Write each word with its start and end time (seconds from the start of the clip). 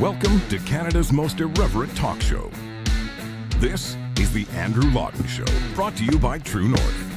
Welcome 0.00 0.40
to 0.48 0.58
Canada's 0.60 1.12
most 1.12 1.40
irreverent 1.40 1.94
talk 1.94 2.22
show. 2.22 2.50
This 3.58 3.98
is 4.18 4.32
The 4.32 4.46
Andrew 4.52 4.90
Lawton 4.92 5.26
Show, 5.26 5.44
brought 5.74 5.94
to 5.96 6.06
you 6.06 6.18
by 6.18 6.38
True 6.38 6.68
North. 6.68 7.14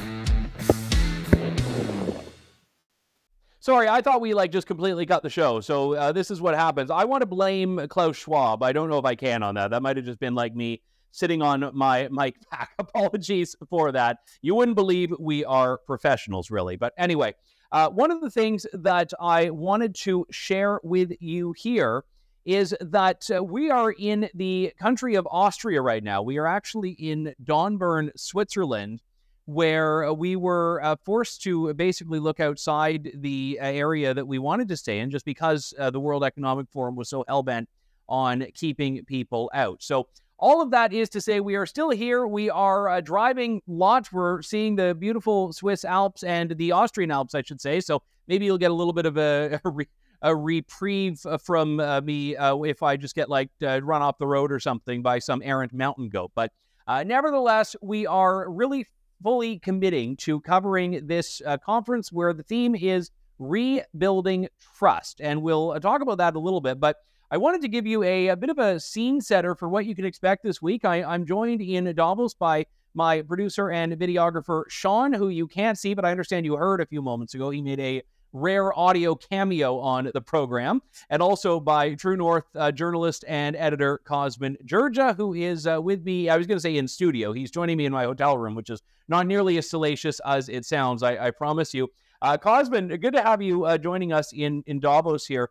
Sorry, 3.58 3.88
I 3.88 4.02
thought 4.02 4.20
we 4.20 4.34
like 4.34 4.52
just 4.52 4.66
completely 4.66 5.06
cut 5.06 5.22
the 5.22 5.30
show. 5.30 5.62
So 5.62 5.94
uh, 5.94 6.12
this 6.12 6.30
is 6.30 6.42
what 6.42 6.54
happens. 6.54 6.90
I 6.90 7.04
want 7.04 7.22
to 7.22 7.26
blame 7.26 7.88
Klaus 7.88 8.18
Schwab. 8.18 8.62
I 8.62 8.74
don't 8.74 8.90
know 8.90 8.98
if 8.98 9.06
I 9.06 9.14
can 9.14 9.42
on 9.42 9.54
that. 9.54 9.70
That 9.70 9.80
might 9.80 9.96
have 9.96 10.04
just 10.04 10.20
been 10.20 10.34
like 10.34 10.54
me 10.54 10.82
sitting 11.10 11.40
on 11.40 11.70
my 11.72 12.08
mic 12.10 12.36
pack. 12.50 12.72
Apologies 12.78 13.56
for 13.70 13.92
that. 13.92 14.18
You 14.42 14.56
wouldn't 14.56 14.76
believe 14.76 15.10
we 15.18 15.42
are 15.46 15.78
professionals, 15.78 16.50
really. 16.50 16.76
But 16.76 16.92
anyway, 16.98 17.32
uh, 17.72 17.88
one 17.88 18.10
of 18.10 18.20
the 18.20 18.30
things 18.30 18.66
that 18.74 19.10
I 19.18 19.48
wanted 19.48 19.94
to 20.00 20.26
share 20.30 20.80
with 20.82 21.12
you 21.18 21.54
here 21.56 22.04
is 22.44 22.74
that 22.80 23.28
uh, 23.34 23.42
we 23.42 23.70
are 23.70 23.92
in 23.92 24.28
the 24.34 24.72
country 24.78 25.14
of 25.14 25.26
Austria 25.30 25.80
right 25.80 26.04
now. 26.04 26.22
We 26.22 26.38
are 26.38 26.46
actually 26.46 26.90
in 26.90 27.34
Dornbirn, 27.42 28.10
Switzerland 28.16 29.00
where 29.46 30.04
uh, 30.04 30.12
we 30.12 30.36
were 30.36 30.82
uh, 30.82 30.96
forced 31.04 31.42
to 31.42 31.72
basically 31.74 32.18
look 32.18 32.40
outside 32.40 33.10
the 33.16 33.58
uh, 33.60 33.66
area 33.66 34.14
that 34.14 34.26
we 34.26 34.38
wanted 34.38 34.68
to 34.68 34.76
stay 34.76 35.00
in 35.00 35.10
just 35.10 35.24
because 35.24 35.74
uh, 35.78 35.90
the 35.90 36.00
World 36.00 36.24
Economic 36.24 36.66
Forum 36.70 36.96
was 36.96 37.08
so 37.08 37.24
hellbent 37.28 37.66
on 38.08 38.46
keeping 38.54 39.04
people 39.04 39.50
out. 39.54 39.82
So, 39.82 40.08
all 40.36 40.60
of 40.60 40.72
that 40.72 40.92
is 40.92 41.08
to 41.10 41.20
say, 41.20 41.38
we 41.38 41.54
are 41.54 41.64
still 41.64 41.90
here. 41.90 42.26
We 42.26 42.50
are 42.50 42.88
uh, 42.88 43.00
driving 43.00 43.62
lots. 43.68 44.12
We're 44.12 44.42
seeing 44.42 44.74
the 44.74 44.94
beautiful 44.94 45.52
Swiss 45.52 45.84
Alps 45.84 46.24
and 46.24 46.50
the 46.58 46.72
Austrian 46.72 47.10
Alps, 47.10 47.34
I 47.34 47.42
should 47.42 47.60
say. 47.60 47.80
So, 47.80 48.02
maybe 48.26 48.44
you'll 48.44 48.58
get 48.58 48.70
a 48.70 48.74
little 48.74 48.92
bit 48.92 49.06
of 49.06 49.16
a, 49.16 49.60
a, 49.64 49.70
re- 49.70 49.88
a 50.24 50.34
reprieve 50.34 51.24
uh, 51.26 51.38
from 51.38 51.76
me 52.04 52.36
if 52.36 52.82
I 52.82 52.96
just 52.96 53.14
get 53.14 53.28
like 53.28 53.50
run 53.60 54.02
off 54.02 54.18
the 54.18 54.26
road 54.26 54.50
or 54.50 54.58
something 54.58 55.02
by 55.02 55.20
some 55.20 55.40
errant 55.44 55.72
mountain 55.72 56.08
goat. 56.08 56.32
But 56.34 56.50
nevertheless, 56.88 57.76
we 57.80 58.06
are 58.06 58.50
really 58.50 58.86
fully 59.22 59.58
committing 59.58 60.16
to 60.16 60.40
covering 60.40 61.06
this 61.06 61.40
uh, 61.46 61.56
conference 61.58 62.12
where 62.12 62.32
the 62.32 62.42
theme 62.42 62.74
is 62.74 63.10
rebuilding 63.38 64.48
trust. 64.76 65.20
And 65.20 65.42
we'll 65.42 65.72
uh, 65.72 65.80
talk 65.80 66.02
about 66.02 66.18
that 66.18 66.36
a 66.36 66.38
little 66.38 66.60
bit. 66.60 66.78
But 66.78 66.96
I 67.30 67.36
wanted 67.36 67.62
to 67.62 67.68
give 67.68 67.86
you 67.86 68.02
a, 68.02 68.28
a 68.28 68.36
bit 68.36 68.50
of 68.50 68.58
a 68.58 68.78
scene 68.78 69.20
setter 69.20 69.54
for 69.54 69.68
what 69.68 69.86
you 69.86 69.94
can 69.94 70.04
expect 70.04 70.44
this 70.44 70.60
week. 70.60 70.84
I, 70.84 71.02
I'm 71.02 71.26
joined 71.26 71.62
in 71.62 71.92
Davos 71.94 72.34
by 72.34 72.66
my 72.92 73.22
producer 73.22 73.70
and 73.70 73.92
videographer, 73.94 74.64
Sean, 74.68 75.12
who 75.12 75.28
you 75.28 75.48
can't 75.48 75.78
see, 75.78 75.94
but 75.94 76.04
I 76.04 76.10
understand 76.10 76.46
you 76.46 76.56
heard 76.56 76.80
a 76.80 76.86
few 76.86 77.02
moments 77.02 77.34
ago. 77.34 77.50
He 77.50 77.60
made 77.60 77.80
a 77.80 78.02
rare 78.34 78.76
audio 78.78 79.14
cameo 79.14 79.78
on 79.78 80.10
the 80.12 80.20
program, 80.20 80.82
and 81.08 81.22
also 81.22 81.58
by 81.58 81.94
True 81.94 82.16
North 82.16 82.44
uh, 82.54 82.70
journalist 82.70 83.24
and 83.26 83.56
editor 83.56 84.00
Cosmin 84.04 84.56
Dzsurdzsa, 84.66 85.16
who 85.16 85.32
is 85.32 85.66
uh, 85.66 85.80
with 85.80 86.04
me. 86.04 86.28
I 86.28 86.36
was 86.36 86.46
going 86.46 86.56
to 86.56 86.62
say 86.62 86.76
in 86.76 86.88
studio. 86.88 87.32
He's 87.32 87.50
joining 87.50 87.78
me 87.78 87.86
in 87.86 87.92
my 87.92 88.04
hotel 88.04 88.36
room, 88.36 88.54
which 88.54 88.68
is 88.68 88.82
not 89.08 89.26
nearly 89.26 89.56
as 89.56 89.70
salacious 89.70 90.20
as 90.26 90.48
it 90.48 90.66
sounds. 90.66 91.02
I, 91.02 91.28
I 91.28 91.30
promise 91.30 91.72
you. 91.72 91.88
Uh, 92.20 92.36
Cosmin, 92.36 92.88
good 93.00 93.14
to 93.14 93.22
have 93.22 93.40
you 93.40 93.64
uh, 93.64 93.78
joining 93.78 94.12
us 94.12 94.32
in 94.32 94.62
in 94.66 94.80
Davos 94.80 95.26
here. 95.26 95.50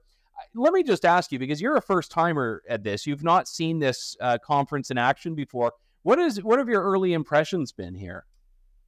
Let 0.55 0.73
me 0.73 0.83
just 0.83 1.05
ask 1.05 1.31
you 1.31 1.39
because 1.39 1.61
you're 1.61 1.77
a 1.77 1.81
first 1.81 2.11
timer 2.11 2.63
at 2.67 2.83
this. 2.83 3.07
You've 3.07 3.23
not 3.23 3.47
seen 3.47 3.79
this 3.79 4.17
uh, 4.19 4.37
conference 4.43 4.91
in 4.91 4.97
action 4.97 5.35
before. 5.35 5.73
What 6.01 6.19
is 6.19 6.43
what 6.43 6.59
have 6.59 6.67
your 6.67 6.83
early 6.83 7.13
impressions 7.13 7.71
been 7.71 7.95
here? 7.95 8.25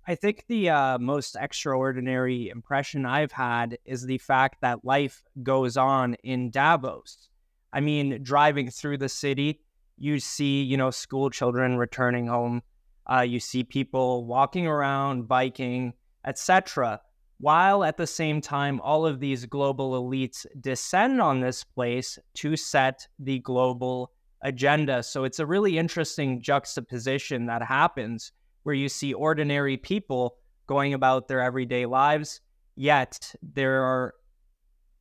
I 0.07 0.13
think 0.13 0.45
the 0.47 0.69
uh, 0.69 0.99
most 0.99 1.35
extraordinary 1.39 2.49
impression 2.49 3.07
I've 3.07 3.31
had 3.31 3.79
is 3.85 4.05
the 4.05 4.19
fact 4.19 4.61
that 4.61 4.85
life 4.85 5.23
goes 5.41 5.77
on 5.77 6.13
in 6.23 6.51
Davos. 6.51 7.29
I 7.73 7.79
mean, 7.79 8.21
driving 8.21 8.69
through 8.69 8.99
the 8.99 9.09
city, 9.09 9.61
you 9.97 10.19
see, 10.19 10.61
you 10.61 10.77
know, 10.77 10.91
school 10.91 11.31
children 11.31 11.77
returning 11.77 12.27
home. 12.27 12.61
Uh, 13.11 13.21
you 13.21 13.39
see 13.39 13.63
people 13.63 14.25
walking 14.25 14.67
around, 14.67 15.27
biking, 15.27 15.93
etc. 16.23 17.01
While 17.39 17.83
at 17.83 17.97
the 17.97 18.07
same 18.07 18.41
time, 18.41 18.79
all 18.81 19.07
of 19.07 19.19
these 19.19 19.45
global 19.47 20.03
elites 20.03 20.45
descend 20.61 21.19
on 21.19 21.39
this 21.39 21.63
place 21.63 22.19
to 22.35 22.55
set 22.55 23.07
the 23.17 23.39
global 23.39 24.11
agenda. 24.43 25.01
So 25.01 25.23
it's 25.23 25.39
a 25.39 25.45
really 25.47 25.79
interesting 25.79 26.43
juxtaposition 26.43 27.47
that 27.47 27.63
happens 27.63 28.31
where 28.65 28.75
you 28.75 28.89
see 28.89 29.13
ordinary 29.13 29.77
people 29.77 30.37
going 30.65 30.95
about 30.95 31.27
their 31.27 31.39
everyday 31.39 31.85
lives, 31.85 32.41
yet 32.75 33.35
there 33.43 33.83
are 33.83 34.15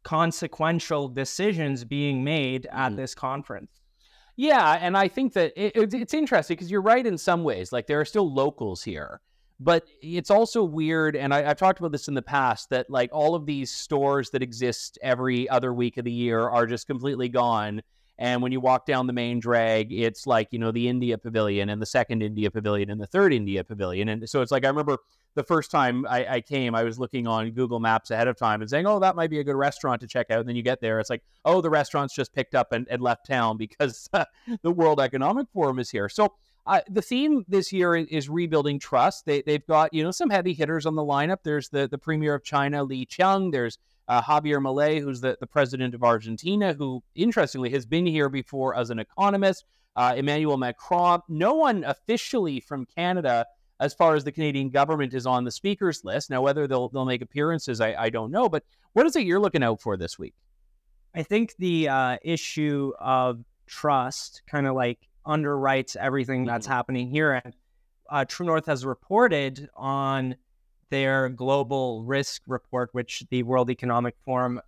consequential 0.03 1.09
decisions 1.09 1.83
being 1.83 2.23
made 2.23 2.67
at 2.71 2.93
mm. 2.93 2.97
this 2.97 3.15
conference. 3.15 3.81
Yeah, 4.37 4.79
and 4.79 4.99
I 4.99 5.09
think 5.09 5.33
that 5.33 5.55
it, 5.57 5.75
it, 5.75 5.95
it's 5.95 6.13
interesting 6.13 6.57
because 6.57 6.71
you're 6.71 6.83
right 6.83 7.07
in 7.07 7.17
some 7.17 7.43
ways. 7.43 7.73
Like 7.73 7.87
there 7.87 8.01
are 8.01 8.05
still 8.05 8.31
locals 8.31 8.83
here, 8.83 9.23
but 9.59 9.87
it's 10.03 10.31
also 10.31 10.63
weird. 10.63 11.17
And 11.17 11.33
I, 11.33 11.43
have 11.43 11.57
talked 11.57 11.79
about 11.79 11.93
this 11.93 12.09
in 12.09 12.15
the 12.15 12.21
past 12.21 12.69
that 12.69 12.91
like 12.91 13.09
all 13.15 13.35
of 13.35 13.47
these 13.47 13.73
stores 13.73 14.29
that 14.31 14.43
exist 14.43 14.99
every 15.01 15.49
other 15.49 15.73
week 15.73 15.97
of 15.97 16.05
the 16.05 16.13
year 16.13 16.51
are 16.51 16.67
just 16.67 16.87
completely 16.87 17.31
gone, 17.31 17.81
and 18.19 18.43
when 18.43 18.53
you 18.53 18.61
walk 18.61 18.87
down 18.87 19.07
the 19.07 19.13
main 19.13 19.41
drag, 19.41 19.93
it's 19.93 20.27
like, 20.27 20.49
you 20.53 20.59
know, 20.59 20.71
the 20.71 20.89
India 20.89 21.19
Pavilion 21.19 21.69
and 21.69 21.83
the 21.83 21.87
second 21.87 22.23
India 22.23 22.51
Pavilion 22.51 22.91
and 22.91 23.01
the 23.01 23.07
third 23.07 23.33
India 23.33 23.65
Pavilion. 23.65 24.09
And 24.09 24.29
so 24.29 24.41
it's 24.41 24.53
like, 24.53 24.65
I 24.65 24.69
remember 24.69 24.99
the 25.35 25.43
first 25.43 25.73
time 25.73 26.07
I, 26.09 26.27
I, 26.27 26.41
came, 26.41 26.77
I 26.77 26.85
was 26.85 26.99
looking 26.99 27.27
on 27.27 27.51
Google 27.51 27.81
Maps 27.81 28.13
ahead 28.13 28.29
of 28.29 28.37
time 28.37 28.61
and 28.61 28.71
saying, 28.71 28.87
oh, 28.87 29.01
that 29.01 29.17
might 29.17 29.31
be 29.31 29.41
a 29.41 29.45
good 29.45 29.57
restaurant 29.57 30.01
to 30.03 30.07
check 30.07 30.31
out. 30.31 30.39
And 30.39 30.49
then 30.49 30.55
you 30.55 30.63
get 30.63 30.81
there, 30.81 31.01
it's 31.01 31.11
like, 31.11 31.25
oh, 31.45 31.61
the 31.61 31.71
restaurant's 31.71 32.15
just 32.15 32.33
picked 32.33 32.55
up 32.55 32.71
and, 32.71 32.87
and 32.89 33.03
left 33.03 33.27
town 33.27 33.57
because 33.57 34.09
the 34.63 34.71
World 34.71 35.01
Economic 35.01 35.49
Forum 35.53 35.81
is 35.81 35.91
here. 35.91 36.09
So 36.09 36.35
uh, 36.67 36.81
the 36.89 37.03
theme 37.03 37.45
this 37.49 37.73
year 37.73 37.97
is 37.97 38.29
rebuilding 38.29 38.79
trust. 38.79 39.27
They, 39.27 39.43
they've 39.43 39.67
got, 39.67 39.93
you 39.93 40.05
know, 40.05 40.13
some 40.13 40.31
heavy 40.31 40.55
hitters 40.55 40.87
on 40.87 40.95
the 40.95 41.03
lineup. 41.03 41.39
There's 41.43 41.69
the, 41.69 41.89
the 41.89 41.99
Premier 41.99 42.35
of 42.35 42.45
China, 42.45 42.85
Li 42.85 43.07
Qiang. 43.07 43.51
There's 43.51 43.79
uh, 44.09 44.23
Javier 44.23 44.61
Milei, 44.61 45.01
who's 45.01 45.21
the, 45.21 45.37
the 45.41 45.47
president 45.47 45.95
of 45.95 46.03
Argentina, 46.03 46.75
who 46.75 47.03
interestingly 47.15 47.71
has 47.71 47.87
been 47.87 48.07
here 48.07 48.29
before 48.29 48.77
as 48.77 48.91
an 48.91 48.99
economist, 48.99 49.65
uh, 49.97 50.15
Emmanuel 50.17 50.57
Macron. 50.57 51.21
No 51.29 51.55
one 51.55 51.85
officially 51.85 52.61
from 52.61 52.87
Canada, 52.87 53.47
as 53.81 53.95
far 53.95 54.15
as 54.15 54.25
the 54.25 54.33
Canadian 54.33 54.71
government, 54.71 55.15
is 55.15 55.27
on 55.27 55.45
the 55.45 55.51
speakers 55.51 56.05
list. 56.05 56.31
Now, 56.31 56.43
whether 56.43 56.67
they'll 56.67 56.89
they'll 56.89 57.05
make 57.05 57.23
appearances, 57.23 57.81
I, 57.81 57.95
I 57.95 58.11
don't 58.11 58.31
know. 58.31 58.49
But 58.49 58.65
what 58.93 59.07
is 59.07 59.17
it 59.17 59.25
you're 59.25 59.41
looking 59.41 59.63
out 59.63 59.81
for 59.81 59.97
this 59.97 60.19
week? 60.19 60.35
I 61.15 61.23
think 61.23 61.55
the 61.59 61.89
uh, 61.89 62.17
issue 62.23 62.93
of 62.99 63.45
trust 63.67 64.43
kind 64.47 64.67
of 64.67 64.75
like 64.75 64.99
underwrites 65.27 65.97
everything 65.97 66.45
that's 66.45 66.67
mm-hmm. 66.67 66.75
happening 66.75 67.09
here. 67.09 67.41
And 67.45 67.55
uh, 68.11 68.25
True 68.25 68.47
North 68.47 68.67
has 68.67 68.85
reported 68.85 69.69
on 69.75 70.37
their 70.91 71.29
global 71.29 72.05
risk 72.05 72.43
report, 72.47 72.91
which 72.93 73.25
the 73.31 73.43
World 73.43 73.71
Economic 73.71 74.15
Forum 74.25 74.61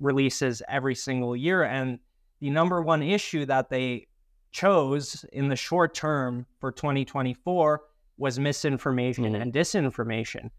releases 0.00 0.62
every 0.68 0.94
single 0.94 1.36
year. 1.36 1.64
And 1.64 1.98
the 2.40 2.50
number 2.50 2.82
one 2.82 3.02
issue 3.02 3.46
that 3.46 3.70
they 3.70 4.06
chose 4.52 5.24
in 5.32 5.48
the 5.48 5.56
short 5.56 5.94
term 5.94 6.46
for 6.60 6.70
2024 6.70 7.82
was 8.16 8.38
misinformation 8.38 9.24
mm-hmm. 9.24 9.42
and 9.42 9.52
disinformation. 9.52 10.50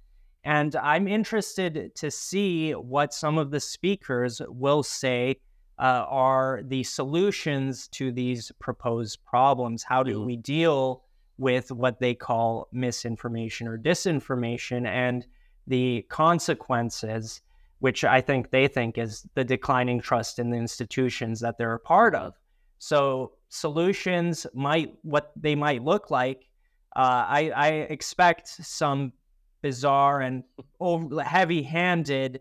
And 0.43 0.75
I'm 0.75 1.07
interested 1.07 1.95
to 1.95 2.11
see 2.11 2.73
what 2.73 3.13
some 3.13 3.37
of 3.37 3.51
the 3.51 3.59
speakers 3.59 4.41
will 4.47 4.83
say 4.83 5.37
uh, 5.79 6.05
are 6.07 6.61
the 6.63 6.83
solutions 6.83 7.87
to 7.89 8.11
these 8.11 8.51
proposed 8.59 9.23
problems. 9.25 9.83
How 9.83 10.03
do 10.03 10.17
mm-hmm. 10.17 10.25
we 10.25 10.37
deal 10.37 11.03
with 11.37 11.71
what 11.71 11.99
they 11.99 12.13
call 12.13 12.67
misinformation 12.71 13.67
or 13.67 13.77
disinformation 13.77 14.87
and 14.87 15.25
the 15.67 16.05
consequences, 16.09 17.41
which 17.79 18.03
I 18.03 18.21
think 18.21 18.51
they 18.51 18.67
think 18.67 18.97
is 18.97 19.27
the 19.35 19.43
declining 19.43 19.99
trust 19.99 20.39
in 20.39 20.49
the 20.49 20.57
institutions 20.57 21.39
that 21.41 21.57
they're 21.57 21.73
a 21.73 21.79
part 21.79 22.15
of. 22.15 22.35
So 22.77 23.33
solutions 23.49 24.45
might 24.53 24.93
what 25.01 25.31
they 25.35 25.55
might 25.55 25.83
look 25.83 26.11
like. 26.11 26.47
Uh, 26.95 27.25
I, 27.27 27.51
I, 27.55 27.67
expect 27.89 28.47
some 28.47 29.11
bizarre 29.61 30.21
and 30.21 30.43
heavy-handed 31.25 32.39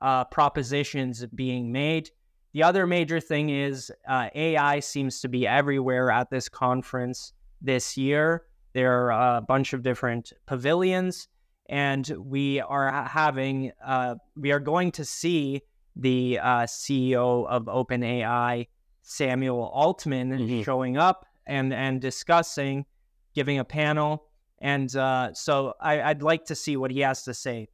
uh, 0.00 0.24
propositions 0.24 1.24
being 1.26 1.70
made. 1.70 2.10
The 2.52 2.64
other 2.64 2.86
major 2.86 3.20
thing 3.20 3.50
is 3.50 3.92
uh, 4.08 4.28
AI 4.34 4.80
seems 4.80 5.20
to 5.20 5.28
be 5.28 5.46
everywhere 5.46 6.10
at 6.10 6.30
this 6.30 6.48
conference 6.48 7.32
this 7.62 7.96
year. 7.96 8.44
There 8.74 9.12
are 9.12 9.36
a 9.36 9.40
bunch 9.40 9.72
of 9.72 9.82
different 9.82 10.32
pavilions, 10.46 11.28
and 11.68 12.06
we 12.18 12.60
are 12.60 12.90
having, 13.06 13.72
uh, 13.84 14.16
we 14.36 14.52
are 14.52 14.60
going 14.60 14.92
to 14.92 15.04
see 15.04 15.62
the 15.96 16.38
uh, 16.38 16.62
CEO 16.62 17.46
of 17.46 17.64
OpenAI, 17.64 18.68
Samuel 19.02 19.70
Altman, 19.74 20.30
mm-hmm. 20.30 20.62
showing 20.62 20.96
up 20.96 21.26
and 21.46 21.72
and 21.72 22.00
discussing, 22.00 22.86
giving 23.34 23.58
a 23.58 23.64
panel, 23.64 24.24
and 24.58 24.94
uh, 24.96 25.34
so 25.34 25.74
I, 25.80 26.00
I'd 26.00 26.22
like 26.22 26.46
to 26.46 26.54
see 26.54 26.76
what 26.76 26.90
he 26.90 27.00
has 27.00 27.24
to 27.24 27.34
say. 27.34 27.68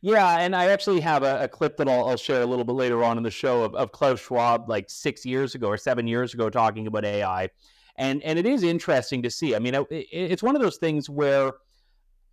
Yeah, 0.00 0.38
and 0.38 0.56
I 0.56 0.70
actually 0.70 1.00
have 1.00 1.22
a, 1.22 1.44
a 1.44 1.48
clip 1.48 1.76
that 1.76 1.88
I'll, 1.88 2.08
I'll, 2.08 2.16
share 2.16 2.40
a 2.42 2.46
little 2.46 2.64
bit 2.64 2.72
later 2.72 3.04
on 3.04 3.18
in 3.18 3.22
the 3.22 3.30
show 3.30 3.62
of, 3.62 3.74
of 3.74 3.92
Klaus 3.92 4.20
Schwab, 4.20 4.68
like 4.68 4.88
six 4.88 5.26
years 5.26 5.54
ago 5.54 5.68
or 5.68 5.76
seven 5.76 6.06
years 6.06 6.32
ago, 6.32 6.48
talking 6.48 6.86
about 6.86 7.04
AI, 7.04 7.50
and 7.96 8.22
and 8.22 8.38
it 8.38 8.46
is 8.46 8.62
interesting 8.62 9.22
to 9.22 9.30
see. 9.30 9.54
I 9.54 9.58
mean, 9.58 9.74
it, 9.74 9.86
it's 9.90 10.42
one 10.42 10.56
of 10.56 10.62
those 10.62 10.76
things 10.76 11.08
where 11.10 11.52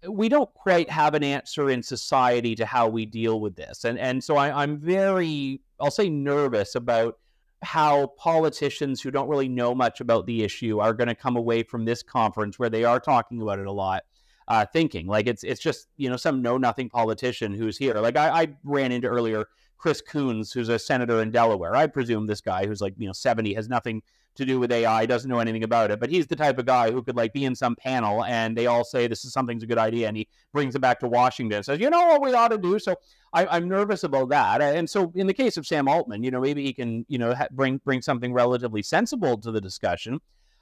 we 0.07 0.29
don't 0.29 0.51
quite 0.53 0.89
have 0.89 1.13
an 1.13 1.23
answer 1.23 1.69
in 1.69 1.83
society 1.83 2.55
to 2.55 2.65
how 2.65 2.87
we 2.87 3.05
deal 3.05 3.39
with 3.39 3.55
this, 3.55 3.83
and 3.83 3.99
and 3.99 4.23
so 4.23 4.37
I, 4.37 4.63
I'm 4.63 4.77
very, 4.77 5.61
I'll 5.79 5.91
say, 5.91 6.09
nervous 6.09 6.75
about 6.75 7.17
how 7.61 8.07
politicians 8.17 9.01
who 9.01 9.11
don't 9.11 9.27
really 9.27 9.49
know 9.49 9.75
much 9.75 9.99
about 9.99 10.25
the 10.25 10.43
issue 10.43 10.79
are 10.79 10.93
going 10.93 11.09
to 11.09 11.15
come 11.15 11.35
away 11.35 11.61
from 11.61 11.83
this 11.83 12.01
conference 12.01 12.57
where 12.57 12.69
they 12.69 12.85
are 12.85 13.01
talking 13.01 13.41
about 13.41 13.59
it 13.59 13.67
a 13.67 13.71
lot 13.71 14.03
uh, 14.49 14.65
thinking. 14.65 15.07
Like 15.07 15.27
it's 15.27 15.43
it's 15.43 15.61
just 15.61 15.87
you 15.95 16.09
know 16.09 16.17
some 16.17 16.41
know 16.41 16.57
nothing 16.57 16.89
politician 16.89 17.53
who's 17.53 17.77
here. 17.77 17.93
Like 17.95 18.17
I, 18.17 18.29
I 18.29 18.47
ran 18.63 18.91
into 18.91 19.07
earlier 19.07 19.45
Chris 19.77 20.01
Coons, 20.01 20.51
who's 20.51 20.69
a 20.69 20.79
senator 20.79 21.21
in 21.21 21.31
Delaware. 21.31 21.75
I 21.75 21.87
presume 21.87 22.27
this 22.27 22.41
guy 22.41 22.65
who's 22.65 22.81
like 22.81 22.95
you 22.97 23.07
know 23.07 23.13
seventy 23.13 23.53
has 23.53 23.69
nothing 23.69 24.01
to 24.39 24.45
do 24.45 24.59
with 24.59 24.71
AI, 24.71 25.05
doesn't 25.05 25.29
know 25.29 25.39
anything 25.39 25.63
about 25.63 25.91
it, 25.91 25.99
but 25.99 26.09
he's 26.09 26.27
the 26.27 26.35
type 26.35 26.57
of 26.57 26.65
guy 26.65 26.89
who 26.91 27.03
could 27.03 27.15
like 27.15 27.31
be 27.31 27.45
in 27.45 27.55
some 27.55 27.75
panel 27.75 28.23
and 28.25 28.57
they 28.57 28.65
all 28.65 28.83
say 28.83 29.07
this 29.07 29.23
is 29.23 29.31
something's 29.31 29.63
a 29.63 29.67
good 29.67 29.77
idea, 29.77 30.07
and 30.07 30.17
he 30.17 30.27
brings 30.51 30.75
it 30.75 30.79
back 30.79 30.99
to 31.01 31.07
Washington 31.07 31.57
and 31.57 31.65
says, 31.65 31.79
you 31.79 31.89
know 31.89 32.07
what 32.07 32.21
we 32.21 32.33
ought 32.33 32.47
to 32.47 32.57
do. 32.57 32.79
So 32.79 32.95
I, 33.33 33.57
am 33.57 33.69
nervous 33.69 34.03
about 34.03 34.29
that. 34.29 34.61
And 34.61 34.89
so 34.89 35.11
in 35.15 35.27
the 35.27 35.33
case 35.33 35.57
of 35.57 35.67
Sam 35.67 35.87
Altman, 35.87 36.23
you 36.23 36.31
know 36.31 36.41
maybe 36.41 36.63
he 36.63 36.73
can 36.73 37.05
you 37.07 37.17
know 37.17 37.35
ha- 37.35 37.47
bring 37.51 37.77
bring 37.85 38.01
something 38.01 38.33
relatively 38.33 38.81
sensible 38.81 39.37
to 39.37 39.51
the 39.51 39.61
discussion. 39.61 40.19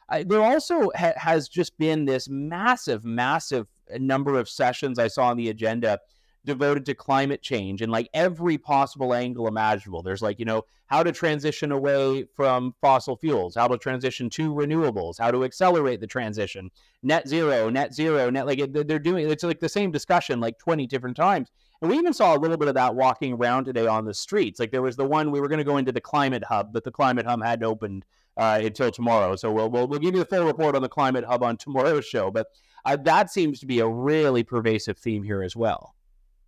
I, 0.09 0.23
there 0.23 0.41
also 0.41 0.89
ha- 0.95 1.13
has 1.17 1.49
just 1.49 1.77
been 1.77 2.05
this 2.05 2.29
massive, 2.29 3.03
massive 3.03 3.67
number 3.99 4.37
of 4.37 4.49
sessions 4.49 4.99
I 4.99 5.07
saw 5.07 5.27
on 5.27 5.37
the 5.37 5.49
agenda 5.49 5.99
devoted 6.47 6.85
to 6.85 6.95
climate 6.95 7.43
change 7.43 7.81
and 7.81 7.91
like 7.91 8.09
every 8.13 8.57
possible 8.57 9.13
angle 9.13 9.47
imaginable. 9.47 10.01
There's 10.01 10.21
like, 10.21 10.39
you 10.39 10.45
know, 10.45 10.63
how 10.87 11.03
to 11.03 11.11
transition 11.11 11.71
away 11.71 12.25
from 12.35 12.73
fossil 12.81 13.17
fuels, 13.17 13.55
how 13.55 13.67
to 13.67 13.77
transition 13.77 14.29
to 14.31 14.53
renewables, 14.53 15.19
how 15.19 15.29
to 15.29 15.43
accelerate 15.43 15.99
the 15.99 16.07
transition, 16.07 16.71
net 17.03 17.27
zero, 17.27 17.69
net 17.69 17.93
zero, 17.93 18.29
net 18.29 18.47
like 18.47 18.59
they're 18.71 18.97
doing 18.97 19.29
it's 19.29 19.43
like 19.43 19.59
the 19.59 19.69
same 19.69 19.91
discussion 19.91 20.39
like 20.39 20.57
20 20.57 20.87
different 20.87 21.17
times. 21.17 21.51
And 21.81 21.91
we 21.91 21.97
even 21.97 22.13
saw 22.13 22.35
a 22.35 22.39
little 22.39 22.57
bit 22.57 22.69
of 22.69 22.73
that 22.75 22.95
walking 22.95 23.33
around 23.33 23.65
today 23.65 23.85
on 23.85 24.05
the 24.05 24.13
streets. 24.13 24.59
Like 24.59 24.71
there 24.71 24.81
was 24.81 24.95
the 24.95 25.05
one 25.05 25.29
we 25.29 25.41
were 25.41 25.49
going 25.49 25.59
to 25.59 25.63
go 25.63 25.77
into 25.77 25.91
the 25.91 26.01
climate 26.01 26.45
hub, 26.45 26.73
but 26.73 26.83
the 26.83 26.91
climate 26.91 27.27
hub 27.27 27.43
hadn't 27.43 27.65
opened 27.65 28.05
uh, 28.37 28.61
until 28.63 28.89
tomorrow. 28.89 29.35
So 29.35 29.51
we'll, 29.51 29.69
we'll 29.69 29.87
we'll 29.87 29.99
give 29.99 30.15
you 30.15 30.21
the 30.21 30.25
full 30.25 30.45
report 30.45 30.75
on 30.75 30.81
the 30.81 30.89
climate 30.89 31.25
hub 31.25 31.43
on 31.43 31.57
tomorrow's 31.57 32.05
show. 32.05 32.31
But 32.31 32.47
uh, 32.85 32.95
that 33.03 33.29
seems 33.29 33.59
to 33.59 33.65
be 33.65 33.79
a 33.79 33.87
really 33.87 34.43
pervasive 34.43 34.97
theme 34.97 35.23
here 35.23 35.43
as 35.43 35.55
well. 35.55 35.93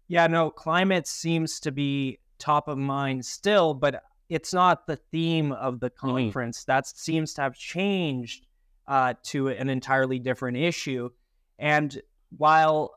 Yeah, 0.10 0.28
no, 0.28 0.50
climate 0.50 1.08
seems 1.08 1.60
to 1.62 1.72
be 1.72 2.20
top 2.40 2.68
of 2.68 2.78
mind 2.78 3.26
still, 3.26 3.76
but 3.76 4.04
it's 4.28 4.54
not 4.54 4.88
the 4.88 4.96
theme 4.96 5.52
of 5.52 5.80
the 5.80 5.92
mm-hmm. 5.92 6.08
conference. 6.08 6.64
Mm. 6.64 6.66
That 6.66 6.88
seems 6.88 7.34
to 7.36 7.44
have 7.44 7.56
changed 7.56 8.48
uh, 8.88 9.14
to 9.26 9.50
an 9.50 9.70
entirely 9.70 10.20
different 10.20 10.58
issue. 10.58 11.12
And 11.60 12.02
while 12.36 12.96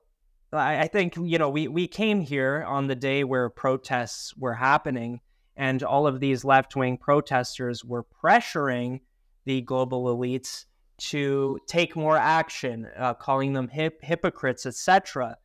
I 0.52 0.86
think 0.88 1.16
you 1.16 1.38
know 1.38 1.48
we 1.48 1.68
we 1.68 1.86
came 1.86 2.20
here 2.20 2.64
on 2.66 2.86
the 2.86 2.94
day 2.94 3.24
where 3.24 3.48
protests 3.48 4.36
were 4.36 4.54
happening, 4.54 5.20
and 5.56 5.82
all 5.82 6.06
of 6.06 6.20
these 6.20 6.44
left 6.44 6.76
wing 6.76 6.96
protesters 6.98 7.84
were 7.84 8.04
pressuring 8.04 9.00
the 9.44 9.60
global 9.62 10.14
elites 10.14 10.66
to 10.98 11.58
take 11.66 11.96
more 11.96 12.16
action, 12.16 12.86
uh, 12.96 13.14
calling 13.14 13.54
them 13.54 13.68
hip- 13.68 14.02
hypocrites, 14.02 14.66
etc. 14.66 15.36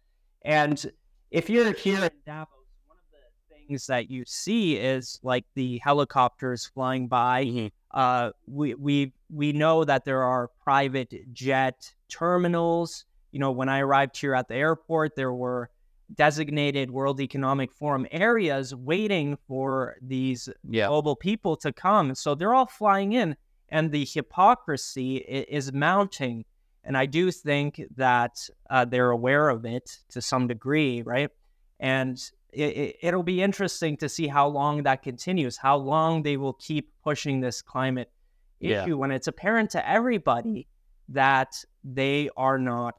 And 0.43 0.85
if 1.31 1.49
you're 1.49 1.73
here 1.73 2.03
in 2.03 2.11
Davos, 2.25 2.49
one 2.87 2.97
of 2.97 3.49
the 3.49 3.55
things 3.55 3.87
that 3.87 4.09
you 4.09 4.23
see 4.25 4.75
is 4.75 5.19
like 5.23 5.45
the 5.55 5.79
helicopters 5.83 6.65
flying 6.65 7.07
by. 7.07 7.45
Mm-hmm. 7.45 7.67
Uh, 7.91 8.31
we 8.47 8.73
we 8.75 9.13
we 9.29 9.53
know 9.53 9.83
that 9.83 10.05
there 10.05 10.23
are 10.23 10.49
private 10.63 11.33
jet 11.33 11.93
terminals. 12.09 13.05
You 13.31 13.39
know, 13.39 13.51
when 13.51 13.69
I 13.69 13.79
arrived 13.79 14.17
here 14.17 14.35
at 14.35 14.47
the 14.47 14.55
airport, 14.55 15.15
there 15.15 15.33
were 15.33 15.69
designated 16.15 16.89
World 16.89 17.19
Economic 17.19 17.71
Forum 17.71 18.07
areas 18.11 18.73
waiting 18.73 19.37
for 19.47 19.97
these 20.01 20.49
yeah. 20.69 20.87
global 20.87 21.15
people 21.15 21.57
to 21.57 21.73
come. 21.73 22.15
So 22.15 22.33
they're 22.35 22.53
all 22.53 22.65
flying 22.65 23.13
in 23.13 23.35
and 23.69 23.91
the 23.91 24.05
hypocrisy 24.05 25.17
is 25.17 25.73
mounting. 25.73 26.45
And 26.87 26.97
I 26.97 27.05
do 27.05 27.31
think 27.31 27.81
that 27.97 28.49
uh, 28.69 28.85
they're 28.85 29.11
aware 29.11 29.49
of 29.49 29.65
it 29.65 29.99
to 30.09 30.21
some 30.21 30.47
degree, 30.47 31.01
right? 31.01 31.29
And 31.81 32.17
it, 32.53 32.95
it, 33.01 33.13
will 33.13 33.23
be 33.23 33.43
interesting 33.43 33.97
to 33.97 34.07
see 34.07 34.25
how 34.25 34.47
long 34.47 34.83
that 34.83 35.03
continues, 35.03 35.57
how 35.57 35.75
long 35.75 36.23
they 36.23 36.37
will 36.37 36.53
keep 36.53 36.89
pushing 37.03 37.41
this 37.41 37.61
climate 37.61 38.09
issue 38.61 38.71
yeah. 38.71 38.93
when 38.93 39.11
it's 39.11 39.27
apparent 39.27 39.69
to 39.71 39.87
everybody 39.87 40.65
that 41.09 41.61
they 41.83 42.29
are 42.37 42.57
not 42.57 42.95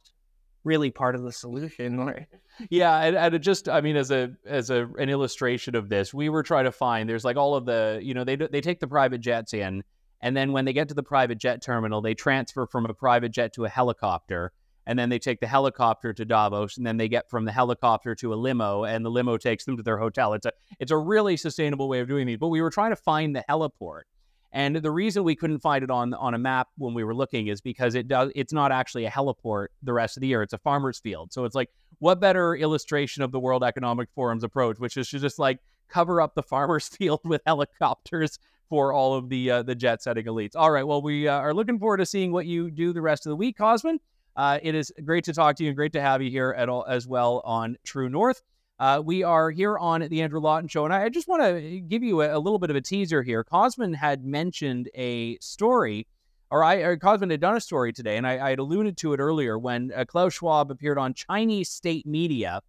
really 0.64 0.90
part 0.90 1.14
of 1.14 1.23
the 1.23 1.32
solution. 1.32 1.99
Right? 2.05 2.26
Yeah, 2.69 2.99
and, 2.99 3.17
and 3.17 3.43
just 3.43 3.70
I 3.70 3.81
mean, 3.81 3.96
as 3.96 4.11
a 4.11 4.32
as 4.44 4.69
a 4.69 4.87
an 4.99 5.08
illustration 5.08 5.76
of 5.76 5.88
this, 5.88 6.12
we 6.12 6.29
were 6.29 6.43
trying 6.43 6.64
to 6.64 6.73
find 6.73 7.08
there's 7.08 7.25
like 7.25 7.37
all 7.37 7.55
of 7.55 7.64
the 7.64 8.00
you 8.02 8.12
know 8.12 8.25
they 8.25 8.37
they 8.37 8.61
take 8.61 8.81
the 8.81 8.88
private 8.88 9.20
jets 9.20 9.55
in 9.55 9.82
and 10.20 10.36
then 10.36 10.52
when 10.52 10.64
they 10.64 10.72
get 10.72 10.88
to 10.88 10.94
the 10.94 11.02
private 11.02 11.38
jet 11.38 11.62
terminal, 11.62 12.00
they 12.00 12.14
transfer 12.14 12.66
from 12.66 12.86
a 12.86 12.94
private 12.94 13.30
jet 13.30 13.52
to 13.54 13.64
a 13.64 13.68
helicopter. 13.68 14.52
And 14.86 14.98
then 14.98 15.10
they 15.10 15.18
take 15.18 15.40
the 15.40 15.46
helicopter 15.46 16.14
to 16.14 16.24
Davos, 16.24 16.78
and 16.78 16.86
then 16.86 16.96
they 16.96 17.08
get 17.08 17.28
from 17.28 17.44
the 17.44 17.52
helicopter 17.52 18.14
to 18.16 18.32
a 18.32 18.36
limo, 18.36 18.84
and 18.84 19.04
the 19.04 19.10
limo 19.10 19.36
takes 19.36 19.66
them 19.66 19.76
to 19.76 19.82
their 19.82 19.98
hotel. 19.98 20.32
It's 20.32 20.46
a 20.46 20.52
it's 20.78 20.90
a 20.90 20.96
really 20.96 21.36
sustainable 21.36 21.90
way 21.90 22.00
of 22.00 22.08
doing 22.08 22.26
these. 22.26 22.38
But 22.38 22.48
we 22.48 22.62
were 22.62 22.70
trying 22.70 22.92
to 22.92 22.96
find 22.96 23.36
the 23.36 23.44
heliport, 23.50 24.04
and 24.50 24.76
the 24.76 24.90
reason 24.90 25.24
we 25.24 25.36
couldn't 25.36 25.58
find 25.58 25.84
it 25.84 25.90
on 25.90 26.14
on 26.14 26.32
a 26.32 26.38
map 26.38 26.68
when 26.78 26.94
we 26.94 27.04
were 27.04 27.14
looking 27.14 27.48
is 27.48 27.60
because 27.60 27.94
it 27.94 28.08
does 28.08 28.32
it's 28.34 28.54
not 28.54 28.72
actually 28.72 29.04
a 29.04 29.10
heliport 29.10 29.66
the 29.82 29.92
rest 29.92 30.16
of 30.16 30.22
the 30.22 30.26
year. 30.26 30.42
It's 30.42 30.54
a 30.54 30.58
farmer's 30.58 30.98
field. 30.98 31.34
So 31.34 31.44
it's 31.44 31.54
like 31.54 31.68
what 31.98 32.18
better 32.18 32.56
illustration 32.56 33.22
of 33.22 33.30
the 33.30 33.38
World 33.40 33.62
Economic 33.62 34.08
Forum's 34.14 34.42
approach, 34.42 34.78
which 34.78 34.96
is 34.96 35.10
to 35.10 35.18
just 35.18 35.38
like 35.38 35.58
cover 35.90 36.22
up 36.22 36.34
the 36.34 36.42
farmer's 36.42 36.88
field 36.96 37.20
with 37.24 37.42
helicopters 37.44 38.38
for 38.68 38.92
all 38.92 39.14
of 39.14 39.28
the 39.28 39.50
uh, 39.50 39.62
the 39.62 39.74
jet 39.74 40.02
setting 40.02 40.26
elites. 40.26 40.52
All 40.54 40.70
right, 40.70 40.86
well, 40.86 41.02
we 41.02 41.28
uh, 41.28 41.38
are 41.38 41.54
looking 41.54 41.78
forward 41.78 41.98
to 41.98 42.06
seeing 42.06 42.32
what 42.32 42.46
you 42.46 42.70
do 42.70 42.92
the 42.92 43.02
rest 43.02 43.26
of 43.26 43.30
the 43.30 43.36
week, 43.36 43.56
Cosmin. 43.56 43.98
Uh, 44.36 44.58
it 44.62 44.74
is 44.74 44.92
great 45.04 45.24
to 45.24 45.32
talk 45.32 45.56
to 45.56 45.64
you 45.64 45.70
and 45.70 45.76
great 45.76 45.92
to 45.92 46.00
have 46.00 46.22
you 46.22 46.30
here 46.30 46.54
at 46.56 46.68
all 46.68 46.84
as 46.88 47.08
well 47.08 47.42
on 47.44 47.76
True 47.82 48.08
North. 48.08 48.42
Uh, 48.78 49.02
we 49.04 49.24
are 49.24 49.50
here 49.50 49.76
on 49.76 50.06
the 50.08 50.22
Andrew 50.22 50.38
Lawton 50.38 50.68
Show, 50.68 50.84
and 50.84 50.94
I, 50.94 51.08
just 51.08 51.26
want 51.26 51.42
to 51.42 51.80
give 51.80 52.04
you 52.04 52.22
a, 52.22 52.36
a, 52.36 52.38
little 52.38 52.60
bit 52.60 52.70
of 52.70 52.76
a 52.76 52.80
teaser 52.80 53.24
here. 53.24 53.42
Cosmin 53.42 53.92
had 53.92 54.24
mentioned 54.24 54.88
a 54.94 55.36
story, 55.38 56.06
or 56.52 56.62
I, 56.62 56.76
or 56.76 56.96
Cosmin 56.96 57.30
had 57.30 57.40
done 57.40 57.56
a 57.56 57.60
story 57.60 57.92
today, 57.92 58.16
and 58.16 58.25
I, 58.25 58.46
I 58.46 58.50
had 58.50 58.60
alluded 58.60 58.96
to 58.98 59.12
it 59.14 59.18
earlier 59.18 59.58
when 59.58 59.90
uh, 59.96 60.04
Klaus 60.04 60.34
Schwab 60.34 60.70
appeared 60.70 60.96
on 60.96 61.12
Chinese 61.12 61.70
state 61.70 62.06
media, 62.06 62.60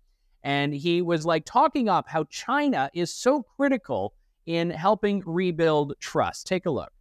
and 0.42 0.74
he 0.74 1.04
was 1.04 1.28
like 1.28 1.46
talking 1.46 1.88
up 1.88 2.08
how 2.08 2.24
China 2.24 2.90
is 2.96 3.14
so 3.14 3.44
critical 3.44 4.16
in 4.50 4.72
helping 4.72 5.22
rebuild 5.28 5.94
trust. 6.00 6.48
Take 6.48 6.66
a 6.66 6.72
look. 6.72 6.92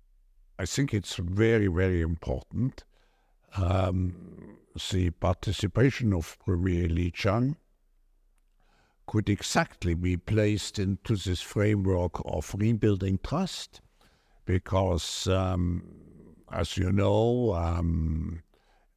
I 0.58 0.66
think 0.66 0.92
it's 0.92 1.16
very, 1.16 1.68
very 1.68 2.02
important. 2.02 2.84
Um, 3.56 4.58
the 4.90 5.08
participation 5.12 6.12
of 6.12 6.36
Premier 6.44 6.88
Li 6.90 7.10
Qiang 7.10 7.56
could 9.06 9.30
exactly 9.30 9.94
be 9.94 10.18
placed 10.18 10.78
into 10.78 11.16
this 11.16 11.40
framework 11.40 12.20
of 12.26 12.54
rebuilding 12.54 13.18
trust 13.24 13.80
because, 14.44 15.26
um, 15.26 15.84
as 16.52 16.76
you 16.76 16.92
know, 16.92 17.54
um, 17.54 18.42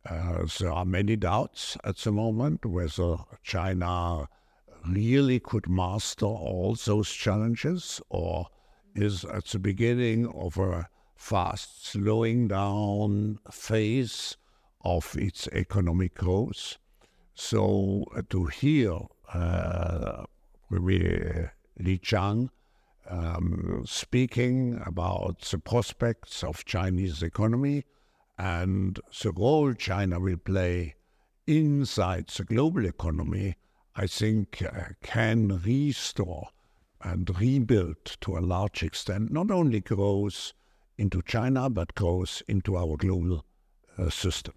uh, 0.05 0.45
there 0.59 0.73
are 0.73 0.83
many 0.83 1.15
doubts 1.15 1.77
at 1.85 1.95
the 1.99 2.11
moment 2.11 2.65
whether 2.65 3.15
China 3.43 4.27
really 4.87 5.39
could 5.39 5.69
master 5.69 6.25
all 6.25 6.75
those 6.85 7.11
challenges 7.11 8.01
or 8.09 8.47
is 8.95 9.23
at 9.25 9.45
the 9.45 9.59
beginning 9.59 10.27
of 10.27 10.57
a 10.57 10.87
fast 11.15 11.85
slowing 11.85 12.47
down 12.47 13.39
phase 13.51 14.37
of 14.83 15.15
its 15.17 15.47
economic 15.53 16.15
growth. 16.15 16.77
So 17.35 18.05
uh, 18.15 18.23
to 18.29 18.45
hear 18.47 18.97
uh, 19.33 20.23
Li 20.69 21.99
Qiang 21.99 22.49
um, 23.09 23.83
speaking 23.85 24.81
about 24.85 25.41
the 25.41 25.59
prospects 25.59 26.43
of 26.43 26.65
Chinese 26.65 27.21
economy 27.21 27.85
and 28.37 28.99
the 29.21 29.31
role 29.31 29.73
China 29.73 30.19
will 30.19 30.37
play 30.37 30.95
inside 31.45 32.27
the 32.27 32.43
global 32.43 32.85
economy 32.85 33.55
I 34.01 34.07
think, 34.07 34.63
uh, 34.63 34.93
can 35.03 35.61
restore 35.63 36.47
and 37.03 37.39
rebuild 37.39 38.03
to 38.21 38.35
a 38.35 38.39
large 38.39 38.81
extent 38.81 39.31
not 39.31 39.51
only 39.51 39.79
growth 39.79 40.53
into 40.97 41.21
China, 41.21 41.69
but 41.69 41.93
growth 41.93 42.41
into 42.47 42.75
our 42.75 42.97
global 42.97 43.45
uh, 43.99 44.09
system. 44.09 44.55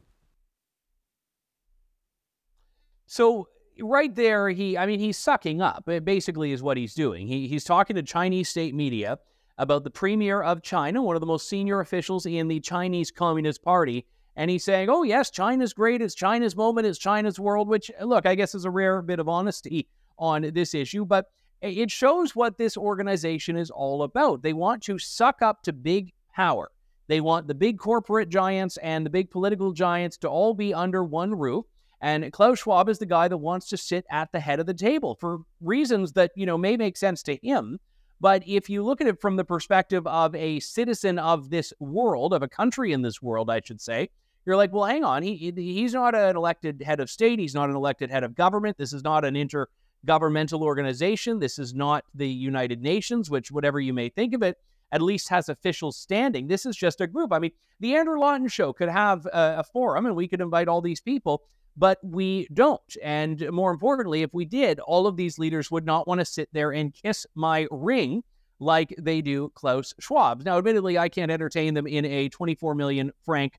So, 3.04 3.48
right 3.78 4.14
there, 4.14 4.48
he, 4.48 4.78
I 4.78 4.86
mean, 4.86 4.98
he's 4.98 5.18
sucking 5.18 5.60
up. 5.60 5.90
It 5.90 6.06
basically 6.06 6.52
is 6.52 6.62
what 6.62 6.78
he's 6.78 6.94
doing. 6.94 7.26
He, 7.26 7.46
he's 7.46 7.64
talking 7.64 7.96
to 7.96 8.02
Chinese 8.02 8.48
state 8.48 8.74
media 8.74 9.18
about 9.58 9.84
the 9.84 9.90
premier 9.90 10.42
of 10.42 10.62
China, 10.62 11.02
one 11.02 11.16
of 11.16 11.20
the 11.20 11.26
most 11.26 11.50
senior 11.50 11.80
officials 11.80 12.24
in 12.24 12.48
the 12.48 12.60
Chinese 12.60 13.10
Communist 13.10 13.62
Party. 13.62 14.06
And 14.36 14.50
he's 14.50 14.64
saying, 14.64 14.88
oh, 14.90 15.04
yes, 15.04 15.30
China's 15.30 15.72
great. 15.72 16.02
It's 16.02 16.14
China's 16.14 16.56
moment. 16.56 16.86
It's 16.86 16.98
China's 16.98 17.38
world, 17.38 17.68
which, 17.68 17.90
uh, 18.00 18.04
look, 18.04 18.26
I 18.26 18.34
guess 18.34 18.54
is 18.54 18.64
a 18.64 18.70
rare 18.70 19.00
bit 19.00 19.20
of 19.20 19.28
honesty 19.28 19.88
on 20.18 20.50
this 20.54 20.74
issue. 20.74 21.04
But 21.04 21.26
it 21.62 21.90
shows 21.90 22.36
what 22.36 22.58
this 22.58 22.76
organization 22.76 23.56
is 23.56 23.70
all 23.70 24.02
about. 24.02 24.42
They 24.42 24.52
want 24.52 24.82
to 24.84 24.98
suck 24.98 25.40
up 25.40 25.62
to 25.62 25.72
big 25.72 26.12
power. 26.34 26.70
They 27.06 27.20
want 27.20 27.46
the 27.46 27.54
big 27.54 27.78
corporate 27.78 28.28
giants 28.28 28.76
and 28.78 29.04
the 29.04 29.10
big 29.10 29.30
political 29.30 29.72
giants 29.72 30.16
to 30.18 30.28
all 30.28 30.54
be 30.54 30.74
under 30.74 31.04
one 31.04 31.34
roof. 31.34 31.64
And 32.00 32.30
Klaus 32.32 32.58
Schwab 32.58 32.88
is 32.88 32.98
the 32.98 33.06
guy 33.06 33.28
that 33.28 33.38
wants 33.38 33.68
to 33.68 33.78
sit 33.78 34.04
at 34.10 34.30
the 34.32 34.40
head 34.40 34.60
of 34.60 34.66
the 34.66 34.74
table 34.74 35.16
for 35.18 35.40
reasons 35.60 36.12
that, 36.12 36.32
you 36.36 36.44
know, 36.44 36.58
may 36.58 36.76
make 36.76 36.96
sense 36.96 37.22
to 37.22 37.36
him. 37.36 37.78
But 38.20 38.46
if 38.46 38.68
you 38.68 38.82
look 38.82 39.00
at 39.00 39.06
it 39.06 39.20
from 39.20 39.36
the 39.36 39.44
perspective 39.44 40.06
of 40.06 40.34
a 40.34 40.60
citizen 40.60 41.18
of 41.18 41.50
this 41.50 41.72
world, 41.78 42.34
of 42.34 42.42
a 42.42 42.48
country 42.48 42.92
in 42.92 43.02
this 43.02 43.22
world, 43.22 43.50
I 43.50 43.60
should 43.64 43.80
say, 43.80 44.10
you're 44.46 44.56
like, 44.56 44.72
well, 44.72 44.84
hang 44.84 45.04
on. 45.04 45.22
He, 45.22 45.52
he's 45.56 45.94
not 45.94 46.14
an 46.14 46.36
elected 46.36 46.82
head 46.82 47.00
of 47.00 47.10
state. 47.10 47.38
He's 47.38 47.54
not 47.54 47.70
an 47.70 47.76
elected 47.76 48.10
head 48.10 48.24
of 48.24 48.34
government. 48.34 48.76
This 48.76 48.92
is 48.92 49.02
not 49.02 49.24
an 49.24 49.34
intergovernmental 49.34 50.60
organization. 50.60 51.38
This 51.38 51.58
is 51.58 51.74
not 51.74 52.04
the 52.14 52.28
United 52.28 52.82
Nations, 52.82 53.30
which, 53.30 53.50
whatever 53.50 53.80
you 53.80 53.94
may 53.94 54.08
think 54.08 54.34
of 54.34 54.42
it, 54.42 54.58
at 54.92 55.02
least 55.02 55.28
has 55.28 55.48
official 55.48 55.92
standing. 55.92 56.46
This 56.46 56.66
is 56.66 56.76
just 56.76 57.00
a 57.00 57.06
group. 57.06 57.32
I 57.32 57.38
mean, 57.38 57.52
the 57.80 57.96
Andrew 57.96 58.18
Lawton 58.18 58.48
Show 58.48 58.72
could 58.72 58.88
have 58.88 59.26
a, 59.26 59.56
a 59.58 59.64
forum 59.64 60.06
and 60.06 60.14
we 60.14 60.28
could 60.28 60.40
invite 60.40 60.68
all 60.68 60.80
these 60.80 61.00
people, 61.00 61.42
but 61.76 61.98
we 62.04 62.46
don't. 62.52 62.96
And 63.02 63.50
more 63.50 63.72
importantly, 63.72 64.22
if 64.22 64.32
we 64.32 64.44
did, 64.44 64.78
all 64.80 65.06
of 65.06 65.16
these 65.16 65.38
leaders 65.38 65.70
would 65.70 65.84
not 65.84 66.06
want 66.06 66.20
to 66.20 66.24
sit 66.24 66.48
there 66.52 66.70
and 66.72 66.94
kiss 66.94 67.26
my 67.34 67.66
ring 67.70 68.22
like 68.60 68.94
they 68.98 69.20
do 69.20 69.50
Klaus 69.54 69.94
Schwab. 69.98 70.44
Now, 70.44 70.58
admittedly, 70.58 70.96
I 70.96 71.08
can't 71.08 71.30
entertain 71.30 71.74
them 71.74 71.86
in 71.86 72.04
a 72.04 72.28
24 72.28 72.74
million 72.74 73.10
franc 73.24 73.58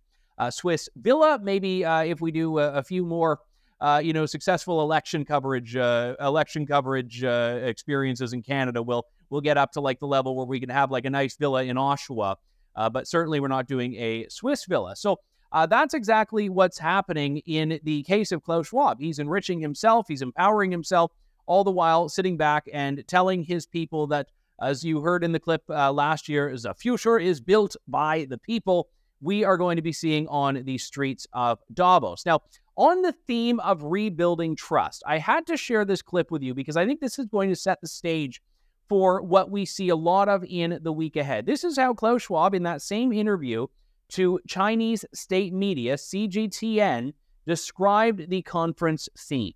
Swiss 0.49 0.89
villa. 0.95 1.39
Maybe 1.41 1.85
uh, 1.85 2.03
if 2.03 2.21
we 2.21 2.31
do 2.31 2.59
a, 2.59 2.73
a 2.73 2.83
few 2.83 3.05
more. 3.05 3.39
Uh, 3.81 3.99
you 4.01 4.13
know, 4.13 4.25
successful 4.25 4.81
election 4.81 5.25
coverage, 5.25 5.75
uh, 5.75 6.15
election 6.21 6.65
coverage 6.65 7.25
uh, 7.25 7.59
experiences 7.61 8.31
in 8.31 8.41
Canada, 8.41 8.81
we'll 8.81 9.05
we'll 9.29 9.41
get 9.41 9.57
up 9.57 9.73
to 9.73 9.81
like 9.81 9.99
the 9.99 10.07
level 10.07 10.33
where 10.37 10.45
we 10.45 10.61
can 10.61 10.69
have 10.69 10.91
like 10.91 11.03
a 11.03 11.09
nice 11.09 11.35
villa 11.35 11.61
in 11.61 11.75
Oshawa. 11.75 12.37
Uh, 12.75 12.89
but 12.89 13.05
certainly 13.05 13.41
we're 13.41 13.49
not 13.49 13.67
doing 13.67 13.93
a 13.95 14.27
Swiss 14.29 14.65
villa. 14.65 14.95
So 14.95 15.19
uh, 15.51 15.65
that's 15.65 15.93
exactly 15.93 16.49
what's 16.49 16.77
happening 16.77 17.37
in 17.45 17.79
the 17.83 18.03
case 18.03 18.31
of 18.31 18.43
Klaus 18.43 18.67
Schwab. 18.67 18.99
He's 18.99 19.19
enriching 19.19 19.59
himself, 19.59 20.07
he's 20.07 20.21
empowering 20.21 20.71
himself, 20.71 21.11
all 21.45 21.63
the 21.63 21.71
while 21.71 22.09
sitting 22.09 22.37
back 22.37 22.67
and 22.73 23.03
telling 23.07 23.43
his 23.43 23.65
people 23.65 24.07
that, 24.07 24.27
as 24.61 24.83
you 24.83 25.01
heard 25.01 25.23
in 25.23 25.31
the 25.31 25.39
clip 25.39 25.63
uh, 25.69 25.91
last 25.91 26.27
year, 26.27 26.55
a 26.65 26.73
future 26.73 27.19
is 27.19 27.39
built 27.39 27.75
by 27.87 28.25
the 28.29 28.37
people. 28.37 28.89
We 29.25 29.43
are 29.43 29.57
going 29.57 29.77
to 29.77 29.81
be 29.81 29.91
seeing 29.91 30.27
on 30.27 30.61
the 30.65 30.77
streets 30.77 31.25
of 31.33 31.57
Davos. 31.73 32.27
Now, 32.27 32.41
on 32.77 33.01
the 33.01 33.11
theme 33.11 33.59
of 33.61 33.81
rebuilding 33.81 34.55
trust, 34.55 35.01
I 35.07 35.17
had 35.17 35.47
to 35.47 35.57
share 35.57 35.83
this 35.83 36.03
clip 36.03 36.29
with 36.29 36.43
you 36.43 36.53
because 36.53 36.77
I 36.77 36.85
think 36.85 36.99
this 36.99 37.17
is 37.17 37.25
going 37.25 37.49
to 37.49 37.55
set 37.55 37.81
the 37.81 37.87
stage 37.87 38.43
for 38.87 39.23
what 39.23 39.49
we 39.49 39.65
see 39.65 39.89
a 39.89 39.95
lot 39.95 40.29
of 40.29 40.45
in 40.47 40.77
the 40.83 40.91
week 40.91 41.15
ahead. 41.15 41.47
This 41.47 41.63
is 41.63 41.75
how 41.75 41.95
Klaus 41.95 42.21
Schwab, 42.21 42.53
in 42.53 42.61
that 42.63 42.83
same 42.83 43.11
interview 43.11 43.65
to 44.09 44.39
Chinese 44.47 45.03
state 45.11 45.53
media, 45.53 45.95
CGTN, 45.95 47.13
described 47.47 48.29
the 48.29 48.43
conference 48.43 49.09
theme. 49.17 49.53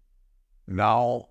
Now, 0.65 1.27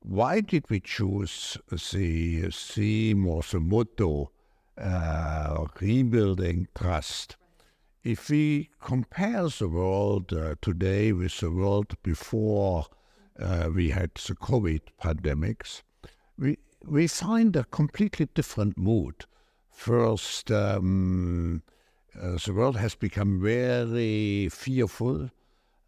why 0.00 0.42
did 0.42 0.68
we 0.68 0.80
choose 0.80 1.56
the 1.70 2.50
theme 2.52 3.26
or 3.26 3.40
the 3.50 3.60
motto, 3.60 4.30
uh, 4.76 5.64
rebuilding 5.80 6.68
trust? 6.76 7.38
If 8.04 8.30
we 8.30 8.70
compare 8.80 9.48
the 9.48 9.68
world 9.68 10.32
uh, 10.32 10.54
today 10.62 11.12
with 11.12 11.40
the 11.40 11.50
world 11.50 11.96
before 12.04 12.86
uh, 13.38 13.70
we 13.74 13.90
had 13.90 14.12
the 14.14 14.36
COVID 14.36 14.82
pandemics, 15.02 15.82
we, 16.38 16.58
we 16.86 17.08
find 17.08 17.56
a 17.56 17.64
completely 17.64 18.28
different 18.34 18.78
mood. 18.78 19.26
First, 19.72 20.52
um, 20.52 21.62
uh, 22.16 22.38
the 22.44 22.52
world 22.54 22.76
has 22.76 22.94
become 22.94 23.42
very 23.42 24.48
fearful, 24.48 25.30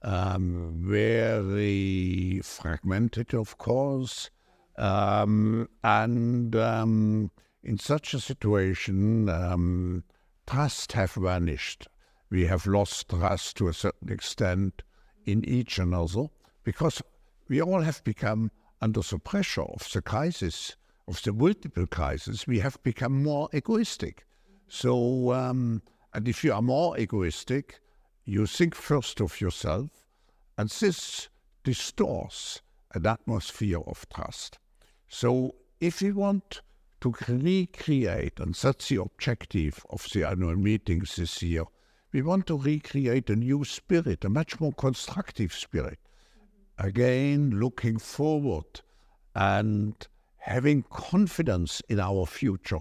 um, 0.02 0.82
very 0.84 2.40
fragmented, 2.42 3.34
of 3.34 3.56
course, 3.56 4.30
um, 4.76 5.68
and 5.84 6.56
um, 6.56 7.30
in 7.62 7.78
such 7.78 8.14
a 8.14 8.20
situation, 8.20 9.28
um, 9.28 10.02
trust 10.46 10.92
have 10.92 11.12
vanished. 11.12 11.86
We 12.30 12.46
have 12.46 12.66
lost 12.66 13.08
trust 13.08 13.56
to 13.56 13.68
a 13.68 13.74
certain 13.74 14.12
extent 14.12 14.82
in 15.26 15.44
each 15.44 15.78
another 15.78 16.26
because 16.64 17.02
we 17.48 17.60
all 17.60 17.80
have 17.80 18.02
become 18.04 18.50
under 18.80 19.00
the 19.00 19.18
pressure 19.18 19.62
of 19.62 19.86
the 19.92 20.00
crisis 20.00 20.76
of 21.10 21.20
the 21.22 21.32
multiple 21.32 21.86
crises, 21.86 22.46
we 22.46 22.60
have 22.60 22.80
become 22.82 23.22
more 23.22 23.48
egoistic. 23.52 24.24
So, 24.68 25.32
um, 25.32 25.82
and 26.14 26.28
if 26.28 26.44
you 26.44 26.52
are 26.52 26.62
more 26.62 26.98
egoistic, 26.98 27.80
you 28.24 28.46
think 28.46 28.74
first 28.74 29.20
of 29.20 29.40
yourself, 29.40 29.90
and 30.56 30.70
this 30.70 31.28
distorts 31.64 32.62
an 32.94 33.06
atmosphere 33.06 33.80
of 33.80 34.08
trust. 34.08 34.58
So, 35.08 35.56
if 35.80 36.00
we 36.00 36.12
want 36.12 36.62
to 37.00 37.14
recreate, 37.28 38.38
and 38.38 38.54
that's 38.54 38.88
the 38.88 39.00
objective 39.00 39.84
of 39.90 40.06
the 40.12 40.24
annual 40.24 40.56
meetings 40.56 41.16
this 41.16 41.42
year, 41.42 41.64
we 42.12 42.22
want 42.22 42.46
to 42.46 42.58
recreate 42.58 43.30
a 43.30 43.36
new 43.36 43.64
spirit, 43.64 44.24
a 44.24 44.28
much 44.28 44.60
more 44.60 44.72
constructive 44.72 45.52
spirit. 45.52 45.98
Again, 46.78 47.50
looking 47.50 47.98
forward 47.98 48.80
and 49.34 49.94
having 50.38 50.82
confidence 50.90 51.82
in 51.88 52.00
our 52.00 52.26
future. 52.26 52.80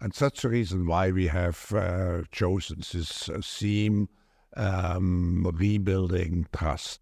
And 0.00 0.12
that's 0.12 0.42
the 0.42 0.48
reason 0.48 0.86
why 0.86 1.10
we 1.10 1.26
have 1.26 1.72
uh, 1.72 2.22
chosen 2.32 2.78
this 2.78 3.28
uh, 3.28 3.40
theme 3.42 4.08
um, 4.56 5.50
rebuilding 5.54 6.46
trust. 6.56 7.00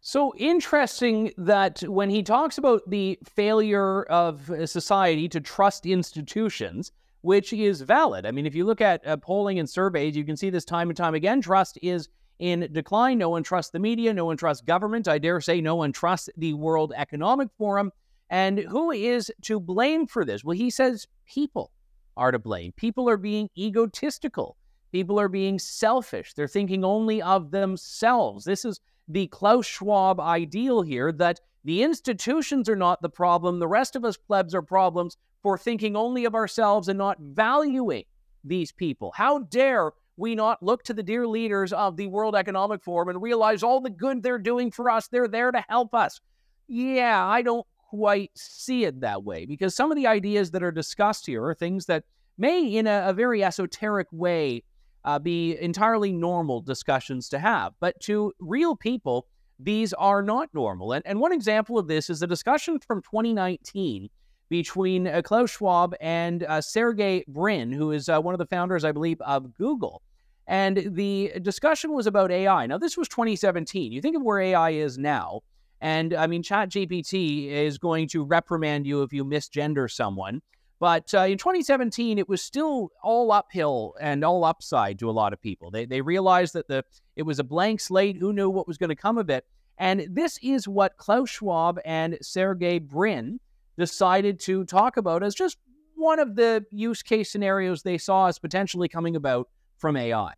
So 0.00 0.32
interesting 0.38 1.32
that 1.36 1.82
when 1.82 2.08
he 2.08 2.22
talks 2.22 2.56
about 2.56 2.88
the 2.88 3.18
failure 3.24 4.04
of 4.04 4.50
society 4.64 5.28
to 5.28 5.40
trust 5.40 5.84
institutions, 5.84 6.92
which 7.22 7.52
is 7.52 7.80
valid. 7.80 8.26
I 8.26 8.30
mean, 8.30 8.46
if 8.46 8.54
you 8.54 8.64
look 8.64 8.80
at 8.80 9.06
uh, 9.06 9.16
polling 9.16 9.58
and 9.58 9.68
surveys, 9.68 10.16
you 10.16 10.24
can 10.24 10.36
see 10.36 10.50
this 10.50 10.64
time 10.64 10.88
and 10.88 10.96
time 10.96 11.14
again. 11.14 11.40
Trust 11.40 11.78
is 11.82 12.08
in 12.38 12.68
decline. 12.72 13.18
No 13.18 13.30
one 13.30 13.42
trusts 13.42 13.72
the 13.72 13.78
media. 13.78 14.14
No 14.14 14.26
one 14.26 14.36
trusts 14.36 14.62
government. 14.62 15.08
I 15.08 15.18
dare 15.18 15.40
say 15.40 15.60
no 15.60 15.74
one 15.74 15.92
trusts 15.92 16.28
the 16.36 16.54
World 16.54 16.92
Economic 16.96 17.48
Forum. 17.58 17.90
And 18.30 18.58
who 18.58 18.90
is 18.90 19.32
to 19.42 19.58
blame 19.58 20.06
for 20.06 20.24
this? 20.24 20.44
Well, 20.44 20.56
he 20.56 20.70
says 20.70 21.06
people 21.26 21.72
are 22.16 22.30
to 22.30 22.38
blame. 22.38 22.72
People 22.72 23.08
are 23.08 23.16
being 23.16 23.48
egotistical. 23.56 24.56
People 24.92 25.18
are 25.18 25.28
being 25.28 25.58
selfish. 25.58 26.34
They're 26.34 26.48
thinking 26.48 26.84
only 26.84 27.20
of 27.22 27.50
themselves. 27.50 28.44
This 28.44 28.64
is 28.64 28.80
the 29.08 29.26
Klaus 29.28 29.66
Schwab 29.66 30.20
ideal 30.20 30.82
here 30.82 31.12
that 31.12 31.40
the 31.64 31.82
institutions 31.82 32.68
are 32.68 32.76
not 32.76 33.02
the 33.02 33.08
problem. 33.08 33.58
The 33.58 33.68
rest 33.68 33.96
of 33.96 34.04
us 34.04 34.16
plebs 34.16 34.54
are 34.54 34.62
problems 34.62 35.16
for 35.42 35.56
thinking 35.56 35.96
only 35.96 36.24
of 36.24 36.34
ourselves 36.34 36.88
and 36.88 36.98
not 36.98 37.18
valuing 37.20 38.04
these 38.44 38.72
people. 38.72 39.12
How 39.14 39.40
dare 39.40 39.92
we 40.16 40.34
not 40.34 40.62
look 40.62 40.82
to 40.84 40.94
the 40.94 41.02
dear 41.02 41.26
leaders 41.26 41.72
of 41.72 41.96
the 41.96 42.08
World 42.08 42.34
Economic 42.34 42.82
Forum 42.82 43.08
and 43.08 43.22
realize 43.22 43.62
all 43.62 43.80
the 43.80 43.90
good 43.90 44.22
they're 44.22 44.38
doing 44.38 44.70
for 44.70 44.90
us? 44.90 45.08
They're 45.08 45.28
there 45.28 45.52
to 45.52 45.64
help 45.68 45.94
us. 45.94 46.20
Yeah, 46.66 47.24
I 47.24 47.42
don't 47.42 47.66
quite 47.90 48.30
see 48.36 48.84
it 48.84 49.00
that 49.00 49.24
way 49.24 49.46
because 49.46 49.74
some 49.74 49.90
of 49.90 49.96
the 49.96 50.06
ideas 50.06 50.50
that 50.50 50.62
are 50.62 50.72
discussed 50.72 51.26
here 51.26 51.44
are 51.44 51.54
things 51.54 51.86
that 51.86 52.04
may, 52.36 52.62
in 52.64 52.86
a, 52.86 53.04
a 53.06 53.12
very 53.12 53.42
esoteric 53.42 54.08
way, 54.12 54.62
uh, 55.04 55.18
be 55.18 55.56
entirely 55.58 56.12
normal 56.12 56.60
discussions 56.60 57.28
to 57.30 57.38
have. 57.38 57.72
But 57.80 57.98
to 58.00 58.32
real 58.40 58.76
people, 58.76 59.26
these 59.58 59.92
are 59.94 60.22
not 60.22 60.50
normal. 60.52 60.92
And, 60.92 61.06
and 61.06 61.18
one 61.18 61.32
example 61.32 61.78
of 61.78 61.88
this 61.88 62.10
is 62.10 62.22
a 62.22 62.26
discussion 62.26 62.78
from 62.80 63.02
2019 63.02 64.08
between 64.48 65.06
uh, 65.06 65.22
Klaus 65.22 65.50
Schwab 65.50 65.94
and 66.00 66.44
uh, 66.44 66.60
Sergey 66.60 67.24
Brin, 67.28 67.72
who 67.72 67.92
is 67.92 68.08
uh, 68.08 68.20
one 68.20 68.34
of 68.34 68.38
the 68.38 68.46
founders, 68.46 68.84
I 68.84 68.92
believe, 68.92 69.20
of 69.20 69.54
Google. 69.54 70.02
And 70.46 70.94
the 70.94 71.32
discussion 71.42 71.92
was 71.92 72.06
about 72.06 72.30
AI. 72.30 72.66
Now, 72.66 72.78
this 72.78 72.96
was 72.96 73.08
2017. 73.08 73.92
You 73.92 74.00
think 74.00 74.16
of 74.16 74.22
where 74.22 74.40
AI 74.40 74.70
is 74.70 74.96
now. 74.96 75.42
And 75.80 76.14
I 76.14 76.26
mean, 76.26 76.42
ChatGPT 76.42 77.48
is 77.50 77.78
going 77.78 78.08
to 78.08 78.24
reprimand 78.24 78.86
you 78.86 79.02
if 79.02 79.12
you 79.12 79.24
misgender 79.24 79.90
someone. 79.90 80.40
But 80.80 81.12
uh, 81.12 81.22
in 81.22 81.38
2017, 81.38 82.18
it 82.18 82.28
was 82.28 82.40
still 82.40 82.90
all 83.02 83.32
uphill 83.32 83.94
and 84.00 84.24
all 84.24 84.44
upside 84.44 84.98
to 85.00 85.10
a 85.10 85.12
lot 85.12 85.32
of 85.32 85.40
people. 85.40 85.70
They, 85.70 85.84
they 85.84 86.00
realized 86.00 86.54
that 86.54 86.68
the 86.68 86.84
it 87.16 87.22
was 87.22 87.40
a 87.40 87.44
blank 87.44 87.80
slate. 87.80 88.16
Who 88.16 88.32
knew 88.32 88.48
what 88.48 88.68
was 88.68 88.78
going 88.78 88.90
to 88.90 88.96
come 88.96 89.18
of 89.18 89.28
it? 89.28 89.44
And 89.78 90.06
this 90.10 90.38
is 90.42 90.66
what 90.66 90.96
Klaus 90.96 91.30
Schwab 91.30 91.78
and 91.84 92.16
Sergey 92.22 92.78
Brin 92.78 93.38
decided 93.78 94.40
to 94.40 94.64
talk 94.64 94.96
about 94.96 95.22
as 95.22 95.34
just 95.34 95.56
one 95.94 96.18
of 96.18 96.36
the 96.36 96.66
use 96.70 97.02
case 97.02 97.30
scenarios 97.30 97.82
they 97.82 97.96
saw 97.96 98.26
as 98.26 98.38
potentially 98.38 98.88
coming 98.88 99.16
about 99.16 99.48
from 99.78 99.96
AI. 99.96 100.32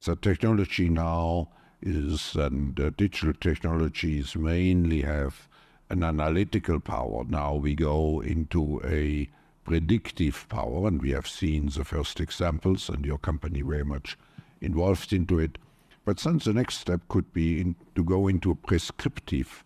So 0.00 0.14
technology 0.14 0.88
now 0.88 1.50
is, 1.82 2.34
and 2.34 2.78
uh, 2.80 2.90
digital 2.96 3.34
technologies 3.34 4.34
mainly 4.34 5.02
have 5.02 5.48
an 5.90 6.02
analytical 6.02 6.80
power. 6.80 7.24
Now 7.28 7.54
we 7.54 7.74
go 7.74 8.20
into 8.20 8.80
a 8.84 9.28
predictive 9.64 10.46
power, 10.48 10.88
and 10.88 11.02
we 11.02 11.10
have 11.10 11.26
seen 11.26 11.68
the 11.68 11.84
first 11.84 12.20
examples, 12.20 12.88
and 12.88 13.04
your 13.04 13.18
company 13.18 13.60
very 13.62 13.84
much 13.84 14.18
involved 14.60 15.12
into 15.12 15.38
it. 15.38 15.58
But 16.04 16.18
since 16.18 16.44
the 16.44 16.54
next 16.54 16.78
step 16.78 17.02
could 17.08 17.32
be 17.32 17.60
in, 17.60 17.76
to 17.94 18.02
go 18.02 18.26
into 18.26 18.50
a 18.50 18.54
prescriptive 18.54 19.64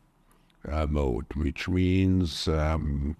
mode, 0.86 1.26
which 1.34 1.68
means 1.68 2.48
um, 2.48 3.16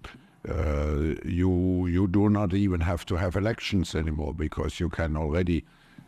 uh, 0.47 1.15
you 1.25 1.87
you 1.87 2.07
do 2.07 2.29
not 2.29 2.53
even 2.53 2.81
have 2.81 3.05
to 3.05 3.15
have 3.15 3.35
elections 3.35 3.95
anymore 3.95 4.33
because 4.33 4.79
you 4.79 4.89
can 4.89 5.17
already 5.17 5.65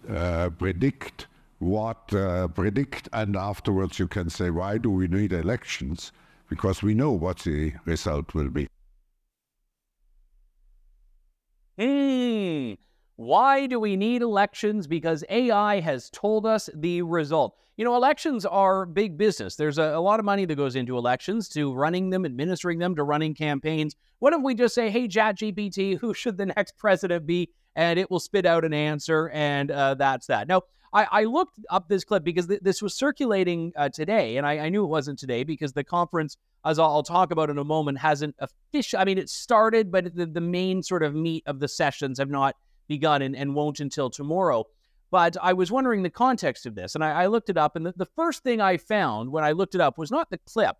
uh, 0.10 0.50
predict 0.50 1.27
what 1.60 2.13
uh, 2.13 2.48
predict, 2.48 3.10
and 3.13 3.36
afterwards 3.36 4.00
you 4.00 4.08
can 4.08 4.29
say 4.29 4.50
why 4.50 4.77
do 4.77 4.89
we 4.91 5.08
need 5.08 5.34
elections 5.34 6.12
because 6.50 6.84
we 6.84 6.94
know 6.94 7.12
what 7.12 7.39
the 7.39 7.74
result 7.86 8.34
will 8.34 8.50
be. 8.50 8.67
Hmm. 11.77 12.74
Why 13.17 13.65
do 13.65 13.79
we 13.79 13.95
need 13.95 14.21
elections? 14.21 14.86
Because 14.86 15.24
AI 15.29 15.79
has 15.79 16.12
told 16.12 16.45
us 16.45 16.69
the 16.75 17.01
result. 17.01 17.57
You 17.75 17.83
know, 17.83 17.95
elections 17.95 18.45
are 18.45 18.86
big 18.86 19.17
business. 19.17 19.55
There's 19.55 19.79
a, 19.79 19.95
a, 19.95 20.00
lot 20.00 20.19
of 20.19 20.25
money 20.25 20.45
that 20.45 20.55
goes 20.55 20.75
into 20.75 21.00
elections, 21.00 21.50
to 21.50 21.74
running 21.74 22.12
them, 22.12 22.25
administering 22.25 22.77
them, 22.77 22.95
to 22.95 23.03
running 23.03 23.33
campaigns. 23.33 23.95
What 24.19 24.33
if 24.33 24.41
we 24.43 24.53
just 24.53 24.75
say, 24.75 24.91
hey, 24.91 25.07
ChatGPT, 25.07 25.97
who 26.00 26.13
should 26.13 26.38
the 26.38 26.45
next 26.45 26.77
president 26.77 27.25
be? 27.25 27.50
And 27.75 27.97
it 27.97 28.12
will 28.12 28.19
spit 28.19 28.45
out 28.45 28.63
an 28.63 28.74
answer, 28.74 29.29
and 29.29 29.71
uh, 29.71 29.95
that's 29.95 30.27
that. 30.27 30.47
Now, 30.47 30.62
I, 30.93 31.07
I, 31.12 31.24
looked 31.25 31.59
up 31.69 31.89
this 31.89 32.03
clip 32.03 32.24
because 32.24 32.47
th- 32.47 32.62
this 32.62 32.81
was 32.81 32.95
circulating 32.95 33.74
uh, 33.75 33.89
today, 33.89 34.38
and 34.38 34.45
I, 34.45 34.59
I, 34.59 34.69
knew 34.69 34.83
it 34.83 34.88
wasn't 34.88 35.19
today 35.19 35.43
because 35.43 35.74
the 35.74 35.83
conference, 35.83 36.38
as 36.65 36.79
I'll, 36.79 36.89
I'll 36.89 37.03
talk 37.03 37.31
about 37.31 37.50
in 37.50 37.57
a 37.57 37.63
moment, 37.63 37.97
hasn't 38.00 38.36
official. 38.39 39.00
I 39.00 39.05
mean, 39.05 39.17
it 39.17 39.29
started, 39.29 39.91
but 39.91 40.15
the, 40.15 40.25
the 40.25 40.41
main 40.41 40.81
sort 40.81 41.03
of 41.03 41.13
meat 41.13 41.43
of 41.45 41.59
the 41.59 41.67
sessions 41.67 42.17
have 42.19 42.29
not 42.29 42.55
begun 42.88 43.22
and, 43.22 43.36
and 43.36 43.56
won't 43.56 43.79
until 43.79 44.10
tomorrow. 44.10 44.65
But 45.10 45.38
I 45.41 45.53
was 45.53 45.72
wondering 45.72 46.03
the 46.03 46.10
context 46.10 46.65
of 46.65 46.75
this, 46.75 46.96
and 46.96 47.03
I, 47.03 47.24
I 47.24 47.25
looked 47.27 47.50
it 47.50 47.58
up. 47.58 47.75
And 47.75 47.86
the, 47.86 47.94
the 47.96 48.06
first 48.06 48.44
thing 48.44 48.60
I 48.60 48.77
found 48.77 49.32
when 49.32 49.44
I 49.44 49.53
looked 49.53 49.75
it 49.75 49.82
up 49.82 49.98
was 49.98 50.12
not 50.12 50.29
the 50.29 50.38
clip, 50.39 50.75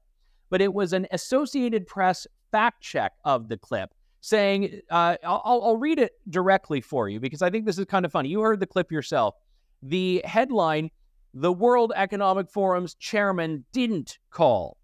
but 0.50 0.62
it 0.62 0.74
was 0.74 0.94
an 0.94 1.08
Associated 1.12 1.88
Press 1.88 2.28
fact 2.52 2.82
check 2.82 3.14
of 3.24 3.48
the 3.48 3.58
clip 3.58 3.94
saying, 4.22 4.82
uh, 4.90 5.16
I'll, 5.24 5.62
I'll 5.64 5.78
read 5.78 6.00
it 6.00 6.14
directly 6.30 6.82
for 6.82 7.08
you 7.08 7.20
because 7.20 7.42
I 7.42 7.50
think 7.50 7.66
this 7.66 7.78
is 7.78 7.86
kind 7.86 8.06
of 8.06 8.12
funny. 8.12 8.30
You 8.30 8.42
heard 8.42 8.60
the 8.60 8.68
clip 8.68 8.92
yourself. 8.92 9.36
The 9.82 10.22
headline 10.26 10.90
The 11.34 11.54
World 11.54 11.94
Economic 11.96 12.50
Forum's 12.50 12.96
chairman 12.96 13.64
didn't 13.72 14.18
call 14.30 14.78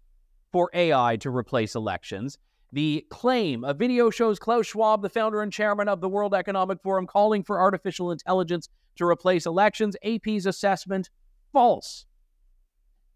for 0.52 0.70
AI 0.72 1.16
to 1.16 1.30
replace 1.30 1.74
elections. 1.74 2.38
The 2.74 3.06
claim 3.08 3.62
a 3.62 3.72
video 3.72 4.10
shows 4.10 4.40
Klaus 4.40 4.66
Schwab, 4.66 5.00
the 5.00 5.08
founder 5.08 5.42
and 5.42 5.52
chairman 5.52 5.86
of 5.86 6.00
the 6.00 6.08
World 6.08 6.34
Economic 6.34 6.82
Forum, 6.82 7.06
calling 7.06 7.44
for 7.44 7.60
artificial 7.60 8.10
intelligence 8.10 8.68
to 8.96 9.06
replace 9.06 9.46
elections. 9.46 9.94
AP's 10.02 10.44
assessment 10.44 11.08
false. 11.52 12.04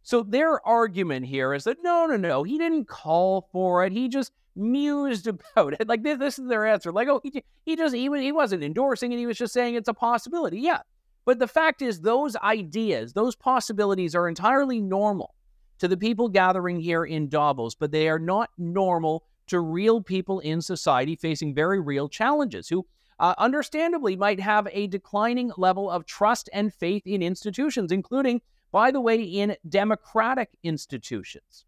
So 0.05 0.23
their 0.23 0.65
argument 0.65 1.27
here 1.27 1.55
is 1.55 1.65
that 1.65 1.79
no, 1.83 2.07
no, 2.07 2.17
no, 2.17 2.45
he 2.45 2.57
didn't 2.57 2.87
call 2.87 3.49
for 3.50 3.85
it. 3.85 3.93
He 3.93 4.09
just 4.09 4.31
mused 4.55 5.27
about 5.57 5.73
it. 5.73 5.88
Like 5.88 6.05
this, 6.05 6.21
this 6.21 6.38
is 6.38 6.49
their 6.49 6.65
answer. 6.65 6.93
Like, 6.93 7.09
oh, 7.09 7.21
he, 7.25 7.43
he 7.65 7.75
just 7.75 7.97
he, 7.97 8.09
he 8.17 8.31
wasn't 8.31 8.62
endorsing 8.62 9.11
it. 9.11 9.19
He 9.19 9.27
was 9.27 9.38
just 9.38 9.53
saying 9.53 9.75
it's 9.75 9.88
a 9.88 9.95
possibility. 9.95 10.61
Yeah, 10.61 10.83
but 11.25 11.41
the 11.41 11.49
fact 11.49 11.82
is, 11.82 12.00
those 12.00 12.37
ideas, 12.37 13.13
those 13.13 13.35
possibilities 13.35 14.15
are 14.15 14.28
entirely 14.28 14.80
normal 14.80 15.35
to 15.80 15.89
the 15.89 15.97
people 15.97 16.28
gathering 16.28 16.78
here 16.78 17.04
in 17.04 17.28
Davos, 17.28 17.75
but 17.75 17.91
they 17.91 18.09
are 18.09 18.21
not 18.21 18.50
normal 18.56 19.25
to 19.49 19.61
real 19.61 20.00
people 20.02 20.41
in 20.41 20.61
society 20.61 21.17
facing 21.17 21.54
very 21.54 21.80
real 21.80 22.08
challenges 22.08 22.69
who 22.69 22.87
uh, 23.21 23.34
understandably 23.39 24.17
might 24.17 24.41
have 24.41 24.69
a 24.73 24.87
declining 24.87 25.50
level 25.56 25.91
of 25.91 26.06
trust 26.06 26.49
and 26.52 26.73
faith 26.73 27.02
in 27.06 27.23
institutions, 27.23 27.91
including, 27.91 28.41
by 28.71 28.91
the 28.91 29.00
way, 29.00 29.21
in 29.21 29.56
democratic 29.69 30.50
institutions. 30.63 31.65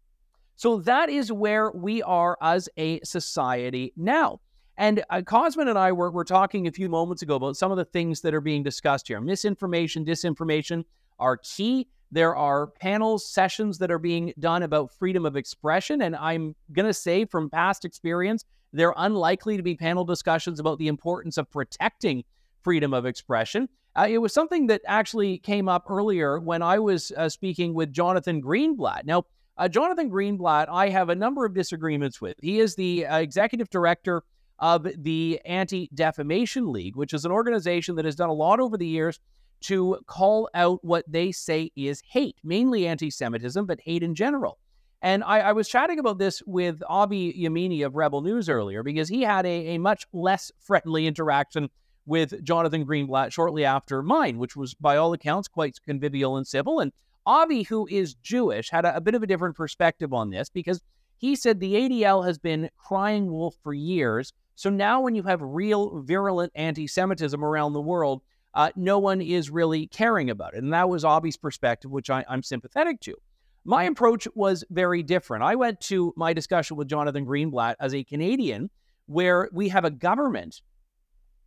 So 0.55 0.77
that 0.81 1.09
is 1.09 1.31
where 1.31 1.71
we 1.71 2.03
are 2.03 2.37
as 2.41 2.69
a 2.77 3.01
society 3.03 3.93
now. 3.97 4.39
And 4.77 5.03
uh, 5.09 5.21
Cosmin 5.21 5.67
and 5.67 5.77
I 5.77 5.91
were, 5.91 6.11
were 6.11 6.23
talking 6.23 6.67
a 6.67 6.71
few 6.71 6.87
moments 6.87 7.21
ago 7.21 7.35
about 7.35 7.57
some 7.57 7.71
of 7.71 7.77
the 7.77 7.85
things 7.85 8.21
that 8.21 8.33
are 8.33 8.41
being 8.41 8.63
discussed 8.63 9.07
here. 9.07 9.19
Misinformation, 9.19 10.05
disinformation 10.05 10.85
are 11.19 11.37
key 11.37 11.87
there 12.11 12.35
are 12.35 12.67
panels, 12.67 13.25
sessions 13.25 13.77
that 13.77 13.91
are 13.91 13.99
being 13.99 14.33
done 14.39 14.63
about 14.63 14.91
freedom 14.91 15.25
of 15.25 15.35
expression. 15.35 16.01
And 16.01 16.15
I'm 16.15 16.55
going 16.73 16.87
to 16.87 16.93
say 16.93 17.25
from 17.25 17.49
past 17.49 17.85
experience, 17.85 18.43
they're 18.73 18.93
unlikely 18.97 19.57
to 19.57 19.63
be 19.63 19.75
panel 19.75 20.03
discussions 20.03 20.59
about 20.59 20.77
the 20.77 20.87
importance 20.87 21.37
of 21.37 21.49
protecting 21.49 22.23
freedom 22.61 22.93
of 22.93 23.05
expression. 23.05 23.67
Uh, 23.95 24.07
it 24.09 24.19
was 24.19 24.33
something 24.33 24.67
that 24.67 24.81
actually 24.87 25.37
came 25.39 25.67
up 25.67 25.85
earlier 25.89 26.39
when 26.39 26.61
I 26.61 26.79
was 26.79 27.11
uh, 27.17 27.27
speaking 27.27 27.73
with 27.73 27.91
Jonathan 27.91 28.41
Greenblatt. 28.41 29.03
Now, 29.05 29.25
uh, 29.57 29.67
Jonathan 29.67 30.09
Greenblatt, 30.09 30.67
I 30.69 30.89
have 30.89 31.09
a 31.09 31.15
number 31.15 31.45
of 31.45 31.53
disagreements 31.53 32.21
with. 32.21 32.35
He 32.41 32.59
is 32.59 32.75
the 32.75 33.05
uh, 33.05 33.19
executive 33.19 33.69
director 33.69 34.23
of 34.59 34.87
the 35.03 35.41
Anti 35.45 35.89
Defamation 35.93 36.71
League, 36.71 36.95
which 36.95 37.13
is 37.13 37.25
an 37.25 37.31
organization 37.31 37.95
that 37.95 38.05
has 38.05 38.15
done 38.15 38.29
a 38.29 38.33
lot 38.33 38.59
over 38.59 38.77
the 38.77 38.87
years 38.87 39.19
to 39.61 39.99
call 40.07 40.49
out 40.53 40.83
what 40.83 41.05
they 41.07 41.31
say 41.31 41.71
is 41.75 42.01
hate, 42.07 42.37
mainly 42.43 42.87
anti 42.87 43.09
Semitism, 43.09 43.65
but 43.65 43.79
hate 43.81 44.03
in 44.03 44.15
general. 44.15 44.57
And 45.01 45.23
I, 45.23 45.39
I, 45.39 45.51
was 45.53 45.67
chatting 45.67 45.97
about 45.97 46.19
this 46.19 46.43
with 46.45 46.83
Avi 46.87 47.33
Yemini 47.33 47.83
of 47.83 47.95
Rebel 47.95 48.21
News 48.21 48.49
earlier 48.49 48.83
because 48.83 49.09
he 49.09 49.23
had 49.23 49.47
a, 49.47 49.75
a 49.75 49.77
much 49.79 50.05
less 50.13 50.51
friendly 50.59 51.07
interaction 51.07 51.69
with 52.05 52.43
Jonathan 52.43 52.85
Greenblatt 52.85 53.31
shortly 53.31 53.65
after 53.65 54.03
mine, 54.03 54.37
which 54.37 54.55
was 54.55 54.75
by 54.75 54.97
all 54.97 55.13
accounts 55.13 55.47
quite 55.47 55.79
convivial 55.83 56.37
and 56.37 56.45
civil. 56.45 56.79
And 56.79 56.91
Avi, 57.25 57.63
who 57.63 57.87
is 57.87 58.13
Jewish, 58.15 58.69
had 58.69 58.85
a, 58.85 58.95
a 58.95 59.01
bit 59.01 59.15
of 59.15 59.23
a 59.23 59.27
different 59.27 59.55
perspective 59.55 60.13
on 60.13 60.29
this 60.29 60.49
because 60.49 60.81
he 61.17 61.35
said 61.35 61.59
the 61.59 61.73
ADL 61.73 62.25
has 62.25 62.37
been 62.37 62.69
crying 62.77 63.31
wolf 63.31 63.55
for 63.63 63.73
years. 63.73 64.33
So 64.55 64.69
now, 64.69 65.01
when 65.01 65.15
you 65.15 65.23
have 65.23 65.41
real 65.41 66.01
virulent 66.01 66.51
anti 66.55 66.85
Semitism 66.87 67.43
around 67.43 67.73
the 67.73 67.81
world, 67.81 68.21
uh, 68.53 68.69
no 68.75 68.99
one 68.99 69.21
is 69.21 69.49
really 69.49 69.87
caring 69.87 70.29
about 70.29 70.53
it. 70.53 70.63
And 70.63 70.73
that 70.73 70.89
was 70.89 71.05
Avi's 71.05 71.37
perspective, 71.37 71.91
which 71.91 72.09
I, 72.09 72.25
I'm 72.27 72.43
sympathetic 72.43 72.99
to. 73.01 73.15
My 73.63 73.83
approach 73.83 74.27
was 74.35 74.63
very 74.69 75.03
different. 75.03 75.43
I 75.43 75.55
went 75.55 75.79
to 75.81 76.13
my 76.17 76.33
discussion 76.33 76.77
with 76.77 76.87
Jonathan 76.87 77.25
Greenblatt 77.25 77.75
as 77.79 77.93
a 77.93 78.03
Canadian, 78.03 78.69
where 79.05 79.49
we 79.53 79.69
have 79.69 79.85
a 79.85 79.91
government, 79.91 80.61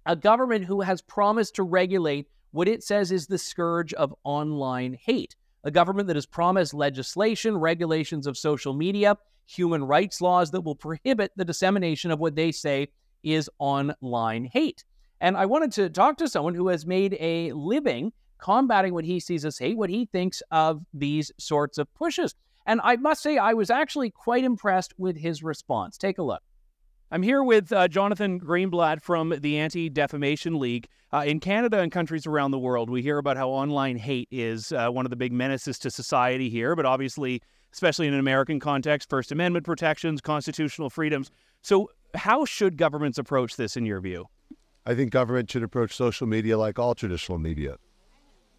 a 0.06 0.14
government 0.14 0.64
who 0.64 0.80
has 0.80 1.02
promised 1.02 1.56
to 1.56 1.62
regulate 1.62 2.28
what 2.52 2.68
it 2.68 2.84
says 2.84 3.10
is 3.10 3.26
the 3.26 3.38
scourge 3.38 3.92
of 3.94 4.14
online 4.22 4.94
hate, 4.94 5.34
a 5.64 5.70
government 5.70 6.06
that 6.06 6.16
has 6.16 6.26
promised 6.26 6.72
legislation, 6.72 7.56
regulations 7.56 8.28
of 8.28 8.38
social 8.38 8.74
media, 8.74 9.16
human 9.46 9.82
rights 9.82 10.20
laws 10.20 10.52
that 10.52 10.60
will 10.60 10.76
prohibit 10.76 11.32
the 11.36 11.44
dissemination 11.44 12.12
of 12.12 12.20
what 12.20 12.36
they 12.36 12.52
say 12.52 12.86
is 13.24 13.50
online 13.58 14.44
hate. 14.44 14.84
And 15.24 15.38
I 15.38 15.46
wanted 15.46 15.72
to 15.72 15.88
talk 15.88 16.18
to 16.18 16.28
someone 16.28 16.54
who 16.54 16.68
has 16.68 16.84
made 16.84 17.16
a 17.18 17.50
living 17.52 18.12
combating 18.36 18.92
what 18.92 19.06
he 19.06 19.18
sees 19.18 19.46
as 19.46 19.56
hate, 19.56 19.74
what 19.74 19.88
he 19.88 20.04
thinks 20.04 20.42
of 20.50 20.82
these 20.92 21.32
sorts 21.38 21.78
of 21.78 21.92
pushes. 21.94 22.34
And 22.66 22.78
I 22.84 22.96
must 22.96 23.22
say, 23.22 23.38
I 23.38 23.54
was 23.54 23.70
actually 23.70 24.10
quite 24.10 24.44
impressed 24.44 24.92
with 24.98 25.16
his 25.16 25.42
response. 25.42 25.96
Take 25.96 26.18
a 26.18 26.22
look. 26.22 26.42
I'm 27.10 27.22
here 27.22 27.42
with 27.42 27.72
uh, 27.72 27.88
Jonathan 27.88 28.38
Greenblatt 28.38 29.00
from 29.00 29.34
the 29.40 29.56
Anti 29.56 29.88
Defamation 29.88 30.58
League. 30.58 30.88
Uh, 31.10 31.24
in 31.26 31.40
Canada 31.40 31.78
and 31.78 31.90
countries 31.90 32.26
around 32.26 32.50
the 32.50 32.58
world, 32.58 32.90
we 32.90 33.00
hear 33.00 33.16
about 33.16 33.38
how 33.38 33.48
online 33.48 33.96
hate 33.96 34.28
is 34.30 34.72
uh, 34.72 34.90
one 34.90 35.06
of 35.06 35.10
the 35.10 35.16
big 35.16 35.32
menaces 35.32 35.78
to 35.78 35.90
society 35.90 36.50
here, 36.50 36.76
but 36.76 36.84
obviously, 36.84 37.40
especially 37.72 38.06
in 38.06 38.12
an 38.12 38.20
American 38.20 38.60
context, 38.60 39.08
First 39.08 39.32
Amendment 39.32 39.64
protections, 39.64 40.20
constitutional 40.20 40.90
freedoms. 40.90 41.30
So, 41.62 41.88
how 42.14 42.44
should 42.44 42.76
governments 42.76 43.16
approach 43.16 43.56
this 43.56 43.74
in 43.78 43.86
your 43.86 44.02
view? 44.02 44.28
I 44.86 44.94
think 44.94 45.10
government 45.10 45.50
should 45.50 45.62
approach 45.62 45.94
social 45.94 46.26
media 46.26 46.58
like 46.58 46.78
all 46.78 46.94
traditional 46.94 47.38
media. 47.38 47.76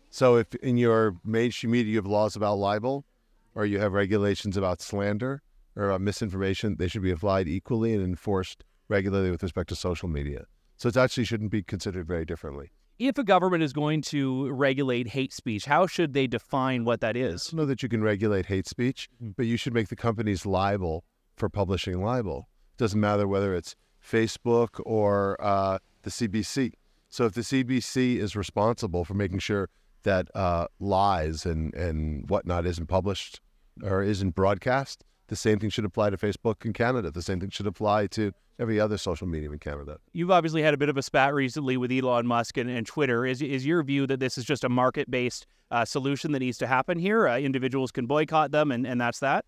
So 0.10 0.38
if 0.38 0.56
in 0.56 0.78
your 0.78 1.18
mainstream 1.24 1.72
media 1.72 1.92
you 1.92 1.98
have 1.98 2.06
laws 2.08 2.36
about 2.36 2.56
libel 2.58 3.06
or 3.54 3.66
you 3.66 3.80
have 3.80 3.94
regulations 3.94 4.58
about 4.58 4.82
slander 4.82 5.44
or 5.76 5.90
about 5.90 6.02
misinformation, 6.02 6.78
they 6.80 6.88
should 6.88 7.04
be 7.04 7.12
applied 7.12 7.48
equally 7.48 7.94
and 7.94 8.04
enforced 8.04 8.64
regularly 8.88 9.30
with 9.30 9.44
respect 9.44 9.70
to 9.70 9.76
social 9.76 10.08
media. 10.08 10.46
So 10.78 10.90
it 10.90 10.98
actually 10.98 11.26
shouldn't 11.26 11.52
be 11.52 11.64
considered 11.64 12.08
very 12.08 12.26
differently. 12.26 12.72
If 12.98 13.18
a 13.18 13.24
government 13.24 13.62
is 13.62 13.74
going 13.74 14.02
to 14.04 14.50
regulate 14.52 15.10
hate 15.10 15.34
speech, 15.34 15.66
how 15.66 15.86
should 15.86 16.14
they 16.14 16.28
define 16.28 16.86
what 16.86 17.02
that 17.02 17.18
is? 17.18 17.48
I 17.48 17.52
don't 17.52 17.58
know 17.58 17.66
that 17.66 17.84
you 17.84 17.90
can 17.90 18.02
regulate 18.02 18.46
hate 18.46 18.68
speech, 18.68 19.10
Mhm. 19.22 19.36
but 19.36 19.46
you 19.46 19.58
should 19.58 19.74
make 19.74 19.90
the 19.90 19.96
companies 19.98 20.46
liable 20.46 21.04
for 21.36 21.50
publishing 21.50 22.02
libel. 22.02 22.48
It 22.74 22.78
Doesn't 22.78 23.00
matter 23.00 23.28
whether 23.28 23.54
it's 23.54 23.76
Facebook 24.02 24.80
or 24.86 25.36
uh, 25.42 25.80
the 26.06 26.12
CBC. 26.12 26.72
So 27.10 27.26
if 27.26 27.34
the 27.34 27.42
CBC 27.42 28.18
is 28.18 28.36
responsible 28.36 29.04
for 29.04 29.14
making 29.14 29.40
sure 29.40 29.70
that 30.04 30.34
uh, 30.36 30.68
lies 30.80 31.46
and, 31.46 31.74
and 31.74 32.30
whatnot 32.30 32.66
isn't 32.66 32.88
published 32.88 33.42
or 33.84 34.02
isn't 34.02 34.36
broadcast, 34.36 35.04
the 35.28 35.36
same 35.36 35.60
thing 35.60 35.70
should 35.70 35.86
apply 35.86 36.12
to 36.12 36.18
Facebook 36.18 36.64
in 36.64 36.72
Canada. 36.72 37.12
The 37.12 37.22
same 37.22 37.40
thing 37.40 37.50
should 37.50 37.68
apply 37.68 38.08
to 38.08 38.32
every 38.60 38.80
other 38.80 38.98
social 38.98 39.28
medium 39.28 39.52
in 39.54 39.60
Canada. 39.60 39.98
You've 40.14 40.32
obviously 40.32 40.62
had 40.62 40.74
a 40.74 40.78
bit 40.78 40.88
of 40.88 40.98
a 40.98 41.02
spat 41.02 41.34
recently 41.34 41.76
with 41.78 41.92
Elon 41.92 42.28
Musk 42.28 42.58
and, 42.58 42.70
and 42.70 42.86
Twitter. 42.86 43.26
Is 43.26 43.42
is 43.42 43.66
your 43.66 43.84
view 43.84 44.08
that 44.08 44.20
this 44.20 44.38
is 44.38 44.46
just 44.46 44.64
a 44.64 44.70
market 44.70 45.10
based 45.10 45.48
uh, 45.72 45.84
solution 45.84 46.32
that 46.32 46.40
needs 46.40 46.58
to 46.60 46.68
happen 46.68 47.00
here? 47.00 47.28
Uh, 47.28 47.38
individuals 47.38 47.92
can 47.92 48.06
boycott 48.06 48.52
them, 48.52 48.72
and, 48.72 48.86
and 48.86 49.02
that's 49.02 49.20
that. 49.20 49.46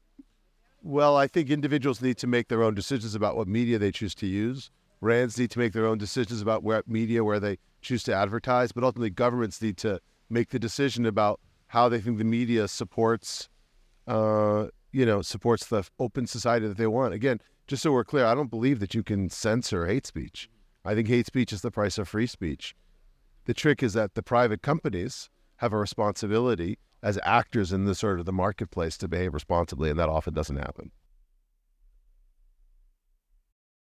Well, 0.81 1.15
I 1.15 1.27
think 1.27 1.49
individuals 1.49 2.01
need 2.01 2.17
to 2.17 2.27
make 2.27 2.47
their 2.47 2.63
own 2.63 2.73
decisions 2.73 3.15
about 3.15 3.35
what 3.37 3.47
media 3.47 3.77
they 3.77 3.91
choose 3.91 4.15
to 4.15 4.27
use. 4.27 4.71
Brands 4.99 5.37
need 5.37 5.51
to 5.51 5.59
make 5.59 5.73
their 5.73 5.85
own 5.85 5.97
decisions 5.97 6.41
about 6.41 6.63
where 6.63 6.83
media 6.87 7.23
where 7.23 7.39
they 7.39 7.57
choose 7.81 8.03
to 8.03 8.13
advertise, 8.13 8.71
but 8.71 8.83
ultimately 8.83 9.09
governments 9.09 9.61
need 9.61 9.77
to 9.77 9.99
make 10.29 10.49
the 10.49 10.59
decision 10.59 11.05
about 11.05 11.39
how 11.67 11.89
they 11.89 11.99
think 11.99 12.17
the 12.17 12.23
media 12.23 12.67
supports, 12.67 13.49
uh, 14.07 14.67
you 14.91 15.05
know, 15.05 15.21
supports 15.21 15.67
the 15.67 15.83
open 15.99 16.25
society 16.25 16.67
that 16.67 16.77
they 16.77 16.87
want. 16.87 17.13
Again, 17.13 17.39
just 17.67 17.83
so 17.83 17.91
we're 17.91 18.03
clear, 18.03 18.25
I 18.25 18.33
don't 18.33 18.49
believe 18.49 18.79
that 18.79 18.95
you 18.95 19.03
can 19.03 19.29
censor 19.29 19.85
hate 19.85 20.07
speech. 20.07 20.49
I 20.85 20.95
think 20.95 21.07
hate 21.07 21.27
speech 21.27 21.51
is 21.51 21.61
the 21.61 21.71
price 21.71 21.97
of 21.97 22.07
free 22.07 22.27
speech. 22.27 22.75
The 23.45 23.53
trick 23.53 23.83
is 23.83 23.93
that 23.93 24.15
the 24.15 24.23
private 24.23 24.61
companies 24.61 25.29
have 25.57 25.73
a 25.73 25.77
responsibility 25.77 26.77
as 27.03 27.19
actors 27.23 27.71
in 27.71 27.85
the 27.85 27.95
sort 27.95 28.19
of 28.19 28.25
the 28.25 28.33
marketplace 28.33 28.97
to 28.97 29.07
behave 29.07 29.33
responsibly, 29.33 29.89
and 29.89 29.99
that 29.99 30.09
often 30.09 30.33
doesn't 30.33 30.57
happen. 30.57 30.91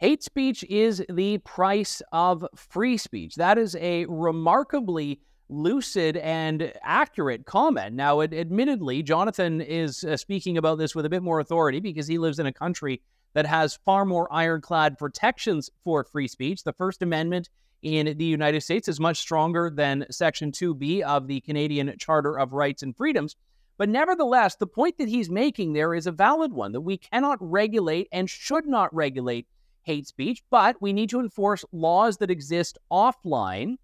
Hate 0.00 0.22
speech 0.22 0.64
is 0.64 1.04
the 1.10 1.36
price 1.38 2.00
of 2.10 2.46
free 2.56 2.96
speech. 2.96 3.34
That 3.34 3.58
is 3.58 3.76
a 3.76 4.06
remarkably 4.06 5.20
lucid 5.50 6.16
and 6.16 6.72
accurate 6.82 7.44
comment. 7.44 7.96
Now, 7.96 8.22
ad- 8.22 8.32
admittedly, 8.32 9.02
Jonathan 9.02 9.60
is 9.60 10.02
uh, 10.02 10.16
speaking 10.16 10.56
about 10.56 10.78
this 10.78 10.94
with 10.94 11.04
a 11.04 11.10
bit 11.10 11.22
more 11.22 11.38
authority 11.38 11.80
because 11.80 12.06
he 12.06 12.16
lives 12.16 12.38
in 12.38 12.46
a 12.46 12.52
country 12.52 13.02
that 13.34 13.44
has 13.44 13.78
far 13.84 14.06
more 14.06 14.32
ironclad 14.32 14.96
protections 14.96 15.68
for 15.84 16.02
free 16.02 16.28
speech. 16.28 16.64
The 16.64 16.72
First 16.72 17.02
Amendment 17.02 17.50
in 17.82 18.16
the 18.16 18.24
United 18.24 18.62
States 18.62 18.88
is 18.88 18.98
much 18.98 19.18
stronger 19.18 19.68
than 19.68 20.06
Section 20.10 20.50
2B 20.50 21.02
of 21.02 21.26
the 21.26 21.42
Canadian 21.42 21.94
Charter 21.98 22.38
of 22.38 22.54
Rights 22.54 22.82
and 22.82 22.96
Freedoms. 22.96 23.36
But 23.76 23.90
nevertheless, 23.90 24.56
the 24.56 24.66
point 24.66 24.96
that 24.96 25.08
he's 25.08 25.28
making 25.28 25.74
there 25.74 25.92
is 25.92 26.06
a 26.06 26.12
valid 26.12 26.54
one 26.54 26.72
that 26.72 26.80
we 26.80 26.96
cannot 26.96 27.36
regulate 27.38 28.08
and 28.10 28.30
should 28.30 28.66
not 28.66 28.94
regulate 28.94 29.46
hate 29.82 30.06
speech, 30.06 30.42
but 30.50 30.76
we 30.80 30.92
need 30.92 31.10
to 31.10 31.20
enforce 31.20 31.64
laws 31.72 32.18
that 32.18 32.30
exist 32.30 32.78
offline 32.90 33.76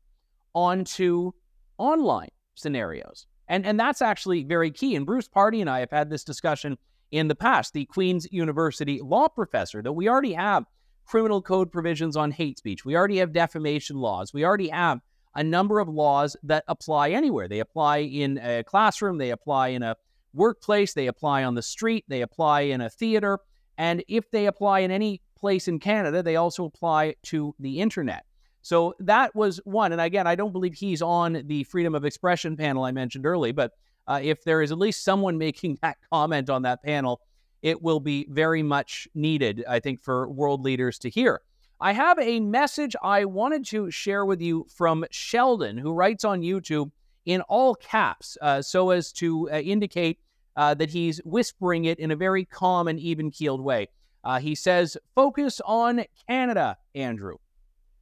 onto 0.55 1.33
online 1.79 2.31
scenarios. 2.55 3.27
And, 3.49 3.65
and 3.65 3.79
that's 3.79 4.03
actually 4.03 4.43
very 4.45 4.71
key. 4.71 4.97
And 4.97 5.07
Bruce 5.07 5.29
Pardy 5.29 5.61
and 5.61 5.71
I 5.71 5.81
have 5.81 5.91
had 5.91 6.11
this 6.11 6.25
discussion 6.25 6.79
in 7.11 7.29
the 7.29 7.35
past. 7.35 7.73
The 7.73 7.85
Queen's 7.87 8.27
University 8.33 9.01
law 9.03 9.29
professor 9.29 9.83
that 9.83 9.93
we 9.93 10.09
already 10.09 10.33
have 10.33 10.65
criminal 11.05 11.41
code 11.41 11.71
provisions 11.71 12.17
on 12.17 12.31
hate 12.31 12.59
speech. 12.59 12.85
We 12.85 12.97
already 12.97 13.19
have 13.19 13.33
defamation 13.33 13.97
laws. 13.97 14.35
We 14.35 14.45
already 14.45 14.69
have 14.69 15.01
a 15.37 15.45
number 15.45 15.79
of 15.79 15.89
laws 15.89 16.37
that 16.43 16.65
apply 16.67 17.11
anywhere. 17.11 17.47
They 17.47 17.61
apply 17.61 17.99
in 17.99 18.39
a 18.39 18.65
classroom, 18.65 19.19
they 19.19 19.31
apply 19.31 19.69
in 19.69 19.83
a 19.83 19.97
workplace, 20.33 20.95
they 20.95 21.07
apply 21.07 21.45
on 21.45 21.55
the 21.55 21.63
street, 21.63 22.05
they 22.09 22.23
apply 22.23 22.63
in 22.63 22.81
a 22.81 22.91
theater. 22.91 23.39
And 23.79 24.03
if 24.09 24.31
they 24.31 24.47
apply 24.47 24.81
in 24.81 24.91
any 24.91 25.21
place 25.37 25.69
in 25.69 25.79
Canada, 25.79 26.23
they 26.23 26.37
also 26.37 26.65
apply 26.65 27.15
to 27.25 27.55
the 27.59 27.81
internet. 27.81 28.25
So 28.63 28.95
that 28.99 29.35
was 29.35 29.61
one. 29.65 29.93
And 29.93 30.01
again, 30.01 30.27
I 30.27 30.35
don't 30.35 30.53
believe 30.53 30.75
he's 30.75 31.03
on 31.03 31.43
the 31.47 31.63
freedom 31.65 31.95
of 31.95 32.05
expression 32.05 32.57
panel 32.57 32.85
I 32.85 32.91
mentioned 32.91 33.25
early, 33.25 33.53
but 33.53 33.73
uh, 34.09 34.21
if 34.23 34.43
there 34.43 34.63
is 34.63 34.73
at 34.73 34.79
least 34.79 35.05
someone 35.05 35.39
making 35.47 35.79
that 35.83 35.99
comment 36.11 36.51
on 36.51 36.63
that 36.63 36.83
panel, 36.83 37.21
it 37.63 37.81
will 37.81 38.01
be 38.01 38.27
very 38.31 38.63
much 38.63 39.09
needed, 39.15 39.65
I 39.69 39.81
think, 39.81 40.03
for 40.03 40.29
world 40.29 40.63
leaders 40.63 40.99
to 41.01 41.11
hear. 41.11 41.43
I 41.81 41.93
have 41.93 42.19
a 42.19 42.41
message 42.41 42.97
I 43.03 43.25
wanted 43.25 43.65
to 43.67 43.91
share 43.91 44.25
with 44.25 44.41
you 44.41 44.67
from 44.75 45.05
Sheldon, 45.11 45.77
who 45.77 45.93
writes 45.93 46.25
on 46.25 46.41
YouTube 46.41 46.91
in 47.27 47.43
all 47.43 47.75
caps, 47.75 48.39
uh, 48.41 48.63
so 48.63 48.91
as 48.91 49.13
to 49.13 49.51
uh, 49.51 49.59
indicate 49.59 50.19
uh, 50.57 50.75
that 50.75 50.91
he's 50.91 51.19
whispering 51.25 51.85
it 51.85 51.99
in 51.99 52.11
a 52.11 52.17
very 52.17 52.45
calm 52.45 52.89
and 52.89 52.99
even 52.99 53.31
keeled 53.31 53.61
way. 53.61 53.89
Uh, 54.27 54.41
he 54.41 54.57
says, 54.57 54.97
Focus 55.15 55.61
on 55.65 56.05
Canada, 56.29 56.77
Andrew. 56.97 57.37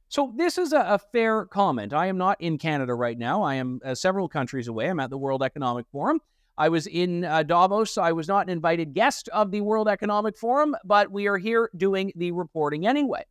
So, 0.09 0.33
this 0.35 0.57
is 0.57 0.73
a, 0.73 0.79
a, 0.79 0.99
fair 1.11 1.45
comment. 1.45 1.93
I 1.93 2.07
am 2.07 2.17
not 2.17 2.41
in 2.41 2.57
Canada 2.57 2.95
right 2.95 3.17
now. 3.17 3.43
I 3.43 3.55
am 3.55 3.79
uh, 3.85 3.93
several 3.93 4.27
countries 4.27 4.67
away. 4.67 4.89
I'm 4.89 4.99
at 4.99 5.11
the 5.11 5.19
World 5.19 5.43
Economic 5.43 5.85
Forum. 5.91 6.19
I 6.57 6.69
was 6.69 6.87
in 6.87 7.25
uh, 7.25 7.43
Davos, 7.43 7.97
I 7.99 8.11
was 8.11 8.27
not 8.27 8.47
an 8.47 8.49
invited 8.49 8.95
guest 8.95 9.29
of 9.29 9.51
the 9.51 9.61
World 9.61 9.87
Economic 9.87 10.35
Forum, 10.35 10.75
but 10.83 11.11
we 11.11 11.27
are 11.27 11.37
here 11.37 11.69
doing 11.77 12.11
the 12.15 12.31
reporting 12.31 12.87
anyway. 12.87 13.23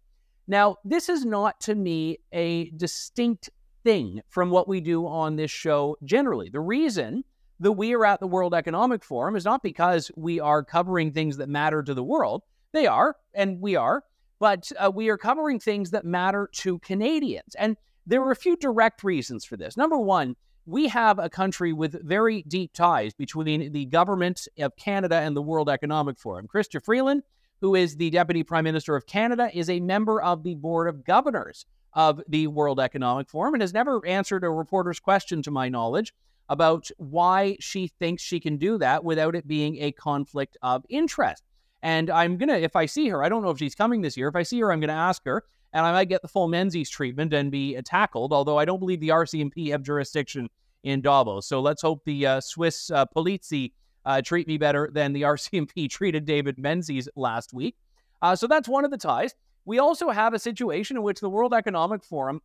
Now, 0.46 0.76
this 0.84 1.08
is 1.08 1.24
not 1.24 1.58
to 1.62 1.74
me 1.74 2.18
a 2.32 2.70
distinct 2.70 3.50
thing 3.82 4.20
from 4.28 4.50
what 4.50 4.68
we 4.68 4.80
do 4.80 5.06
on 5.06 5.34
this 5.34 5.50
show 5.50 5.96
generally. 6.04 6.48
The 6.48 6.60
reason 6.60 7.24
that 7.58 7.72
we 7.72 7.92
are 7.94 8.04
at 8.04 8.20
the 8.20 8.26
World 8.28 8.54
Economic 8.54 9.02
Forum 9.02 9.34
is 9.34 9.44
not 9.44 9.64
because 9.64 10.12
we 10.16 10.38
are 10.38 10.62
covering 10.62 11.10
things 11.10 11.38
that 11.38 11.48
matter 11.48 11.82
to 11.82 11.94
the 11.94 12.04
world. 12.04 12.42
They 12.74 12.88
are, 12.88 13.14
and 13.32 13.60
we 13.60 13.76
are, 13.76 14.02
but 14.40 14.72
uh, 14.80 14.90
we 14.92 15.08
are 15.08 15.16
covering 15.16 15.60
things 15.60 15.92
that 15.92 16.04
matter 16.04 16.50
to 16.54 16.80
Canadians. 16.80 17.54
And 17.54 17.76
there 18.04 18.20
are 18.22 18.32
a 18.32 18.36
few 18.36 18.56
direct 18.56 19.04
reasons 19.04 19.44
for 19.44 19.56
this. 19.56 19.76
Number 19.76 19.96
one, 19.96 20.34
we 20.66 20.88
have 20.88 21.20
a 21.20 21.30
country 21.30 21.72
with 21.72 22.02
very 22.04 22.42
deep 22.48 22.72
ties 22.72 23.14
between 23.14 23.70
the 23.70 23.84
government 23.84 24.48
of 24.58 24.74
Canada 24.74 25.14
and 25.14 25.36
the 25.36 25.42
World 25.42 25.70
Economic 25.70 26.18
Forum. 26.18 26.48
Chrystia 26.52 26.84
Freeland, 26.84 27.22
who 27.60 27.76
is 27.76 27.94
the 27.94 28.10
Deputy 28.10 28.42
Prime 28.42 28.64
Minister 28.64 28.96
of 28.96 29.06
Canada, 29.06 29.50
is 29.54 29.70
a 29.70 29.78
member 29.78 30.20
of 30.20 30.42
the 30.42 30.56
Board 30.56 30.88
of 30.88 31.04
Governors 31.04 31.66
of 31.92 32.20
the 32.26 32.48
World 32.48 32.80
Economic 32.80 33.30
Forum 33.30 33.54
and 33.54 33.62
has 33.62 33.72
never 33.72 34.04
answered 34.04 34.42
a 34.42 34.50
reporter's 34.50 34.98
question, 34.98 35.42
to 35.42 35.52
my 35.52 35.68
knowledge, 35.68 36.12
about 36.48 36.90
why 36.96 37.56
she 37.60 37.86
thinks 37.86 38.20
she 38.20 38.40
can 38.40 38.56
do 38.56 38.78
that 38.78 39.04
without 39.04 39.36
it 39.36 39.46
being 39.46 39.76
a 39.76 39.92
conflict 39.92 40.56
of 40.60 40.84
interest. 40.88 41.44
And 41.84 42.08
I'm 42.08 42.38
going 42.38 42.48
to, 42.48 42.58
if 42.58 42.76
I 42.76 42.86
see 42.86 43.08
her, 43.10 43.22
I 43.22 43.28
don't 43.28 43.42
know 43.42 43.50
if 43.50 43.58
she's 43.58 43.74
coming 43.74 44.00
this 44.00 44.16
year. 44.16 44.26
If 44.26 44.34
I 44.34 44.42
see 44.42 44.58
her, 44.60 44.72
I'm 44.72 44.80
going 44.80 44.88
to 44.88 44.94
ask 44.94 45.22
her, 45.26 45.44
and 45.74 45.84
I 45.84 45.92
might 45.92 46.08
get 46.08 46.22
the 46.22 46.28
full 46.28 46.48
Menzies 46.48 46.88
treatment 46.88 47.34
and 47.34 47.52
be 47.52 47.78
tackled, 47.82 48.32
although 48.32 48.58
I 48.58 48.64
don't 48.64 48.78
believe 48.78 49.00
the 49.00 49.10
RCMP 49.10 49.70
have 49.70 49.82
jurisdiction 49.82 50.48
in 50.82 51.02
Davos. 51.02 51.46
So 51.46 51.60
let's 51.60 51.82
hope 51.82 52.02
the 52.06 52.26
uh, 52.26 52.40
Swiss 52.40 52.90
uh, 52.90 53.04
Polizei 53.14 53.72
uh, 54.06 54.22
treat 54.22 54.48
me 54.48 54.56
better 54.56 54.88
than 54.94 55.12
the 55.12 55.22
RCMP 55.34 55.90
treated 55.90 56.24
David 56.24 56.56
Menzies 56.56 57.06
last 57.16 57.52
week. 57.52 57.76
Uh, 58.22 58.34
so 58.34 58.46
that's 58.46 58.66
one 58.68 58.86
of 58.86 58.90
the 58.90 58.96
ties. 58.96 59.34
We 59.66 59.78
also 59.78 60.08
have 60.08 60.32
a 60.32 60.38
situation 60.38 60.96
in 60.96 61.02
which 61.02 61.20
the 61.20 61.28
World 61.28 61.52
Economic 61.52 62.02
Forum 62.02 62.40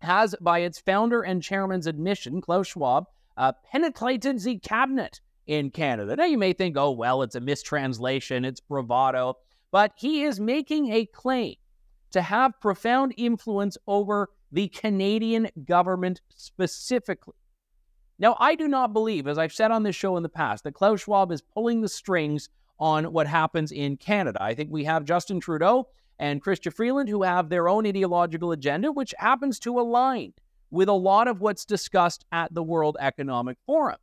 has, 0.00 0.34
by 0.40 0.60
its 0.60 0.78
founder 0.78 1.20
and 1.20 1.42
chairman's 1.42 1.86
admission, 1.86 2.40
Klaus 2.40 2.68
Schwab, 2.68 3.04
uh, 3.36 3.52
penetrated 3.70 4.40
the 4.40 4.58
cabinet 4.58 5.20
in 5.46 5.70
Canada. 5.70 6.16
Now, 6.16 6.24
you 6.24 6.38
may 6.38 6.52
think, 6.52 6.76
oh, 6.76 6.90
well, 6.90 7.22
it's 7.22 7.34
a 7.34 7.40
mistranslation, 7.40 8.44
it's 8.44 8.60
bravado, 8.60 9.34
but 9.70 9.92
he 9.96 10.22
is 10.22 10.40
making 10.40 10.92
a 10.92 11.06
claim 11.06 11.56
to 12.12 12.22
have 12.22 12.60
profound 12.60 13.12
influence 13.16 13.76
over 13.86 14.30
the 14.52 14.68
Canadian 14.68 15.48
government 15.64 16.20
specifically. 16.28 17.34
Now, 18.18 18.36
I 18.38 18.54
do 18.54 18.68
not 18.68 18.92
believe, 18.92 19.26
as 19.26 19.38
I've 19.38 19.52
said 19.52 19.72
on 19.72 19.82
this 19.82 19.96
show 19.96 20.16
in 20.16 20.22
the 20.22 20.28
past, 20.28 20.62
that 20.64 20.74
Klaus 20.74 21.00
Schwab 21.00 21.32
is 21.32 21.42
pulling 21.42 21.80
the 21.80 21.88
strings 21.88 22.48
on 22.78 23.12
what 23.12 23.26
happens 23.26 23.72
in 23.72 23.96
Canada. 23.96 24.40
I 24.40 24.54
think 24.54 24.70
we 24.70 24.84
have 24.84 25.04
Justin 25.04 25.40
Trudeau 25.40 25.88
and 26.20 26.42
Chrystia 26.42 26.72
Freeland, 26.72 27.08
who 27.08 27.24
have 27.24 27.48
their 27.48 27.68
own 27.68 27.86
ideological 27.86 28.52
agenda, 28.52 28.92
which 28.92 29.12
happens 29.18 29.58
to 29.60 29.80
align 29.80 30.32
with 30.70 30.88
a 30.88 30.92
lot 30.92 31.26
of 31.26 31.40
what's 31.40 31.64
discussed 31.64 32.24
at 32.30 32.54
the 32.54 32.62
World 32.62 32.96
Economic 33.00 33.58
Forum. 33.66 33.98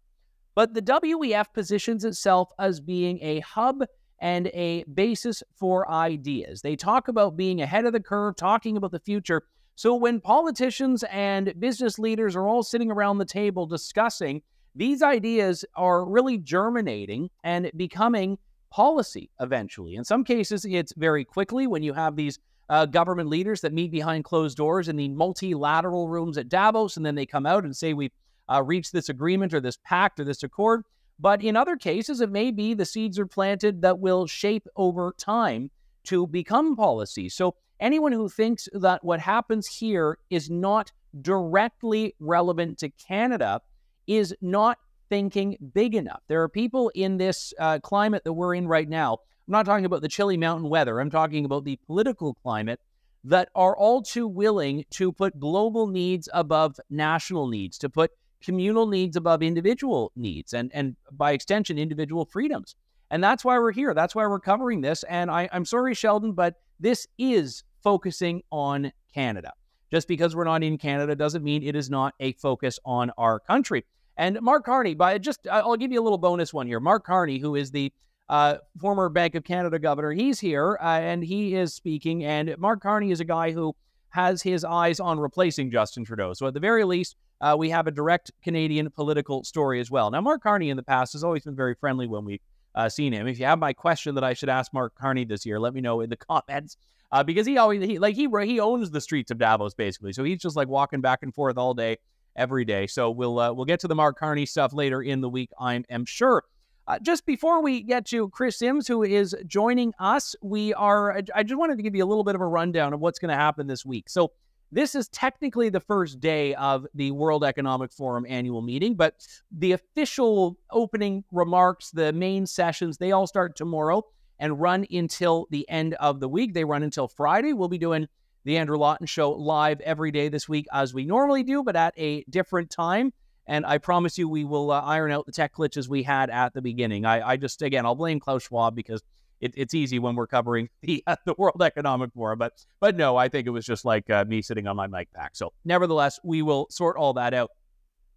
But 0.61 0.75
the 0.75 0.81
WEF 0.83 1.53
positions 1.53 2.05
itself 2.05 2.51
as 2.59 2.79
being 2.79 3.17
a 3.23 3.39
hub 3.39 3.83
and 4.19 4.45
a 4.53 4.83
basis 4.83 5.41
for 5.55 5.89
ideas. 5.89 6.61
They 6.61 6.75
talk 6.75 7.07
about 7.07 7.35
being 7.35 7.61
ahead 7.63 7.85
of 7.85 7.93
the 7.93 7.99
curve, 7.99 8.35
talking 8.35 8.77
about 8.77 8.91
the 8.91 8.99
future. 8.99 9.41
So 9.73 9.95
when 9.95 10.21
politicians 10.21 11.03
and 11.09 11.51
business 11.59 11.97
leaders 11.97 12.35
are 12.35 12.47
all 12.47 12.61
sitting 12.61 12.91
around 12.91 13.17
the 13.17 13.25
table 13.25 13.65
discussing, 13.65 14.43
these 14.75 15.01
ideas 15.01 15.65
are 15.73 16.07
really 16.07 16.37
germinating 16.37 17.31
and 17.43 17.71
becoming 17.75 18.37
policy 18.69 19.31
eventually. 19.39 19.95
In 19.95 20.03
some 20.03 20.23
cases, 20.23 20.63
it's 20.63 20.93
very 20.95 21.25
quickly 21.25 21.65
when 21.65 21.81
you 21.81 21.93
have 21.93 22.15
these 22.15 22.37
uh, 22.69 22.85
government 22.85 23.29
leaders 23.29 23.61
that 23.61 23.73
meet 23.73 23.89
behind 23.89 24.25
closed 24.25 24.57
doors 24.57 24.89
in 24.89 24.95
the 24.95 25.09
multilateral 25.09 26.07
rooms 26.07 26.37
at 26.37 26.49
Davos, 26.49 26.97
and 26.97 27.05
then 27.05 27.15
they 27.15 27.25
come 27.25 27.47
out 27.47 27.63
and 27.63 27.75
say, 27.75 27.93
We've 27.93 28.13
uh, 28.51 28.61
reached 28.61 28.93
this 28.93 29.09
agreement 29.09 29.53
or 29.53 29.59
this 29.59 29.77
pact 29.83 30.19
or 30.19 30.23
this 30.23 30.43
accord. 30.43 30.83
But 31.19 31.43
in 31.43 31.55
other 31.55 31.75
cases, 31.75 32.19
it 32.21 32.31
may 32.31 32.51
be 32.51 32.73
the 32.73 32.85
seeds 32.85 33.19
are 33.19 33.27
planted 33.27 33.81
that 33.83 33.99
will 33.99 34.25
shape 34.25 34.67
over 34.75 35.13
time 35.17 35.69
to 36.05 36.25
become 36.25 36.75
policy. 36.75 37.29
So 37.29 37.55
anyone 37.79 38.11
who 38.11 38.27
thinks 38.27 38.67
that 38.73 39.03
what 39.03 39.19
happens 39.19 39.67
here 39.67 40.17
is 40.29 40.49
not 40.49 40.91
directly 41.21 42.15
relevant 42.19 42.79
to 42.79 42.89
Canada 42.89 43.61
is 44.07 44.35
not 44.41 44.79
thinking 45.09 45.57
big 45.73 45.93
enough. 45.93 46.21
There 46.27 46.41
are 46.41 46.49
people 46.49 46.89
in 46.95 47.17
this 47.17 47.53
uh, 47.59 47.79
climate 47.79 48.23
that 48.23 48.33
we're 48.33 48.55
in 48.55 48.67
right 48.67 48.89
now. 48.89 49.13
I'm 49.13 49.51
not 49.51 49.65
talking 49.65 49.85
about 49.85 50.01
the 50.01 50.07
chilly 50.07 50.37
mountain 50.37 50.69
weather. 50.69 50.99
I'm 50.99 51.11
talking 51.11 51.45
about 51.45 51.65
the 51.65 51.77
political 51.85 52.33
climate 52.35 52.79
that 53.25 53.49
are 53.53 53.77
all 53.77 54.01
too 54.01 54.27
willing 54.27 54.85
to 54.91 55.11
put 55.11 55.39
global 55.39 55.87
needs 55.87 56.29
above 56.33 56.79
national 56.89 57.47
needs, 57.47 57.77
to 57.79 57.89
put 57.89 58.11
communal 58.41 58.87
needs 58.87 59.15
above 59.15 59.43
individual 59.43 60.11
needs, 60.15 60.53
and, 60.53 60.71
and 60.73 60.95
by 61.11 61.31
extension, 61.31 61.77
individual 61.77 62.25
freedoms. 62.25 62.75
And 63.11 63.23
that's 63.23 63.43
why 63.43 63.59
we're 63.59 63.73
here. 63.73 63.93
That's 63.93 64.15
why 64.15 64.25
we're 64.25 64.39
covering 64.39 64.81
this. 64.81 65.03
And 65.03 65.29
I, 65.29 65.49
I'm 65.51 65.65
sorry, 65.65 65.93
Sheldon, 65.93 66.31
but 66.31 66.55
this 66.79 67.07
is 67.17 67.63
focusing 67.83 68.41
on 68.51 68.91
Canada. 69.13 69.51
Just 69.91 70.07
because 70.07 70.35
we're 70.35 70.45
not 70.45 70.63
in 70.63 70.77
Canada 70.77 71.15
doesn't 71.15 71.43
mean 71.43 71.61
it 71.63 71.75
is 71.75 71.89
not 71.89 72.13
a 72.21 72.31
focus 72.33 72.79
on 72.85 73.11
our 73.17 73.39
country. 73.41 73.83
And 74.15 74.39
Mark 74.41 74.65
Carney, 74.65 74.93
by 74.93 75.17
just 75.17 75.47
I'll 75.51 75.75
give 75.75 75.91
you 75.91 75.99
a 75.99 76.03
little 76.03 76.17
bonus 76.17 76.53
one 76.53 76.67
here. 76.67 76.79
Mark 76.79 77.05
Carney, 77.05 77.39
who 77.39 77.55
is 77.55 77.71
the 77.71 77.91
uh, 78.29 78.57
former 78.79 79.09
Bank 79.09 79.35
of 79.35 79.43
Canada 79.43 79.77
governor, 79.77 80.11
he's 80.11 80.39
here 80.39 80.77
uh, 80.81 80.85
and 80.85 81.23
he 81.23 81.55
is 81.55 81.73
speaking. 81.73 82.23
And 82.23 82.55
Mark 82.57 82.81
Carney 82.81 83.11
is 83.11 83.19
a 83.19 83.25
guy 83.25 83.51
who 83.51 83.75
has 84.09 84.41
his 84.41 84.63
eyes 84.63 84.99
on 85.01 85.19
replacing 85.19 85.71
Justin 85.71 86.05
Trudeau. 86.05 86.33
So 86.33 86.47
at 86.47 86.53
the 86.53 86.59
very 86.59 86.85
least, 86.85 87.15
uh, 87.41 87.55
we 87.57 87.69
have 87.69 87.87
a 87.87 87.91
direct 87.91 88.31
Canadian 88.43 88.89
political 88.91 89.43
story 89.43 89.79
as 89.79 89.89
well. 89.89 90.11
Now, 90.11 90.21
Mark 90.21 90.43
Carney 90.43 90.69
in 90.69 90.77
the 90.77 90.83
past 90.83 91.13
has 91.13 91.23
always 91.23 91.43
been 91.43 91.55
very 91.55 91.75
friendly 91.75 92.07
when 92.07 92.23
we've 92.23 92.41
uh, 92.75 92.87
seen 92.87 93.11
him. 93.11 93.27
If 93.27 93.39
you 93.39 93.45
have 93.45 93.59
my 93.59 93.73
question 93.73 94.15
that 94.15 94.23
I 94.23 94.33
should 94.33 94.49
ask 94.49 94.71
Mark 94.73 94.93
Carney 94.95 95.25
this 95.25 95.45
year, 95.45 95.59
let 95.59 95.73
me 95.73 95.81
know 95.81 96.01
in 96.01 96.09
the 96.09 96.17
comments. 96.29 96.77
Uh, 97.11 97.21
because 97.21 97.45
he 97.45 97.57
always 97.57 97.83
he 97.83 97.99
like 97.99 98.15
he 98.15 98.29
he 98.45 98.61
owns 98.61 98.89
the 98.89 99.01
streets 99.01 99.31
of 99.31 99.37
Davos 99.37 99.73
basically, 99.73 100.13
so 100.13 100.23
he's 100.23 100.39
just 100.39 100.55
like 100.55 100.69
walking 100.69 101.01
back 101.01 101.19
and 101.23 101.35
forth 101.35 101.57
all 101.57 101.73
day 101.73 101.97
every 102.37 102.63
day. 102.63 102.87
So 102.87 103.11
we'll 103.11 103.37
uh, 103.37 103.51
we'll 103.51 103.65
get 103.65 103.81
to 103.81 103.89
the 103.89 103.95
Mark 103.95 104.17
Carney 104.17 104.45
stuff 104.45 104.71
later 104.71 105.01
in 105.01 105.19
the 105.19 105.27
week, 105.27 105.49
I 105.59 105.83
am 105.89 106.05
sure. 106.05 106.45
Uh, 106.87 106.99
just 106.99 107.25
before 107.25 107.61
we 107.61 107.81
get 107.81 108.05
to 108.07 108.29
Kris 108.29 108.57
Sims, 108.57 108.87
who 108.87 109.03
is 109.03 109.35
joining 109.45 109.93
us, 109.99 110.35
we 110.41 110.73
are. 110.73 111.21
I 111.35 111.43
just 111.43 111.57
wanted 111.57 111.77
to 111.77 111.83
give 111.83 111.95
you 111.95 112.03
a 112.03 112.07
little 112.07 112.23
bit 112.23 112.35
of 112.35 112.41
a 112.41 112.47
rundown 112.47 112.93
of 112.93 112.99
what's 112.99 113.19
going 113.19 113.29
to 113.29 113.35
happen 113.35 113.67
this 113.67 113.85
week. 113.85 114.09
So 114.09 114.31
this 114.71 114.95
is 114.95 115.09
technically 115.09 115.69
the 115.69 115.79
first 115.79 116.19
day 116.19 116.55
of 116.55 116.87
the 116.93 117.11
World 117.11 117.43
Economic 117.43 117.91
Forum 117.91 118.25
annual 118.27 118.61
meeting, 118.61 118.95
but 118.95 119.15
the 119.51 119.73
official 119.73 120.57
opening 120.71 121.23
remarks, 121.31 121.91
the 121.91 122.13
main 122.13 122.45
sessions, 122.45 122.97
they 122.97 123.11
all 123.11 123.27
start 123.27 123.55
tomorrow 123.55 124.03
and 124.39 124.59
run 124.59 124.85
until 124.91 125.47
the 125.51 125.69
end 125.69 125.93
of 125.95 126.19
the 126.19 126.29
week. 126.29 126.53
They 126.53 126.63
run 126.63 126.83
until 126.83 127.07
Friday. 127.07 127.53
We'll 127.53 127.67
be 127.67 127.77
doing 127.77 128.07
the 128.43 128.57
Andrew 128.57 128.77
Lawton 128.77 129.05
Show 129.05 129.31
live 129.31 129.81
every 129.81 130.11
day 130.11 130.29
this 130.29 130.49
week 130.49 130.65
as 130.73 130.93
we 130.93 131.05
normally 131.05 131.43
do, 131.43 131.63
but 131.63 131.75
at 131.75 131.93
a 131.97 132.23
different 132.23 132.69
time. 132.69 133.13
And 133.47 133.65
I 133.65 133.77
promise 133.77 134.17
you, 134.17 134.29
we 134.29 134.45
will 134.45 134.71
uh, 134.71 134.81
iron 134.81 135.11
out 135.11 135.25
the 135.25 135.31
tech 135.31 135.53
glitches 135.53 135.87
we 135.87 136.03
had 136.03 136.29
at 136.29 136.53
the 136.53 136.61
beginning. 136.61 137.05
I, 137.05 137.31
I 137.31 137.37
just, 137.37 137.61
again, 137.61 137.85
I'll 137.85 137.95
blame 137.95 138.19
Klaus 138.19 138.43
Schwab 138.43 138.75
because 138.75 139.03
it, 139.41 139.53
it's 139.57 139.73
easy 139.73 139.99
when 139.99 140.15
we're 140.15 140.27
covering 140.27 140.69
the 140.81 141.03
uh, 141.07 141.15
the 141.25 141.35
World 141.37 141.61
Economic 141.61 142.13
Forum. 142.13 142.39
But 142.39 142.53
but 142.79 142.95
no, 142.95 143.17
I 143.17 143.27
think 143.27 143.47
it 143.47 143.51
was 143.51 143.65
just 143.65 143.83
like 143.83 144.09
uh, 144.09 144.25
me 144.25 144.41
sitting 144.41 144.67
on 144.67 144.75
my 144.75 144.87
mic 144.87 145.11
pack. 145.13 145.31
So 145.33 145.51
nevertheless, 145.65 146.19
we 146.23 146.41
will 146.41 146.67
sort 146.69 146.97
all 146.97 147.13
that 147.13 147.33
out. 147.33 147.51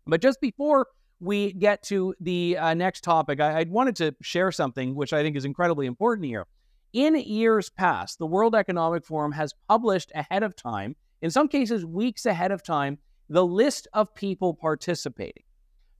But 0.06 0.20
just 0.20 0.40
before 0.40 0.87
we 1.20 1.52
get 1.54 1.82
to 1.84 2.14
the 2.20 2.58
uh, 2.58 2.74
next 2.74 3.02
topic, 3.02 3.40
I, 3.40 3.60
I 3.60 3.64
wanted 3.68 3.96
to 3.96 4.14
share 4.22 4.52
something 4.52 4.94
which 4.94 5.12
I 5.12 5.22
think 5.22 5.37
is 5.37 5.44
incredibly 5.44 5.87
important 5.87 6.26
here. 6.26 6.46
In 6.92 7.16
years 7.16 7.70
past, 7.70 8.18
the 8.18 8.26
World 8.26 8.54
Economic 8.54 9.04
Forum 9.04 9.32
has 9.32 9.52
published 9.68 10.12
ahead 10.14 10.42
of 10.42 10.54
time, 10.54 10.94
in 11.22 11.30
some 11.30 11.48
cases, 11.48 11.84
weeks 11.84 12.24
ahead 12.26 12.52
of 12.52 12.62
time, 12.62 12.98
the 13.28 13.44
list 13.44 13.88
of 13.94 14.14
people 14.14 14.54
participating. 14.54 15.42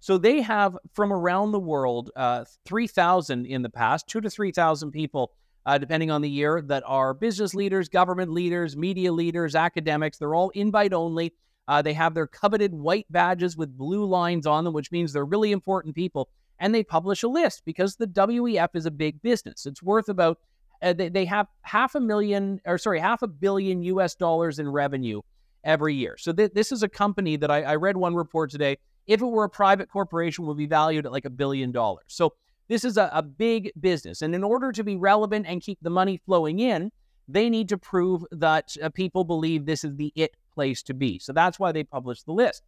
So 0.05 0.19
they 0.19 0.43
have 0.43 0.77
from 0.93 1.15
around 1.15 1.53
the 1.53 1.59
world 1.59 2.11
uh, 2.15 2.45
3,000 2.67 3.47
in 3.47 3.63
the 3.63 3.71
past, 3.71 4.07
two 4.07 4.21
to 4.21 4.29
3,000 4.29 4.91
people, 4.91 5.33
uh, 5.65 5.79
depending 5.79 6.11
on 6.11 6.21
the 6.21 6.29
year, 6.29 6.61
that 6.61 6.83
are 6.87 7.15
business 7.15 7.55
leaders, 7.55 7.89
government 7.89 8.31
leaders, 8.31 8.77
media 8.77 9.11
leaders, 9.11 9.55
academics. 9.55 10.19
They're 10.19 10.35
all 10.35 10.51
invite 10.51 10.93
only. 10.93 11.33
Uh, 11.69 11.81
they 11.81 11.95
have 11.95 12.13
their 12.13 12.27
coveted 12.27 12.75
white 12.75 13.07
badges 13.09 13.57
with 13.57 13.79
blue 13.79 14.05
lines 14.05 14.47
on 14.47 14.65
them, 14.65 14.75
which 14.75 14.93
means 14.93 15.11
they're 15.11 15.25
really 15.25 15.53
important 15.53 15.95
people. 15.95 16.29
And 16.59 16.75
they 16.75 16.85
publish 16.85 17.23
a 17.23 17.29
list 17.29 17.63
because 17.65 17.97
the 17.97 18.07
WEF 18.07 18.69
is 18.75 18.85
a 18.85 18.91
big 18.91 19.23
business. 19.23 19.65
It's 19.65 19.83
worth 19.83 20.11
about 20.11 20.39
uh, 20.83 20.93
they, 20.93 21.09
they 21.09 21.25
have 21.25 21.47
half 21.63 21.95
a 21.95 22.01
million, 22.01 22.61
or 22.67 22.77
sorry, 22.77 23.01
half 23.01 23.23
a 23.23 23.27
billion 23.27 23.83
US 23.85 24.15
dollars 24.17 24.59
in 24.59 24.69
revenue 24.69 25.23
every 25.65 25.95
year. 25.95 26.17
So 26.19 26.31
th- 26.31 26.53
this 26.53 26.73
is 26.73 26.83
a 26.83 26.91
company 26.91 27.37
that 27.37 27.51
I, 27.51 27.63
I 27.63 27.77
read 27.77 27.97
one 27.97 28.15
report 28.15 28.51
today. 28.51 28.77
If 29.07 29.21
it 29.21 29.27
were 29.27 29.45
a 29.45 29.51
private 29.51 29.91
corporation, 29.91 30.47
would 30.47 30.57
be 30.57 30.67
valued 30.67 31.07
at 31.07 31.13
like 31.13 31.25
a 31.25 31.31
billion 31.31 31.73
dollars. 31.73 32.05
So 32.09 32.35
this 32.69 32.85
is 32.85 32.97
a, 32.97 33.11
a 33.13 33.23
big 33.23 33.73
business, 33.81 34.23
and 34.23 34.35
in 34.35 34.43
order 34.43 34.73
to 34.73 34.85
be 34.85 34.97
relevant 34.97 35.47
and 35.47 35.61
keep 35.61 35.79
the 35.83 35.91
money 35.91 36.21
flowing 36.25 36.61
in, 36.61 36.91
they 37.29 37.51
need 37.51 37.69
to 37.71 37.79
prove 37.79 38.25
that 38.33 38.77
uh, 38.83 38.89
people 38.91 39.25
believe 39.25 39.67
this 39.67 39.85
is 39.85 39.97
the 39.97 40.13
it 40.15 40.35
place 40.55 40.83
to 40.85 40.95
be. 40.95 41.19
So 41.19 41.33
that's 41.33 41.59
why 41.59 41.73
they 41.73 41.85
published 41.85 42.27
the 42.27 42.33
list. 42.33 42.63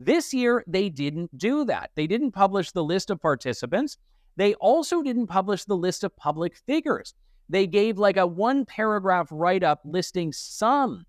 This 0.00 0.32
year, 0.32 0.64
they 0.66 0.88
didn't 0.88 1.36
do 1.36 1.64
that. 1.66 1.90
They 1.94 2.06
didn't 2.06 2.32
publish 2.32 2.72
the 2.72 2.84
list 2.84 3.10
of 3.10 3.20
participants. 3.20 3.98
They 4.36 4.54
also 4.54 5.02
didn't 5.02 5.26
publish 5.26 5.64
the 5.64 5.76
list 5.76 6.04
of 6.04 6.16
public 6.16 6.56
figures 6.56 7.14
they 7.52 7.66
gave 7.66 7.98
like 7.98 8.16
a 8.16 8.26
one 8.26 8.64
paragraph 8.64 9.28
write 9.30 9.62
up 9.62 9.82
listing 9.84 10.32
some 10.32 11.04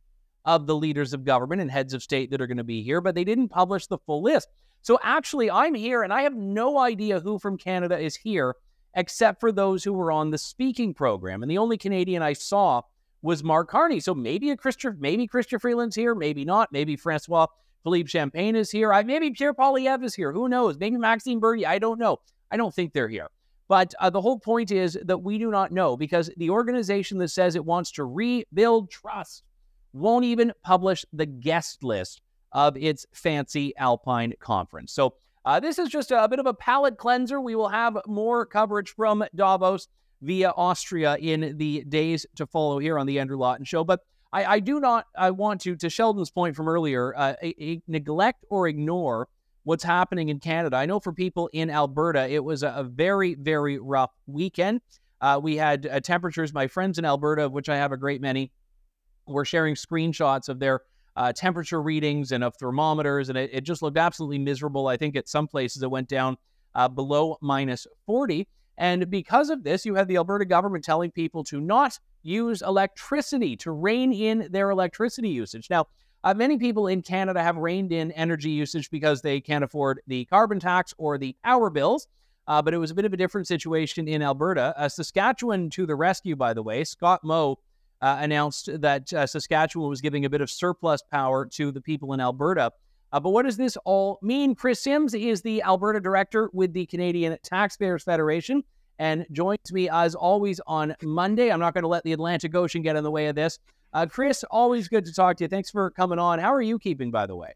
of 0.46 0.68
the 0.68 0.76
leaders 0.76 1.14
of 1.14 1.24
government 1.24 1.62
and 1.62 1.72
heads 1.72 1.94
of 1.94 2.04
state 2.04 2.30
that 2.32 2.42
are 2.42 2.48
going 2.48 2.58
to 2.58 2.66
be 2.66 2.84
here, 2.84 3.00
but 3.00 3.16
they 3.16 3.24
didn't 3.24 3.48
publish 3.48 3.88
the 3.88 3.98
full 4.00 4.22
list. 4.22 4.50
So 4.84 5.00
actually, 5.02 5.50
I'm 5.50 5.74
here 5.74 6.04
and 6.04 6.14
I 6.14 6.24
have 6.24 6.36
no 6.36 6.78
idea 6.78 7.22
who 7.22 7.40
from 7.40 7.58
Canada 7.58 7.98
is 7.98 8.16
here 8.18 8.56
except 8.96 9.40
for 9.40 9.52
those 9.52 9.84
who 9.84 9.94
were 9.94 10.12
on 10.12 10.30
the 10.30 10.38
speaking 10.38 10.94
program. 10.94 11.42
And 11.42 11.50
the 11.50 11.58
only 11.58 11.78
Canadian 11.78 12.22
I 12.22 12.34
saw 12.34 12.82
was 13.22 13.44
Mark 13.44 13.70
Carney. 13.70 14.02
So 14.02 14.14
maybe 14.14 14.52
a 14.52 14.58
maybe 15.00 15.28
Chrystia 15.28 15.60
Freeland's 15.60 15.96
here, 15.96 16.14
maybe 16.14 16.44
not. 16.44 16.72
Maybe 16.72 16.98
Francois 16.98 17.48
Philippe 17.84 18.10
Champagne 18.10 18.58
is 18.58 18.70
here. 18.70 18.94
I, 18.94 19.04
maybe 19.04 19.32
Pierre 19.32 19.54
Poilievre 19.54 20.04
is 20.04 20.14
here. 20.14 20.34
Who 20.34 20.50
knows? 20.50 20.78
Maybe 20.78 20.98
Maxime 20.98 21.40
Bernier. 21.40 21.68
I 21.68 21.80
don't 21.80 21.98
know. 21.98 22.20
I 22.52 22.58
don't 22.58 22.74
think 22.74 22.92
they're 22.94 23.08
here. 23.08 23.30
But 23.70 23.94
uh, 24.02 24.10
the 24.10 24.22
whole 24.22 24.38
point 24.38 24.72
is 24.72 25.00
that 25.04 25.24
we 25.24 25.38
do 25.38 25.50
not 25.50 25.72
know 25.72 25.96
because 25.96 26.30
the 26.36 26.50
organization 26.50 27.18
that 27.20 27.30
says 27.30 27.56
it 27.56 27.64
wants 27.64 27.92
to 27.94 28.04
rebuild 28.04 28.92
trust 28.92 29.44
won't 29.94 30.26
even 30.26 30.52
publish 30.62 31.06
the 31.14 31.26
guest 31.26 31.84
list 31.84 32.22
of 32.54 32.78
its 32.78 33.06
fancy 33.14 33.74
Alpine 33.78 34.34
conference. 34.40 34.94
So 34.94 35.16
uh, 35.46 35.60
this 35.60 35.78
is 35.78 35.90
just 35.90 36.12
a, 36.12 36.24
a 36.24 36.28
bit 36.28 36.40
of 36.40 36.46
a 36.46 36.54
palate 36.54 36.98
cleanser. 36.98 37.42
We 37.42 37.56
will 37.56 37.70
have 37.70 37.98
more 38.08 38.46
coverage 38.46 38.96
from 38.96 39.24
Davos 39.36 39.88
via 40.22 40.52
Austria 40.52 41.18
in 41.20 41.58
the 41.58 41.84
days 41.84 42.26
to 42.36 42.46
follow 42.46 42.80
here 42.80 42.98
on 42.98 43.08
the 43.08 43.20
Andrew 43.20 43.38
Lawton 43.38 43.66
Show. 43.66 43.84
But 43.84 44.02
I, 44.32 44.46
I 44.46 44.60
do 44.60 44.80
not 44.80 45.08
I 45.18 45.32
want 45.32 45.62
to, 45.62 45.76
to 45.76 45.90
Sheldon's 45.90 46.32
point 46.32 46.56
from 46.56 46.70
earlier, 46.70 47.14
uh, 47.16 47.34
a, 47.44 47.64
a 47.64 47.82
neglect 47.88 48.46
or 48.50 48.68
ignore 48.68 49.28
what's 49.64 49.84
happening 49.84 50.30
in 50.30 50.40
Canada. 50.40 50.78
I 50.78 50.86
know 50.86 51.00
for 51.00 51.14
people 51.14 51.50
in 51.54 51.70
Alberta, 51.70 52.30
it 52.30 52.44
was 52.44 52.64
a, 52.64 52.70
a 52.70 52.84
very, 52.84 53.36
very 53.36 53.80
rough 53.80 54.12
weekend. 54.28 54.82
Uh, 55.22 55.40
we 55.42 55.56
had 55.56 55.86
uh, 55.86 56.00
temperatures, 56.00 56.54
my 56.54 56.68
friends 56.68 56.98
in 56.98 57.06
Alberta, 57.06 57.48
which 57.50 57.70
I 57.70 57.78
have 57.78 57.92
a 57.92 57.98
great 57.98 58.22
many, 58.22 58.52
were 59.26 59.46
sharing 59.46 59.76
screenshots 59.76 60.50
of 60.50 60.60
their 60.60 60.82
uh, 61.16 61.32
temperature 61.34 61.82
readings 61.82 62.32
and 62.32 62.44
of 62.44 62.56
thermometers, 62.56 63.30
and 63.30 63.38
it, 63.38 63.50
it, 63.54 63.62
just 63.62 63.82
looked 63.82 63.98
absolutely 63.98 64.40
miserable. 64.40 64.88
I 64.88 64.98
think 64.98 65.16
at 65.16 65.28
some 65.28 65.48
places 65.48 65.84
it 65.84 65.92
went 65.92 66.10
down 66.10 66.38
uh, 66.76 66.88
below 66.88 67.38
minus 67.42 67.86
40. 68.06 68.48
And 68.78 69.10
because 69.10 69.50
of 69.50 69.64
this, 69.64 69.86
you 69.86 69.94
have 69.96 70.08
the 70.08 70.18
Alberta 70.18 70.46
government 70.46 70.84
telling 70.84 71.12
people 71.12 71.44
to 71.46 71.62
not 71.62 72.00
use 72.24 72.64
electricity 72.64 73.56
to 73.58 73.72
rein 73.72 74.12
in 74.12 74.48
their 74.50 74.72
electricity 74.72 75.30
usage. 75.30 75.70
Now, 75.70 75.88
uh, 76.24 76.34
many 76.34 76.58
people 76.58 76.88
in 76.88 77.02
Canada 77.02 77.44
have 77.44 77.58
reined 77.58 77.92
in 77.92 78.12
energy 78.14 78.50
usage 78.50 78.90
because 78.90 79.22
they 79.22 79.42
can't 79.42 79.64
afford 79.64 80.02
the 80.08 80.26
carbon 80.26 80.60
tax 80.60 80.94
or 80.98 81.18
the 81.18 81.36
power 81.44 81.70
bills. 81.70 82.08
Uh, 82.48 82.62
but 82.62 82.74
it 82.74 82.78
was 82.78 82.92
a 82.92 82.94
bit 82.94 83.06
of 83.06 83.14
a 83.14 83.18
different 83.18 83.48
situation 83.48 84.08
in 84.08 84.22
Alberta. 84.22 84.74
Uh, 84.76 84.90
Saskatchewan 84.90 85.70
to 85.70 85.86
the 85.86 85.96
rescue, 85.96 86.36
by 86.36 86.54
the 86.54 86.64
way. 86.64 86.84
Scott 86.84 87.24
Moe 87.24 87.58
uh, 88.04 88.18
announced 88.20 88.70
that 88.82 89.12
uh, 89.14 89.26
Saskatchewan 89.26 89.90
was 89.90 90.02
giving 90.02 90.26
a 90.26 90.30
bit 90.30 90.42
of 90.42 90.52
surplus 90.52 91.02
power 91.10 91.46
to 91.46 91.72
the 91.72 91.80
people 91.80 92.12
in 92.12 92.20
Alberta. 92.20 92.70
Uh, 93.14 93.20
but 93.20 93.30
what 93.30 93.46
does 93.46 93.56
this 93.56 93.78
all 93.86 94.20
mean? 94.22 94.54
Kris 94.54 94.82
Sims 94.82 95.14
is 95.14 95.42
the 95.42 95.64
Alberta 95.64 96.02
director 96.02 96.50
with 96.52 96.74
the 96.74 96.86
Canadian 96.88 97.38
Taxpayers 97.44 98.04
Federation 98.04 98.62
and 99.00 99.26
joins 99.32 99.72
me 99.72 99.90
as 99.90 100.16
always 100.16 100.60
on 100.68 100.94
Monday. 101.02 101.50
I'm 101.50 101.62
not 101.62 101.74
going 101.74 101.84
to 101.84 101.88
let 101.88 102.04
the 102.04 102.12
Atlantic 102.12 102.54
Ocean 102.54 102.82
get 102.82 102.98
in 102.98 103.06
the 103.06 103.12
way 103.12 103.28
of 103.28 103.36
this. 103.36 103.58
Uh, 103.94 104.06
Kris, 104.06 104.44
always 104.52 104.90
good 104.90 105.06
to 105.06 105.14
talk 105.14 105.38
to 105.38 105.46
you. 105.46 105.48
Thanks 105.48 105.72
for 105.72 105.90
coming 105.92 106.20
on. 106.20 106.40
How 106.40 106.54
are 106.54 106.62
you 106.62 106.80
keeping, 106.80 107.10
by 107.10 107.26
the 107.26 107.38
way? 107.38 107.54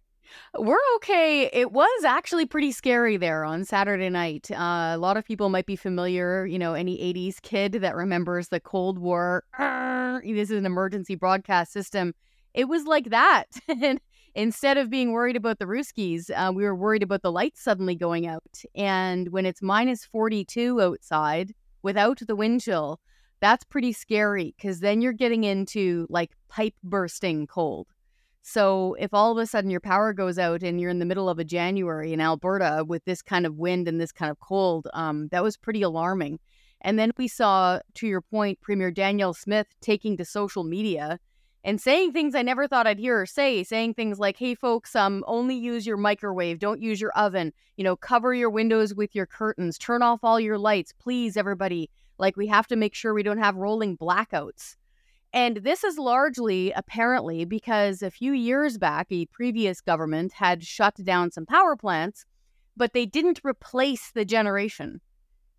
We're 0.58 0.78
okay. 0.96 1.50
It 1.54 1.72
was 1.72 2.04
actually 2.04 2.46
pretty 2.46 2.72
scary 2.72 3.18
there 3.18 3.44
on 3.44 3.66
Saturday 3.66 4.10
night. 4.10 4.50
Uh, 4.52 4.92
a 4.94 4.98
lot 4.98 5.18
of 5.18 5.26
people 5.26 5.50
might 5.50 5.66
be 5.66 5.76
familiar, 5.76 6.46
you 6.46 6.60
know, 6.60 6.74
any 6.74 6.98
80s 6.98 7.42
kid 7.42 7.74
that 7.74 7.96
remembers 7.96 8.50
the 8.50 8.60
Cold 8.60 8.98
War. 8.98 9.44
this 9.60 10.50
is 10.50 10.58
an 10.58 10.66
emergency 10.66 11.16
broadcast 11.16 11.72
system. 11.72 12.14
It 12.54 12.68
was 12.68 12.86
like 12.86 13.10
that. 13.10 13.46
and 13.68 14.00
instead 14.36 14.78
of 14.78 14.90
being 14.90 15.12
worried 15.12 15.36
about 15.36 15.60
the 15.60 15.66
Ruskies, 15.66 16.30
uh, 16.36 16.52
we 16.52 16.64
were 16.64 16.76
worried 16.76 17.04
about 17.04 17.22
the 17.22 17.32
lights 17.32 17.62
suddenly 17.62 17.96
going 17.96 18.26
out. 18.28 18.64
And 18.76 19.30
when 19.30 19.46
it's 19.46 19.62
minus 19.62 20.06
42 20.06 20.82
outside 20.82 21.54
without 21.84 22.20
the 22.26 22.36
wind 22.36 22.62
chill, 22.62 23.00
that's 23.40 23.64
pretty 23.64 23.94
scary 23.94 24.56
because 24.58 24.80
then 24.80 25.02
you're 25.02 25.14
getting 25.14 25.44
into 25.44 26.08
like 26.10 26.32
pipe 26.50 26.74
bursting 26.84 27.46
cold. 27.48 27.88
So 28.50 28.96
if 28.98 29.14
all 29.14 29.34
of 29.34 29.38
a 29.38 29.46
sudden 29.46 29.70
your 29.70 29.82
power 29.82 30.14
goes 30.14 30.40
out 30.40 30.64
and 30.64 30.80
you're 30.80 30.90
in 30.90 31.00
the 31.00 31.06
middle 31.06 31.28
of 31.28 31.38
a 31.38 31.44
January 31.44 32.14
in 32.14 32.22
Alberta 32.22 32.86
with 32.88 33.04
this 33.04 33.22
kind 33.22 33.46
of 33.46 33.58
wind 33.58 33.90
and 33.90 34.00
this 34.00 34.14
kind 34.14 34.32
of 34.32 34.40
cold, 34.40 34.88
um, 34.94 35.28
that 35.32 35.44
was 35.44 35.58
pretty 35.58 35.82
alarming. 35.82 36.40
And 36.80 36.98
then 36.98 37.12
we 37.18 37.28
saw, 37.28 37.80
to 37.96 38.08
your 38.08 38.22
point, 38.22 38.62
Premier 38.62 38.90
Danielle 38.90 39.34
Smith 39.34 39.68
taking 39.82 40.16
to 40.16 40.24
social 40.24 40.64
media 40.64 41.20
and 41.66 41.82
saying 41.82 42.14
things 42.14 42.36
I 42.36 42.42
never 42.42 42.70
thought 42.70 42.88
I'd 42.88 43.00
hear 43.00 43.18
her 43.18 43.26
say, 43.26 43.66
saying 43.66 43.96
things 43.96 44.18
like, 44.18 44.38
"Hey 44.38 44.56
folks, 44.56 44.96
um 44.96 45.26
only 45.28 45.56
use 45.56 45.86
your 45.86 45.98
microwave, 45.98 46.60
don't 46.60 46.82
use 46.82 47.02
your 47.02 47.12
oven, 47.18 47.52
you 47.76 47.84
know, 47.84 47.98
cover 47.98 48.34
your 48.34 48.50
windows 48.50 48.96
with 48.96 49.14
your 49.14 49.26
curtains, 49.26 49.78
turn 49.78 50.02
off 50.02 50.22
all 50.24 50.40
your 50.40 50.58
lights, 50.58 50.94
please 50.94 51.36
everybody. 51.36 51.90
Like 52.18 52.38
we 52.38 52.48
have 52.48 52.68
to 52.68 52.78
make 52.78 52.96
sure 52.96 53.14
we 53.14 53.24
don't 53.24 53.40
have 53.40 53.58
rolling 53.58 53.98
blackouts." 53.98 54.77
And 55.38 55.58
this 55.58 55.84
is 55.84 56.00
largely 56.00 56.72
apparently 56.72 57.46
because 57.46 58.02
a 58.02 58.10
few 58.10 58.34
years 58.34 58.80
back, 58.80 59.06
a 59.12 59.28
previous 59.28 59.82
government 59.82 60.34
had 60.34 60.64
shut 60.64 60.96
down 60.96 61.30
some 61.30 61.46
power 61.46 61.76
plants, 61.76 62.26
but 62.76 62.94
they 62.94 63.06
didn't 63.06 63.42
replace 63.44 64.10
the 64.10 64.26
generation. 64.26 65.00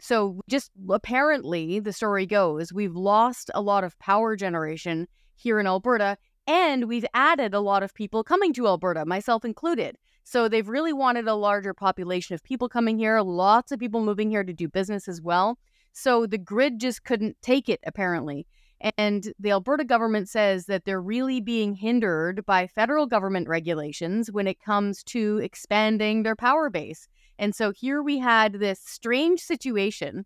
So, 0.01 0.41
just 0.51 0.73
apparently, 0.91 1.79
the 1.79 1.93
story 1.93 2.27
goes, 2.27 2.73
we've 2.73 2.97
lost 2.97 3.53
a 3.55 3.63
lot 3.63 3.85
of 3.85 3.97
power 4.01 4.35
generation 4.35 5.07
here 5.37 5.61
in 5.61 5.69
Alberta, 5.69 6.19
and 6.49 6.89
we've 6.89 7.07
added 7.15 7.55
a 7.55 7.61
lot 7.61 7.85
of 7.85 7.95
people 7.95 8.25
coming 8.25 8.53
to 8.55 8.67
Alberta, 8.67 9.07
myself 9.07 9.45
included. 9.45 9.97
So, 10.25 10.49
they've 10.49 10.69
really 10.69 10.93
wanted 10.93 11.29
a 11.29 11.37
larger 11.37 11.73
population 11.73 12.35
of 12.35 12.43
people 12.43 12.69
coming 12.69 12.99
here, 12.99 13.21
lots 13.21 13.71
of 13.71 13.79
people 13.79 14.05
moving 14.05 14.29
here 14.29 14.43
to 14.43 14.53
do 14.53 14.67
business 14.67 15.07
as 15.07 15.23
well. 15.23 15.57
So, 15.93 16.27
the 16.27 16.37
grid 16.37 16.81
just 16.81 17.05
couldn't 17.05 17.37
take 17.43 17.69
it, 17.69 17.79
apparently. 17.87 18.45
And 18.81 19.33
the 19.41 19.51
Alberta 19.51 19.85
government 19.85 20.29
says 20.29 20.67
that 20.67 20.85
they're 20.85 21.01
really 21.01 21.41
being 21.41 21.75
hindered 21.75 22.47
by 22.47 22.67
federal 22.69 23.07
government 23.07 23.49
regulations 23.49 24.31
when 24.31 24.47
it 24.47 24.63
comes 24.63 25.03
to 25.05 25.39
expanding 25.39 26.23
their 26.23 26.37
power 26.37 26.71
base. 26.71 27.09
And 27.39 27.55
so 27.55 27.73
here 27.73 28.03
we 28.03 28.19
had 28.19 28.55
this 28.55 28.81
strange 28.81 29.41
situation 29.41 30.25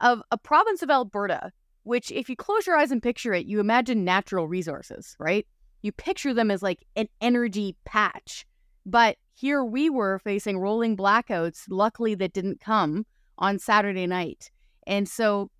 of 0.00 0.22
a 0.32 0.38
province 0.38 0.82
of 0.82 0.90
Alberta, 0.90 1.52
which, 1.84 2.10
if 2.10 2.28
you 2.28 2.36
close 2.36 2.66
your 2.66 2.76
eyes 2.76 2.90
and 2.90 3.02
picture 3.02 3.32
it, 3.32 3.46
you 3.46 3.60
imagine 3.60 4.04
natural 4.04 4.48
resources, 4.48 5.14
right? 5.18 5.46
You 5.82 5.92
picture 5.92 6.34
them 6.34 6.50
as 6.50 6.62
like 6.62 6.84
an 6.96 7.08
energy 7.20 7.76
patch. 7.84 8.46
But 8.86 9.18
here 9.34 9.64
we 9.64 9.88
were 9.88 10.18
facing 10.18 10.58
rolling 10.58 10.96
blackouts, 10.96 11.64
luckily, 11.68 12.14
that 12.16 12.32
didn't 12.32 12.60
come 12.60 13.06
on 13.38 13.58
Saturday 13.58 14.06
night. 14.06 14.50
And 14.86 15.08
so 15.08 15.50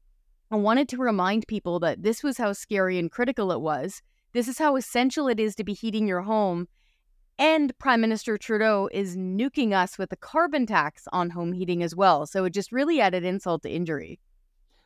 I 0.50 0.56
wanted 0.56 0.88
to 0.90 0.98
remind 0.98 1.46
people 1.46 1.80
that 1.80 2.02
this 2.02 2.22
was 2.22 2.38
how 2.38 2.52
scary 2.52 2.98
and 2.98 3.10
critical 3.10 3.50
it 3.52 3.60
was. 3.60 4.02
This 4.32 4.48
is 4.48 4.58
how 4.58 4.76
essential 4.76 5.28
it 5.28 5.40
is 5.40 5.54
to 5.56 5.64
be 5.64 5.72
heating 5.72 6.06
your 6.06 6.22
home. 6.22 6.68
And 7.38 7.76
Prime 7.78 8.00
Minister 8.00 8.38
Trudeau 8.38 8.88
is 8.92 9.16
nuking 9.16 9.72
us 9.72 9.98
with 9.98 10.12
a 10.12 10.16
carbon 10.16 10.66
tax 10.66 11.08
on 11.12 11.30
home 11.30 11.52
heating 11.52 11.82
as 11.82 11.96
well. 11.96 12.26
So 12.26 12.44
it 12.44 12.50
just 12.50 12.70
really 12.70 13.00
added 13.00 13.24
insult 13.24 13.62
to 13.62 13.70
injury. 13.70 14.20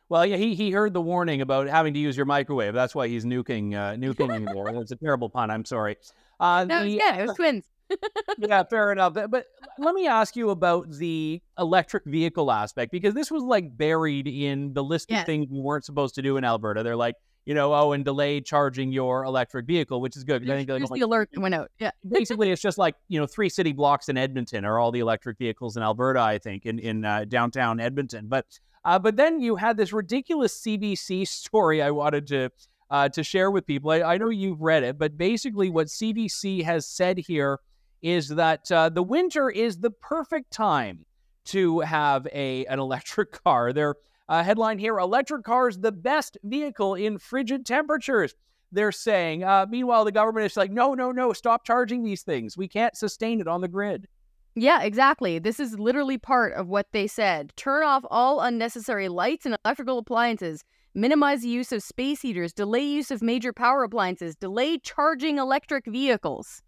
Well, 0.07 0.25
yeah, 0.25 0.37
he 0.37 0.55
he 0.55 0.71
heard 0.71 0.93
the 0.93 1.01
warning 1.01 1.41
about 1.41 1.67
having 1.67 1.93
to 1.93 1.99
use 1.99 2.17
your 2.17 2.25
microwave. 2.25 2.73
That's 2.73 2.95
why 2.95 3.07
he's 3.07 3.25
nuking 3.25 3.75
uh, 3.75 3.93
nuking 3.95 4.33
anymore. 4.33 4.73
That's 4.73 4.91
a 4.91 4.95
terrible 4.95 5.29
pun. 5.29 5.51
I'm 5.51 5.65
sorry. 5.65 5.97
Uh, 6.39 6.65
no, 6.67 6.81
the, 6.81 6.89
yeah, 6.89 7.17
it 7.17 7.27
was 7.27 7.35
twins 7.35 7.65
yeah, 8.37 8.63
fair 8.63 8.91
enough. 8.91 9.13
But 9.13 9.45
let 9.79 9.95
me 9.95 10.07
ask 10.07 10.35
you 10.35 10.49
about 10.49 10.91
the 10.91 11.41
electric 11.57 12.05
vehicle 12.05 12.51
aspect 12.51 12.91
because 12.91 13.13
this 13.13 13.31
was 13.31 13.43
like 13.43 13.77
buried 13.77 14.27
in 14.27 14.73
the 14.73 14.83
list 14.83 15.11
of 15.11 15.25
things 15.25 15.47
we 15.49 15.59
weren't 15.59 15.85
supposed 15.85 16.15
to 16.15 16.21
do 16.21 16.37
in 16.37 16.43
Alberta. 16.43 16.83
They're 16.83 16.95
like, 16.95 17.15
you 17.45 17.53
know, 17.55 17.73
oh, 17.73 17.93
and 17.93 18.05
delay 18.05 18.41
charging 18.41 18.91
your 18.91 19.23
electric 19.23 19.65
vehicle, 19.65 20.01
which 20.01 20.15
is 20.15 20.23
good. 20.23 20.43
I 20.49 20.63
think 20.63 20.69
like, 20.69 20.99
the 20.99 21.05
alert 21.05 21.29
went 21.35 21.55
out. 21.55 21.71
Yeah. 21.79 21.91
basically, 22.07 22.51
it's 22.51 22.61
just 22.61 22.77
like 22.77 22.95
you 23.07 23.19
know, 23.19 23.25
three 23.25 23.49
city 23.49 23.73
blocks 23.73 24.09
in 24.09 24.17
Edmonton 24.17 24.65
are 24.65 24.77
all 24.77 24.91
the 24.91 24.99
electric 24.99 25.37
vehicles 25.37 25.75
in 25.75 25.83
Alberta. 25.83 26.19
I 26.19 26.37
think 26.37 26.65
in 26.65 26.79
in 26.79 27.05
uh, 27.05 27.25
downtown 27.27 27.79
Edmonton, 27.79 28.27
but 28.27 28.45
uh, 28.85 28.99
but 28.99 29.15
then 29.15 29.39
you 29.39 29.55
had 29.55 29.77
this 29.77 29.93
ridiculous 29.93 30.61
CBC 30.61 31.27
story 31.27 31.81
I 31.81 31.91
wanted 31.91 32.27
to. 32.27 32.49
Uh, 32.91 33.07
to 33.07 33.23
share 33.23 33.51
with 33.51 33.67
people, 33.67 33.91
I, 33.91 34.01
I 34.01 34.17
know 34.17 34.29
you've 34.29 34.61
read 34.61 34.81
it, 34.81 34.97
but 34.97 35.15
basically, 35.15 35.69
what 35.69 35.85
CBC 35.85 36.63
has 36.63 36.87
said 36.87 37.19
here 37.19 37.59
is 38.01 38.29
that 38.29 38.71
uh, 38.71 38.89
the 38.89 39.03
winter 39.03 39.49
is 39.49 39.77
the 39.77 39.91
perfect 39.91 40.51
time 40.51 41.05
to 41.45 41.79
have 41.79 42.27
a 42.33 42.65
an 42.65 42.79
electric 42.79 43.31
car. 43.43 43.73
Their 43.73 43.95
uh, 44.27 44.43
headline 44.43 44.79
here: 44.79 44.97
Electric 44.99 45.43
cars 45.43 45.77
the 45.77 45.91
best 45.91 46.37
vehicle 46.43 46.95
in 46.95 47.17
frigid 47.17 47.65
temperatures. 47.65 48.35
They're 48.71 48.91
saying. 48.91 49.43
Uh, 49.43 49.65
meanwhile, 49.69 50.05
the 50.05 50.11
government 50.11 50.45
is 50.45 50.57
like, 50.57 50.71
no, 50.71 50.93
no, 50.93 51.11
no, 51.11 51.33
stop 51.33 51.65
charging 51.65 52.03
these 52.03 52.21
things. 52.21 52.55
We 52.55 52.67
can't 52.67 52.95
sustain 52.95 53.41
it 53.41 53.47
on 53.47 53.61
the 53.61 53.67
grid. 53.67 54.07
Yeah, 54.55 54.81
exactly. 54.83 55.39
This 55.39 55.59
is 55.59 55.79
literally 55.79 56.17
part 56.17 56.53
of 56.53 56.67
what 56.67 56.87
they 56.91 57.07
said. 57.07 57.53
Turn 57.55 57.83
off 57.83 58.03
all 58.09 58.41
unnecessary 58.41 59.07
lights 59.07 59.45
and 59.45 59.57
electrical 59.63 59.97
appliances. 59.97 60.63
Minimize 60.93 61.43
the 61.43 61.49
use 61.49 61.71
of 61.71 61.81
space 61.81 62.21
heaters. 62.21 62.51
Delay 62.51 62.83
use 62.83 63.09
of 63.09 63.21
major 63.21 63.53
power 63.53 63.83
appliances. 63.83 64.35
Delay 64.35 64.77
charging 64.79 65.37
electric 65.37 65.85
vehicles. 65.85 66.61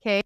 Okay. 0.00 0.22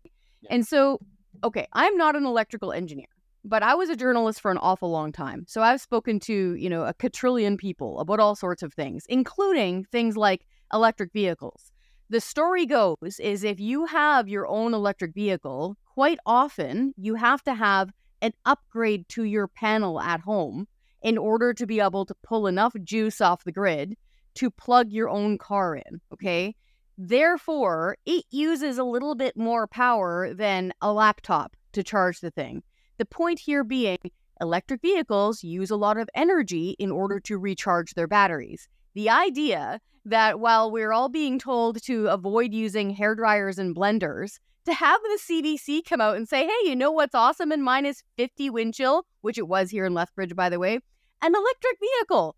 And 0.51 0.67
so, 0.67 1.01
okay, 1.45 1.67
I'm 1.73 1.97
not 1.97 2.17
an 2.17 2.25
electrical 2.25 2.73
engineer, 2.73 3.07
but 3.45 3.63
I 3.63 3.75
was 3.75 3.89
a 3.89 3.97
journalist 3.97 4.41
for 4.41 4.51
an 4.51 4.59
awful 4.59 4.91
long 4.91 5.13
time. 5.13 5.45
So 5.49 5.63
I've 5.63 5.81
spoken 5.81 6.21
to, 6.21 6.55
you 6.55 6.71
know, 6.71 6.85
a 6.85 6.95
quadrillion 6.95 7.57
people 7.57 8.01
about 8.01 8.21
all 8.21 8.35
sorts 8.35 8.63
of 8.63 8.73
things, 8.75 9.05
including 9.09 9.85
things 9.85 10.17
like 10.17 10.47
electric 10.73 11.13
vehicles. 11.13 11.73
The 12.11 12.21
story 12.21 12.65
goes 12.65 13.21
is 13.21 13.45
if 13.45 13.61
you 13.61 13.85
have 13.87 14.29
your 14.29 14.47
own 14.47 14.73
electric 14.73 15.15
vehicle, 15.15 15.77
quite 15.85 16.19
often 16.25 16.95
you 16.97 17.15
have 17.17 17.43
to 17.45 17.55
have 17.55 17.91
an 18.23 18.33
upgrade 18.47 19.09
to 19.11 19.25
your 19.25 19.47
panel 19.47 20.01
at 20.01 20.21
home 20.21 20.67
in 21.03 21.19
order 21.19 21.53
to 21.55 21.67
be 21.67 21.81
able 21.81 22.05
to 22.07 22.15
pull 22.23 22.47
enough 22.47 22.75
juice 22.83 23.21
off 23.21 23.45
the 23.45 23.53
grid 23.53 23.97
to 24.35 24.51
plug 24.51 24.91
your 24.91 25.09
own 25.09 25.39
car 25.39 25.77
in, 25.77 26.01
okay? 26.13 26.55
Therefore, 27.01 27.97
it 28.07 28.25
uses 28.33 28.77
a 28.77 28.83
little 28.83 29.15
bit 29.15 29.37
more 29.37 29.69
power 29.69 30.35
than 30.35 30.73
a 30.83 30.93
laptop 30.93 31.55
to 31.73 31.85
charge 31.85 32.19
the 32.19 32.33
thing. 32.33 32.65
The 32.99 33.05
point 33.05 33.39
here 33.39 33.63
being, 33.63 33.99
electric 34.41 34.83
vehicles 34.83 35.45
use 35.45 35.71
a 35.71 35.77
lot 35.77 35.97
of 35.97 36.11
energy 36.13 36.75
in 36.77 36.91
order 36.91 37.21
to 37.21 37.39
recharge 37.39 37.95
their 37.95 38.09
batteries. 38.09 38.69
The 38.95 39.11
idea 39.11 39.81
that 40.07 40.41
while 40.41 40.73
we're 40.73 40.93
all 40.93 41.09
being 41.09 41.39
told 41.39 41.81
to 41.85 42.09
avoid 42.09 42.53
using 42.53 42.91
hair 42.91 43.15
dryers 43.15 43.61
and 43.61 43.77
blenders, 43.77 44.41
to 44.65 44.75
have 44.75 45.01
the 45.03 45.21
CBC 45.23 45.85
come 45.89 46.01
out 46.01 46.17
and 46.17 46.29
say, 46.29 46.47
hey, 46.47 46.69
you 46.69 46.75
know 46.75 46.91
what's 46.91 47.15
awesome 47.15 47.53
in 47.53 47.63
minus 47.63 48.03
50 48.17 48.51
wind 48.51 48.75
chill, 48.75 49.07
which 49.21 49.39
it 49.39 49.47
was 49.47 49.71
here 49.71 49.87
in 49.87 49.95
Lethbridge, 49.95 50.35
by 50.35 50.49
the 50.49 50.59
way, 50.59 50.81
an 51.23 51.35
electric 51.35 51.79
vehicle 51.81 52.35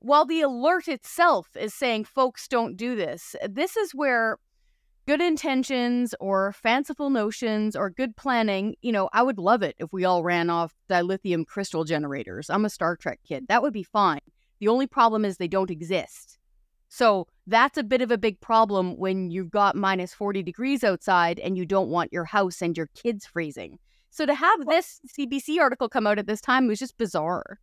while 0.00 0.24
the 0.24 0.40
alert 0.40 0.88
itself 0.88 1.48
is 1.56 1.74
saying 1.74 2.04
folks 2.04 2.48
don't 2.48 2.76
do 2.76 2.94
this, 2.94 3.34
this 3.48 3.76
is 3.76 3.94
where 3.94 4.38
good 5.06 5.20
intentions 5.22 6.14
or 6.20 6.52
fanciful 6.52 7.08
notions 7.08 7.74
or 7.74 7.88
good 7.88 8.14
planning, 8.14 8.74
you 8.82 8.92
know, 8.92 9.08
I 9.12 9.22
would 9.22 9.38
love 9.38 9.62
it 9.62 9.74
if 9.78 9.92
we 9.92 10.04
all 10.04 10.22
ran 10.22 10.50
off 10.50 10.74
dilithium 10.90 11.46
crystal 11.46 11.84
generators. 11.84 12.50
I'm 12.50 12.66
a 12.66 12.70
Star 12.70 12.94
Trek 12.94 13.20
kid. 13.26 13.46
That 13.48 13.62
would 13.62 13.72
be 13.72 13.82
fine. 13.82 14.20
The 14.60 14.68
only 14.68 14.86
problem 14.86 15.24
is 15.24 15.36
they 15.36 15.48
don't 15.48 15.70
exist. 15.70 16.38
So 16.88 17.26
that's 17.46 17.78
a 17.78 17.82
bit 17.82 18.02
of 18.02 18.10
a 18.10 18.18
big 18.18 18.40
problem 18.40 18.98
when 18.98 19.30
you've 19.30 19.50
got 19.50 19.76
minus 19.76 20.12
40 20.14 20.42
degrees 20.42 20.84
outside 20.84 21.38
and 21.38 21.56
you 21.56 21.64
don't 21.64 21.88
want 21.88 22.12
your 22.12 22.24
house 22.24 22.60
and 22.60 22.76
your 22.76 22.88
kids 22.94 23.26
freezing. 23.26 23.78
So 24.10 24.26
to 24.26 24.34
have 24.34 24.66
this 24.66 25.00
CBC 25.18 25.58
article 25.58 25.88
come 25.88 26.06
out 26.06 26.18
at 26.18 26.26
this 26.26 26.40
time 26.40 26.66
was 26.66 26.78
just 26.78 26.98
bizarre. 26.98 27.60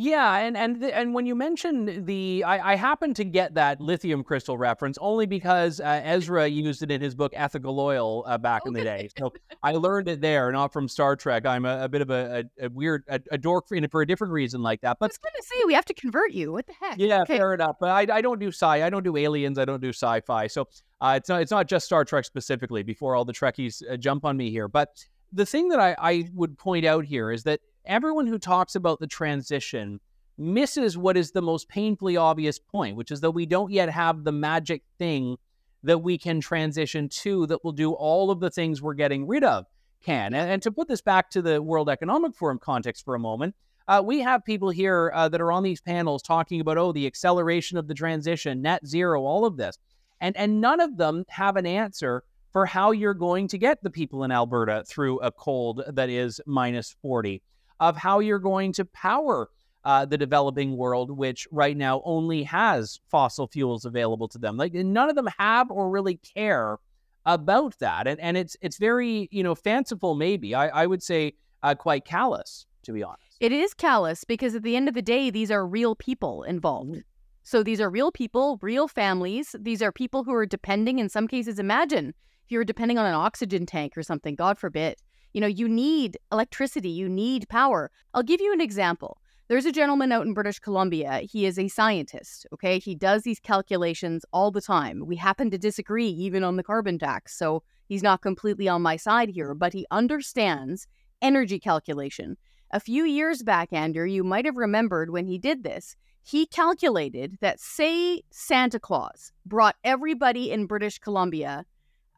Yeah, 0.00 0.36
and 0.36 0.56
and 0.56 0.80
and 0.84 1.12
when 1.12 1.26
you 1.26 1.34
mentioned 1.34 2.06
the, 2.06 2.44
I, 2.46 2.74
I 2.74 2.76
happen 2.76 3.14
to 3.14 3.24
get 3.24 3.54
that 3.54 3.80
lithium 3.80 4.22
crystal 4.22 4.56
reference 4.56 4.96
only 5.00 5.26
because 5.26 5.80
uh, 5.80 6.00
Ezra 6.04 6.46
used 6.46 6.84
it 6.84 6.92
in 6.92 7.00
his 7.00 7.16
book 7.16 7.32
Ethical 7.34 7.80
Oil 7.80 8.22
uh, 8.28 8.38
back 8.38 8.62
in 8.64 8.74
the 8.74 8.84
day. 8.84 9.08
So 9.18 9.32
I 9.64 9.72
learned 9.72 10.06
it 10.06 10.20
there, 10.20 10.52
not 10.52 10.72
from 10.72 10.86
Star 10.86 11.16
Trek. 11.16 11.46
I'm 11.46 11.64
a, 11.64 11.82
a 11.82 11.88
bit 11.88 12.00
of 12.00 12.10
a, 12.10 12.44
a, 12.60 12.66
a 12.66 12.70
weird 12.70 13.02
a, 13.08 13.20
a, 13.32 13.38
dork 13.38 13.66
for, 13.66 13.76
for 13.90 14.02
a 14.02 14.06
different 14.06 14.32
reason 14.32 14.62
like 14.62 14.80
that. 14.82 14.98
But 15.00 15.06
I 15.06 15.08
was 15.08 15.18
going 15.18 15.32
to 15.36 15.42
say 15.42 15.56
we 15.66 15.74
have 15.74 15.86
to 15.86 15.94
convert 15.94 16.30
you. 16.30 16.52
What 16.52 16.68
the 16.68 16.74
heck? 16.80 16.96
Yeah, 16.96 17.22
okay. 17.22 17.36
fair 17.36 17.52
enough. 17.52 17.74
But 17.80 17.90
I, 17.90 18.18
I 18.18 18.20
don't 18.20 18.38
do 18.38 18.52
sci. 18.52 18.66
I 18.66 18.88
don't 18.88 19.02
do 19.02 19.16
aliens. 19.16 19.58
I 19.58 19.64
don't 19.64 19.82
do 19.82 19.88
sci-fi. 19.88 20.46
So 20.46 20.68
uh, 21.00 21.14
it's 21.16 21.28
not 21.28 21.42
it's 21.42 21.50
not 21.50 21.66
just 21.66 21.86
Star 21.86 22.04
Trek 22.04 22.24
specifically. 22.24 22.84
Before 22.84 23.16
all 23.16 23.24
the 23.24 23.32
Trekkies 23.32 23.82
uh, 23.90 23.96
jump 23.96 24.24
on 24.24 24.36
me 24.36 24.52
here, 24.52 24.68
but 24.68 25.04
the 25.32 25.44
thing 25.44 25.68
that 25.70 25.80
I, 25.80 25.96
I 25.98 26.28
would 26.34 26.56
point 26.56 26.86
out 26.86 27.04
here 27.04 27.32
is 27.32 27.42
that 27.42 27.60
everyone 27.88 28.26
who 28.26 28.38
talks 28.38 28.74
about 28.74 29.00
the 29.00 29.06
transition 29.06 29.98
misses 30.36 30.96
what 30.96 31.16
is 31.16 31.32
the 31.32 31.42
most 31.42 31.68
painfully 31.68 32.16
obvious 32.16 32.58
point, 32.58 32.96
which 32.96 33.10
is 33.10 33.20
that 33.22 33.32
we 33.32 33.46
don't 33.46 33.72
yet 33.72 33.88
have 33.88 34.22
the 34.22 34.30
magic 34.30 34.82
thing 34.98 35.36
that 35.82 35.98
we 35.98 36.18
can 36.18 36.40
transition 36.40 37.08
to 37.08 37.46
that 37.46 37.64
will 37.64 37.72
do 37.72 37.92
all 37.92 38.30
of 38.30 38.40
the 38.40 38.50
things 38.50 38.80
we're 38.80 38.94
getting 38.94 39.26
rid 39.26 39.42
of 39.42 39.64
can. 40.04 40.34
And, 40.34 40.50
and 40.50 40.62
to 40.62 40.70
put 40.70 40.86
this 40.86 41.00
back 41.00 41.30
to 41.30 41.42
the 41.42 41.60
World 41.62 41.88
Economic 41.88 42.36
Forum 42.36 42.58
context 42.58 43.04
for 43.04 43.14
a 43.14 43.18
moment, 43.18 43.54
uh, 43.88 44.02
we 44.04 44.20
have 44.20 44.44
people 44.44 44.70
here 44.70 45.10
uh, 45.14 45.28
that 45.30 45.40
are 45.40 45.50
on 45.50 45.62
these 45.62 45.80
panels 45.80 46.22
talking 46.22 46.60
about, 46.60 46.76
oh, 46.76 46.92
the 46.92 47.06
acceleration 47.06 47.78
of 47.78 47.88
the 47.88 47.94
transition, 47.94 48.60
net 48.60 48.86
zero, 48.86 49.22
all 49.22 49.44
of 49.44 49.56
this. 49.56 49.78
And, 50.20 50.36
and 50.36 50.60
none 50.60 50.80
of 50.80 50.98
them 50.98 51.24
have 51.28 51.56
an 51.56 51.66
answer 51.66 52.22
for 52.52 52.66
how 52.66 52.90
you're 52.90 53.14
going 53.14 53.48
to 53.48 53.58
get 53.58 53.82
the 53.82 53.90
people 53.90 54.24
in 54.24 54.32
Alberta 54.32 54.84
through 54.86 55.20
a 55.20 55.32
cold 55.32 55.82
that 55.88 56.10
is 56.10 56.40
minus 56.46 56.94
40 57.02 57.42
of 57.80 57.96
how 57.96 58.18
you're 58.18 58.38
going 58.38 58.72
to 58.74 58.84
power 58.84 59.48
uh, 59.84 60.04
the 60.04 60.18
developing 60.18 60.76
world, 60.76 61.10
which 61.10 61.46
right 61.50 61.76
now 61.76 62.02
only 62.04 62.42
has 62.42 63.00
fossil 63.08 63.46
fuels 63.46 63.84
available 63.84 64.28
to 64.28 64.38
them. 64.38 64.56
Like 64.56 64.74
none 64.74 65.08
of 65.08 65.16
them 65.16 65.28
have 65.38 65.70
or 65.70 65.88
really 65.90 66.16
care 66.16 66.78
about 67.26 67.78
that, 67.78 68.06
and 68.06 68.18
and 68.20 68.36
it's 68.36 68.56
it's 68.60 68.78
very 68.78 69.28
you 69.30 69.42
know 69.42 69.54
fanciful. 69.54 70.14
Maybe 70.14 70.54
I, 70.54 70.68
I 70.68 70.86
would 70.86 71.02
say 71.02 71.34
uh, 71.62 71.74
quite 71.74 72.04
callous, 72.04 72.66
to 72.82 72.92
be 72.92 73.02
honest. 73.02 73.36
It 73.40 73.52
is 73.52 73.72
callous 73.72 74.24
because 74.24 74.54
at 74.54 74.62
the 74.62 74.76
end 74.76 74.88
of 74.88 74.94
the 74.94 75.02
day, 75.02 75.30
these 75.30 75.50
are 75.50 75.66
real 75.66 75.94
people 75.94 76.42
involved. 76.42 76.96
Mm. 76.96 77.02
So 77.44 77.62
these 77.62 77.80
are 77.80 77.88
real 77.88 78.12
people, 78.12 78.58
real 78.60 78.88
families. 78.88 79.54
These 79.58 79.80
are 79.80 79.92
people 79.92 80.24
who 80.24 80.34
are 80.34 80.44
depending, 80.44 80.98
in 80.98 81.08
some 81.08 81.26
cases, 81.26 81.58
imagine 81.58 82.12
if 82.44 82.52
you're 82.52 82.64
depending 82.64 82.98
on 82.98 83.06
an 83.06 83.14
oxygen 83.14 83.64
tank 83.64 83.96
or 83.96 84.02
something, 84.02 84.34
God 84.34 84.58
forbid. 84.58 84.96
You 85.32 85.40
know, 85.40 85.46
you 85.46 85.68
need 85.68 86.18
electricity, 86.32 86.88
you 86.88 87.08
need 87.08 87.48
power. 87.48 87.90
I'll 88.14 88.22
give 88.22 88.40
you 88.40 88.52
an 88.52 88.60
example. 88.60 89.18
There's 89.48 89.64
a 89.64 89.72
gentleman 89.72 90.12
out 90.12 90.26
in 90.26 90.34
British 90.34 90.58
Columbia. 90.58 91.20
He 91.20 91.46
is 91.46 91.58
a 91.58 91.68
scientist, 91.68 92.46
okay? 92.52 92.78
He 92.78 92.94
does 92.94 93.22
these 93.22 93.40
calculations 93.40 94.24
all 94.30 94.50
the 94.50 94.60
time. 94.60 95.06
We 95.06 95.16
happen 95.16 95.50
to 95.50 95.58
disagree 95.58 96.08
even 96.08 96.44
on 96.44 96.56
the 96.56 96.62
carbon 96.62 96.98
tax, 96.98 97.34
so 97.34 97.62
he's 97.88 98.02
not 98.02 98.20
completely 98.20 98.68
on 98.68 98.82
my 98.82 98.96
side 98.96 99.30
here, 99.30 99.54
but 99.54 99.72
he 99.72 99.86
understands 99.90 100.86
energy 101.22 101.58
calculation. 101.58 102.36
A 102.72 102.80
few 102.80 103.04
years 103.04 103.42
back, 103.42 103.72
Andrew, 103.72 104.04
you 104.04 104.22
might 104.22 104.44
have 104.44 104.58
remembered 104.58 105.10
when 105.10 105.26
he 105.26 105.38
did 105.38 105.62
this. 105.62 105.96
He 106.22 106.44
calculated 106.44 107.38
that, 107.40 107.58
say, 107.58 108.20
Santa 108.30 108.78
Claus 108.78 109.32
brought 109.46 109.76
everybody 109.82 110.50
in 110.50 110.66
British 110.66 110.98
Columbia 110.98 111.64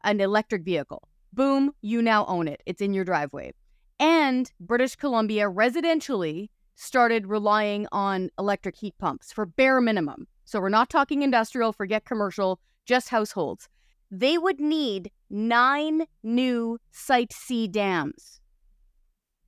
an 0.03 0.19
electric 0.19 0.63
vehicle. 0.63 1.07
Boom, 1.33 1.71
you 1.81 2.01
now 2.01 2.25
own 2.25 2.47
it. 2.47 2.61
It's 2.65 2.81
in 2.81 2.93
your 2.93 3.05
driveway. 3.05 3.53
And 3.99 4.51
British 4.59 4.95
Columbia 4.95 5.49
residentially 5.49 6.49
started 6.75 7.27
relying 7.27 7.87
on 7.91 8.29
electric 8.39 8.75
heat 8.75 8.95
pumps 8.97 9.31
for 9.31 9.45
bare 9.45 9.79
minimum. 9.79 10.27
So 10.45 10.59
we're 10.59 10.69
not 10.69 10.89
talking 10.89 11.21
industrial, 11.21 11.71
forget 11.71 12.05
commercial, 12.05 12.59
just 12.85 13.09
households. 13.09 13.69
They 14.09 14.37
would 14.37 14.59
need 14.59 15.11
nine 15.29 16.05
new 16.23 16.79
Site 16.91 17.31
C 17.31 17.67
dams. 17.67 18.41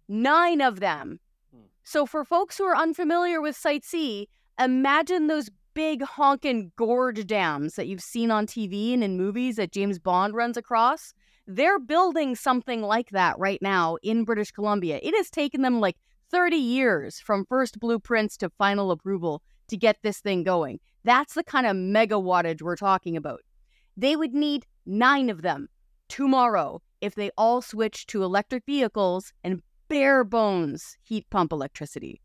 Nine 0.08 0.62
of 0.62 0.80
them. 0.80 1.20
Hmm. 1.54 1.64
So 1.84 2.06
for 2.06 2.24
folks 2.24 2.58
who 2.58 2.64
are 2.66 2.78
unfamiliar 2.78 3.42
with 3.42 3.58
Site 3.58 3.84
C, 3.84 4.30
imagine 4.60 5.28
those 5.28 5.50
big 5.74 6.02
honkin' 6.02 6.72
gorge 6.76 7.26
dams 7.26 7.76
that 7.76 7.88
you've 7.88 8.02
seen 8.02 8.32
on 8.32 8.46
TV 8.46 8.94
and 8.94 9.04
in 9.04 9.18
movies 9.18 9.56
that 9.56 9.72
James 9.72 10.00
Bond 10.00 10.36
runs 10.36 10.56
across. 10.56 11.14
They're 11.46 11.80
building 11.80 12.36
something 12.36 12.82
like 12.82 13.10
that 13.10 13.38
right 13.38 13.62
now 13.62 13.98
in 14.02 14.24
British 14.24 14.52
Columbia. 14.52 15.00
It 15.04 15.16
has 15.16 15.30
taken 15.30 15.62
them 15.62 15.80
like 15.80 15.98
30 16.32 16.56
years 16.56 17.20
from 17.20 17.46
first 17.46 17.80
blueprints 17.80 18.38
to 18.38 18.50
final 18.50 18.91
approval 18.91 19.41
to 19.68 19.78
get 19.78 19.98
this 20.02 20.20
thing 20.20 20.44
going. 20.44 20.80
That's 21.04 21.34
the 21.34 21.44
kind 21.44 21.68
of 21.68 21.76
mega 21.76 22.16
wattage 22.16 22.62
we're 22.62 22.76
talking 22.76 23.18
about. 23.18 23.41
They 23.98 24.16
would 24.16 24.34
need 24.34 24.66
nine 24.86 25.30
of 25.30 25.41
them 25.41 25.68
tomorrow 26.08 26.82
if 27.02 27.16
they 27.16 27.30
all 27.38 27.62
switched 27.62 28.10
to 28.10 28.24
electric 28.24 28.66
vehicles 28.66 29.34
and 29.44 29.62
bare 29.89 30.24
bones 30.24 30.98
heat 31.04 31.30
pump 31.30 31.52
electricity. 31.52 32.22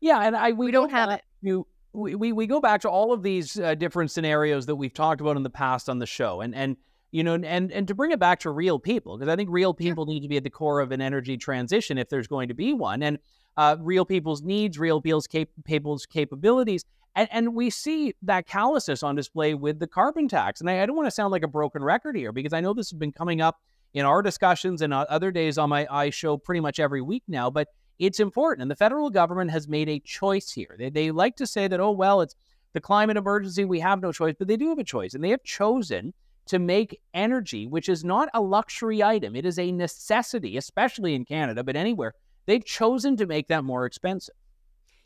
Yeah, 0.00 0.20
and 0.20 0.36
I 0.36 0.52
we, 0.52 0.66
we 0.66 0.70
don't 0.70 0.90
have 0.90 1.10
it. 1.10 1.22
You 1.40 1.66
we, 1.92 2.14
we, 2.14 2.32
we 2.32 2.46
go 2.46 2.60
back 2.60 2.82
to 2.82 2.90
all 2.90 3.12
of 3.12 3.22
these 3.22 3.58
uh, 3.58 3.74
different 3.74 4.10
scenarios 4.10 4.66
that 4.66 4.76
we've 4.76 4.92
talked 4.92 5.20
about 5.20 5.36
in 5.36 5.42
the 5.42 5.50
past 5.50 5.88
on 5.88 5.98
the 5.98 6.06
show 6.06 6.40
and 6.40 6.54
and 6.54 6.76
you 7.10 7.22
know 7.22 7.34
and 7.34 7.72
and 7.72 7.88
to 7.88 7.94
bring 7.94 8.10
it 8.10 8.18
back 8.18 8.40
to 8.40 8.50
real 8.50 8.78
people 8.78 9.16
because 9.16 9.32
i 9.32 9.36
think 9.36 9.48
real 9.50 9.72
people 9.74 10.06
need 10.06 10.20
to 10.20 10.28
be 10.28 10.36
at 10.36 10.44
the 10.44 10.50
core 10.50 10.80
of 10.80 10.92
an 10.92 11.00
energy 11.00 11.36
transition 11.36 11.98
if 11.98 12.08
there's 12.08 12.26
going 12.26 12.48
to 12.48 12.54
be 12.54 12.72
one 12.72 13.02
and 13.02 13.18
uh, 13.56 13.76
real 13.80 14.04
people's 14.04 14.42
needs 14.42 14.78
real 14.78 15.00
people's, 15.00 15.26
cap- 15.26 15.48
people's 15.64 16.06
capabilities 16.06 16.84
and, 17.16 17.28
and 17.32 17.54
we 17.54 17.70
see 17.70 18.14
that 18.22 18.46
callousness 18.46 19.02
on 19.02 19.16
display 19.16 19.54
with 19.54 19.80
the 19.80 19.86
carbon 19.86 20.28
tax 20.28 20.60
and 20.60 20.70
I, 20.70 20.82
I 20.82 20.86
don't 20.86 20.96
want 20.96 21.06
to 21.06 21.10
sound 21.10 21.32
like 21.32 21.42
a 21.42 21.48
broken 21.48 21.82
record 21.82 22.16
here 22.16 22.32
because 22.32 22.52
i 22.52 22.60
know 22.60 22.72
this 22.72 22.90
has 22.90 22.98
been 22.98 23.12
coming 23.12 23.40
up 23.40 23.60
in 23.94 24.04
our 24.04 24.22
discussions 24.22 24.82
and 24.82 24.94
uh, 24.94 25.06
other 25.08 25.30
days 25.30 25.58
on 25.58 25.70
my 25.70 25.86
i 25.90 26.10
show 26.10 26.36
pretty 26.36 26.60
much 26.60 26.78
every 26.78 27.02
week 27.02 27.24
now 27.26 27.50
but 27.50 27.68
it's 27.98 28.20
important. 28.20 28.62
And 28.62 28.70
the 28.70 28.76
federal 28.76 29.10
government 29.10 29.50
has 29.50 29.68
made 29.68 29.88
a 29.88 29.98
choice 30.00 30.50
here. 30.50 30.76
They, 30.78 30.90
they 30.90 31.10
like 31.10 31.36
to 31.36 31.46
say 31.46 31.68
that, 31.68 31.80
oh, 31.80 31.90
well, 31.90 32.20
it's 32.20 32.34
the 32.72 32.80
climate 32.80 33.16
emergency. 33.16 33.64
We 33.64 33.80
have 33.80 34.00
no 34.00 34.12
choice, 34.12 34.34
but 34.38 34.48
they 34.48 34.56
do 34.56 34.68
have 34.68 34.78
a 34.78 34.84
choice. 34.84 35.14
And 35.14 35.22
they 35.22 35.30
have 35.30 35.42
chosen 35.42 36.14
to 36.48 36.58
make 36.58 37.00
energy, 37.14 37.66
which 37.66 37.88
is 37.88 38.04
not 38.04 38.28
a 38.34 38.40
luxury 38.40 39.02
item, 39.02 39.36
it 39.36 39.46
is 39.46 39.58
a 39.58 39.72
necessity, 39.72 40.56
especially 40.56 41.14
in 41.14 41.24
Canada, 41.24 41.62
but 41.62 41.76
anywhere. 41.76 42.14
They've 42.46 42.64
chosen 42.64 43.16
to 43.18 43.26
make 43.26 43.48
that 43.48 43.64
more 43.64 43.86
expensive. 43.86 44.34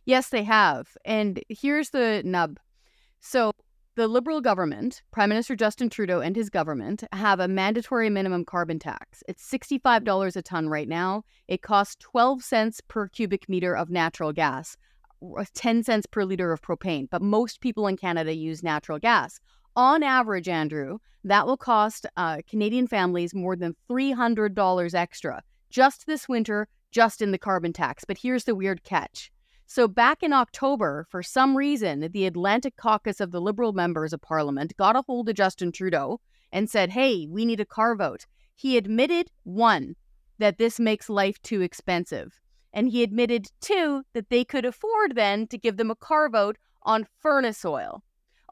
Yes, 0.04 0.30
they 0.30 0.42
have. 0.44 0.96
And 1.04 1.40
here's 1.48 1.90
the 1.90 2.22
nub. 2.24 2.58
So 3.20 3.52
the 3.94 4.08
Liberal 4.08 4.40
government, 4.40 5.02
Prime 5.10 5.28
Minister 5.28 5.54
Justin 5.54 5.90
Trudeau 5.90 6.20
and 6.20 6.34
his 6.34 6.48
government, 6.48 7.04
have 7.12 7.40
a 7.40 7.48
mandatory 7.48 8.08
minimum 8.08 8.44
carbon 8.44 8.78
tax. 8.78 9.22
It's 9.28 9.48
$65 9.48 10.34
a 10.34 10.42
ton 10.42 10.68
right 10.68 10.88
now. 10.88 11.24
It 11.46 11.62
costs 11.62 11.96
12 12.00 12.42
cents 12.42 12.80
per 12.88 13.08
cubic 13.08 13.48
meter 13.48 13.76
of 13.76 13.90
natural 13.90 14.32
gas, 14.32 14.76
10 15.54 15.82
cents 15.82 16.06
per 16.06 16.24
liter 16.24 16.52
of 16.52 16.62
propane. 16.62 17.08
But 17.10 17.22
most 17.22 17.60
people 17.60 17.86
in 17.86 17.96
Canada 17.96 18.34
use 18.34 18.62
natural 18.62 18.98
gas. 18.98 19.40
On 19.76 20.02
average, 20.02 20.48
Andrew, 20.48 20.98
that 21.24 21.46
will 21.46 21.56
cost 21.56 22.06
uh, 22.16 22.38
Canadian 22.48 22.86
families 22.86 23.34
more 23.34 23.56
than 23.56 23.76
$300 23.90 24.94
extra 24.94 25.42
just 25.70 26.06
this 26.06 26.28
winter, 26.28 26.68
just 26.90 27.22
in 27.22 27.30
the 27.30 27.38
carbon 27.38 27.72
tax. 27.72 28.04
But 28.04 28.18
here's 28.18 28.44
the 28.44 28.54
weird 28.54 28.84
catch 28.84 29.32
so, 29.74 29.88
back 29.88 30.22
in 30.22 30.34
October, 30.34 31.06
for 31.08 31.22
some 31.22 31.56
reason, 31.56 32.06
the 32.12 32.26
Atlantic 32.26 32.76
caucus 32.76 33.20
of 33.20 33.30
the 33.30 33.40
Liberal 33.40 33.72
members 33.72 34.12
of 34.12 34.20
Parliament 34.20 34.76
got 34.76 34.96
a 34.96 35.02
hold 35.06 35.30
of 35.30 35.34
Justin 35.34 35.72
Trudeau 35.72 36.20
and 36.52 36.68
said, 36.68 36.90
hey, 36.90 37.26
we 37.26 37.46
need 37.46 37.58
a 37.58 37.64
carve-out. 37.64 38.26
He 38.54 38.76
admitted, 38.76 39.30
one, 39.44 39.96
that 40.36 40.58
this 40.58 40.78
makes 40.78 41.08
life 41.08 41.40
too 41.40 41.62
expensive. 41.62 42.38
And 42.74 42.90
he 42.90 43.02
admitted, 43.02 43.46
two, 43.62 44.02
that 44.12 44.28
they 44.28 44.44
could 44.44 44.66
afford 44.66 45.14
then 45.14 45.46
to 45.46 45.56
give 45.56 45.78
them 45.78 45.90
a 45.90 45.96
carve-out 45.96 46.58
on 46.82 47.06
furnace 47.20 47.64
oil. 47.64 48.02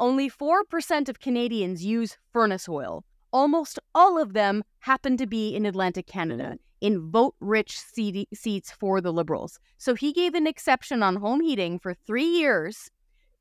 Only 0.00 0.30
4% 0.30 1.10
of 1.10 1.20
Canadians 1.20 1.84
use 1.84 2.16
furnace 2.32 2.70
oil. 2.70 3.04
Almost 3.34 3.78
all 3.94 4.18
of 4.18 4.32
them 4.32 4.64
happen 4.78 5.18
to 5.18 5.26
be 5.26 5.54
in 5.54 5.66
Atlantic 5.66 6.06
Canada 6.06 6.56
in 6.80 7.10
vote 7.10 7.34
rich 7.38 7.78
seats 7.78 8.70
for 8.70 9.02
the 9.02 9.12
Liberals. 9.12 9.60
So 9.76 9.94
he 9.94 10.14
gave 10.14 10.32
an 10.32 10.46
exception 10.46 11.02
on 11.02 11.16
home 11.16 11.42
heating 11.42 11.78
for 11.78 11.92
three 11.92 12.24
years 12.24 12.90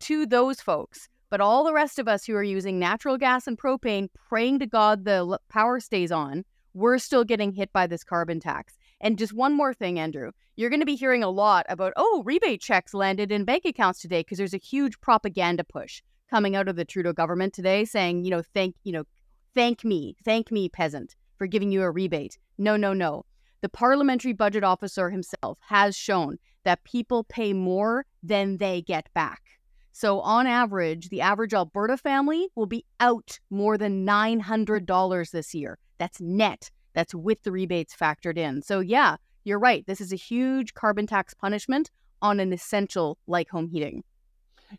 to 0.01 0.26
those 0.26 0.60
folks. 0.60 1.07
But 1.30 1.39
all 1.39 1.64
the 1.64 1.72
rest 1.72 1.97
of 1.97 2.10
us 2.10 2.26
who 2.26 2.36
are 2.36 2.43
using 2.43 2.78
natural 2.78 3.18
gas 3.18 3.47
and 3.47 3.57
propane, 3.57 4.10
praying 4.28 4.60
to 4.60 4.68
God 4.68 5.05
the 5.05 5.39
power 5.47 5.80
stays 5.80 6.12
on, 6.12 6.43
we're 6.74 6.97
still 6.97 7.24
getting 7.24 7.53
hit 7.53 7.72
by 7.72 7.88
this 7.88 8.03
carbon 8.03 8.41
tax. 8.41 8.78
And 8.99 9.18
just 9.18 9.32
one 9.32 9.55
more 9.55 9.74
thing, 9.74 9.97
Andrew. 9.97 10.32
You're 10.57 10.70
going 10.70 10.82
to 10.82 10.86
be 10.86 10.97
hearing 10.97 11.24
a 11.24 11.30
lot 11.30 11.66
about, 11.70 11.93
oh, 11.95 12.22
rebate 12.26 12.60
checks 12.60 12.93
landed 12.93 13.32
in 13.32 13.45
bank 13.45 13.64
accounts 13.64 14.01
today 14.01 14.20
because 14.20 14.38
there's 14.38 14.53
a 14.53 14.57
huge 14.57 14.99
propaganda 14.99 15.64
push 15.64 16.01
coming 16.30 16.56
out 16.56 16.68
of 16.68 16.76
the 16.76 16.86
Trudeau 16.86 17.14
government 17.14 17.54
today 17.54 17.86
saying, 17.86 18.24
you 18.24 18.32
know, 18.32 18.44
thank, 18.54 18.76
you 18.84 18.92
know, 18.92 19.04
thank 19.56 19.84
me, 19.84 20.16
thank 20.24 20.52
me, 20.52 20.70
peasant, 20.70 21.16
for 21.38 21.48
giving 21.48 21.72
you 21.72 21.82
a 21.82 21.92
rebate. 21.92 22.38
No, 22.58 22.76
no, 22.76 22.94
no. 22.94 23.26
The 23.62 23.70
parliamentary 23.70 24.34
budget 24.34 24.64
officer 24.64 25.10
himself 25.10 25.58
has 25.62 25.96
shown 25.96 26.38
that 26.64 26.84
people 26.84 27.24
pay 27.26 27.54
more 27.54 28.06
than 28.24 28.58
they 28.58 28.82
get 28.82 29.12
back. 29.14 29.42
So, 29.92 30.22
on 30.22 30.48
average, 30.48 31.10
the 31.10 31.22
average 31.22 31.54
Alberta 31.54 31.98
family 31.98 32.48
will 32.56 32.68
be 32.68 32.86
out 33.00 33.40
more 33.50 33.78
than 33.78 34.06
$900 34.06 35.32
this 35.32 35.54
year. 35.54 35.78
That's 35.98 36.22
net. 36.22 36.72
That's 36.94 37.14
with 37.14 37.44
the 37.44 37.52
rebates 37.52 37.96
factored 37.96 38.38
in. 38.38 38.62
So, 38.62 38.80
yeah, 38.80 39.18
you're 39.44 39.60
right. 39.60 39.86
This 39.88 40.00
is 40.00 40.14
a 40.14 40.18
huge 40.18 40.74
carbon 40.74 41.08
tax 41.08 41.34
punishment 41.34 41.92
on 42.22 42.40
an 42.40 42.54
essential 42.54 43.18
like 43.28 43.50
home 43.50 43.68
heating. 43.68 44.04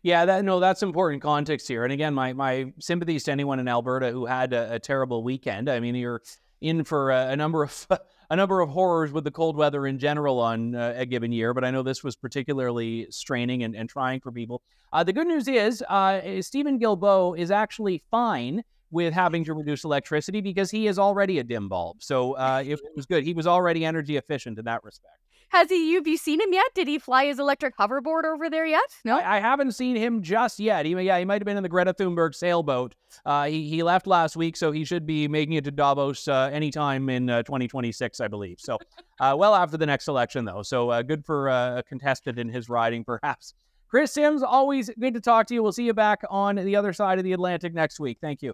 Yeah, 0.03 0.25
that 0.25 0.45
no, 0.45 0.59
that's 0.59 0.83
important 0.83 1.21
context 1.21 1.67
here. 1.67 1.83
And 1.83 1.91
again, 1.91 2.13
my 2.13 2.33
my 2.33 2.71
sympathies 2.79 3.23
to 3.25 3.31
anyone 3.31 3.59
in 3.59 3.67
Alberta 3.67 4.11
who 4.11 4.25
had 4.25 4.53
a, 4.53 4.75
a 4.75 4.79
terrible 4.79 5.23
weekend. 5.23 5.69
I 5.69 5.79
mean, 5.79 5.95
you're 5.95 6.21
in 6.61 6.83
for 6.83 7.11
a, 7.11 7.29
a 7.29 7.35
number 7.35 7.63
of 7.63 7.87
a 8.29 8.35
number 8.35 8.61
of 8.61 8.69
horrors 8.69 9.11
with 9.11 9.23
the 9.23 9.31
cold 9.31 9.57
weather 9.57 9.85
in 9.87 9.99
general 9.99 10.39
on 10.39 10.75
uh, 10.75 10.93
a 10.95 11.05
given 11.05 11.31
year, 11.31 11.53
but 11.53 11.63
I 11.63 11.71
know 11.71 11.83
this 11.83 12.03
was 12.03 12.15
particularly 12.15 13.07
straining 13.09 13.63
and, 13.63 13.75
and 13.75 13.89
trying 13.89 14.21
for 14.21 14.31
people. 14.31 14.61
Uh, 14.93 15.03
the 15.03 15.13
good 15.13 15.27
news 15.27 15.47
is 15.47 15.83
uh, 15.89 16.41
Steven 16.41 16.79
Guilbeault 16.79 17.37
is 17.37 17.51
actually 17.51 18.03
fine 18.09 18.63
with 18.91 19.13
having 19.13 19.43
to 19.45 19.53
reduce 19.53 19.83
electricity 19.83 20.41
because 20.41 20.69
he 20.69 20.87
is 20.87 20.99
already 20.99 21.39
a 21.39 21.43
dim 21.43 21.67
bulb. 21.69 22.03
So 22.03 22.33
uh, 22.33 22.63
it 22.65 22.79
was 22.95 23.05
good. 23.05 23.23
He 23.23 23.33
was 23.33 23.47
already 23.47 23.85
energy 23.85 24.17
efficient 24.17 24.59
in 24.59 24.65
that 24.65 24.83
respect. 24.83 25.17
Has 25.51 25.69
he? 25.69 25.95
Have 25.95 26.07
you 26.07 26.15
seen 26.15 26.39
him 26.39 26.53
yet? 26.53 26.67
Did 26.73 26.87
he 26.87 26.97
fly 26.97 27.25
his 27.25 27.37
electric 27.37 27.75
hoverboard 27.77 28.23
over 28.23 28.49
there 28.49 28.65
yet? 28.65 28.81
No, 29.03 29.17
I, 29.17 29.35
I 29.35 29.39
haven't 29.41 29.73
seen 29.73 29.97
him 29.97 30.21
just 30.21 30.59
yet. 30.59 30.85
He, 30.85 30.93
yeah, 30.93 31.19
he 31.19 31.25
might 31.25 31.41
have 31.41 31.45
been 31.45 31.57
in 31.57 31.63
the 31.63 31.67
Greta 31.67 31.93
Thunberg 31.93 32.33
sailboat. 32.33 32.95
Uh, 33.25 33.45
he 33.47 33.67
he 33.67 33.83
left 33.83 34.07
last 34.07 34.37
week, 34.37 34.55
so 34.55 34.71
he 34.71 34.85
should 34.85 35.05
be 35.05 35.27
making 35.27 35.55
it 35.55 35.65
to 35.65 35.71
Davos 35.71 36.29
uh, 36.29 36.49
anytime 36.53 37.09
in 37.09 37.29
uh, 37.29 37.43
2026, 37.43 38.21
I 38.21 38.29
believe. 38.29 38.59
So, 38.59 38.77
uh, 39.19 39.35
well 39.37 39.53
after 39.53 39.75
the 39.75 39.85
next 39.85 40.07
election, 40.07 40.45
though. 40.45 40.63
So 40.63 40.89
uh, 40.89 41.01
good 41.01 41.25
for 41.25 41.49
uh, 41.49 41.79
a 41.79 41.83
contestant 41.83 42.39
in 42.39 42.47
his 42.47 42.69
riding, 42.69 43.03
perhaps. 43.03 43.53
Kris 43.89 44.13
Sims, 44.13 44.43
always 44.43 44.89
good 44.97 45.13
to 45.15 45.19
talk 45.19 45.47
to 45.47 45.53
you. 45.53 45.61
We'll 45.61 45.73
see 45.73 45.83
you 45.83 45.93
back 45.93 46.21
on 46.29 46.55
the 46.55 46.77
other 46.77 46.93
side 46.93 47.17
of 47.17 47.25
the 47.25 47.33
Atlantic 47.33 47.73
next 47.73 47.99
week. 47.99 48.19
Thank 48.21 48.41
you. 48.41 48.53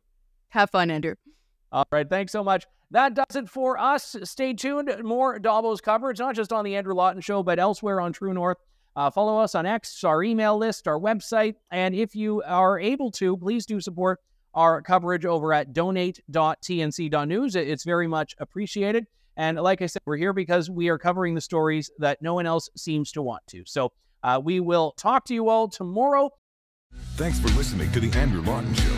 Have 0.50 0.72
fun, 0.72 0.90
Andrew. 0.90 1.14
All 1.72 1.86
right, 1.92 2.10
thanks 2.10 2.32
so 2.32 2.44
much. 2.44 2.66
That 2.92 3.14
does 3.14 3.36
it 3.36 3.50
for 3.50 3.78
us. 3.78 4.16
Stay 4.24 4.54
tuned. 4.54 4.92
More 5.04 5.40
Davos 5.40 5.82
coverage, 5.82 6.20
not 6.20 6.36
just 6.36 6.54
on 6.54 6.64
the 6.64 6.76
Andrew 6.76 6.94
Lawton 6.94 7.22
Show, 7.22 7.44
but 7.44 7.60
elsewhere 7.60 8.00
on 8.00 8.14
True 8.14 8.34
North. 8.34 8.58
Uh, 8.96 9.12
follow 9.12 9.38
us 9.40 9.54
on 9.54 9.66
X, 9.66 10.04
our 10.04 10.24
email 10.24 10.58
list, 10.58 10.88
our 10.88 11.00
website. 11.00 11.56
And 11.70 11.94
if 11.94 12.16
you 12.16 12.42
are 12.44 12.80
able 12.80 13.12
to, 13.12 13.38
please 13.38 13.66
do 13.66 13.80
support 13.80 14.20
our 14.54 14.82
coverage 14.82 15.26
over 15.26 15.54
at 15.54 15.72
donate.tnc.news. 15.74 17.56
It's 17.56 17.84
very 17.84 18.08
much 18.08 18.36
appreciated. 18.40 19.06
And 19.36 19.60
like 19.60 19.84
I 19.84 19.86
said, 19.86 20.02
we're 20.06 20.18
here 20.18 20.34
because 20.34 20.68
we 20.70 20.90
are 20.90 20.98
covering 20.98 21.36
the 21.36 21.42
stories 21.42 21.92
that 22.00 22.24
no 22.24 22.34
one 22.34 22.48
else 22.48 22.70
seems 22.76 23.12
to 23.12 23.22
want 23.22 23.44
to. 23.48 23.64
So 23.68 23.92
uh, 24.24 24.42
we 24.44 24.60
will 24.60 24.94
talk 24.98 25.26
to 25.26 25.34
you 25.36 25.48
all 25.50 25.68
tomorrow. 25.68 26.32
Thanks 27.18 27.40
for 27.40 27.50
listening 27.50 27.92
to 27.92 28.00
The 28.00 28.12
Andrew 28.18 28.42
Lawton 28.42 28.74
Show. 28.74 28.98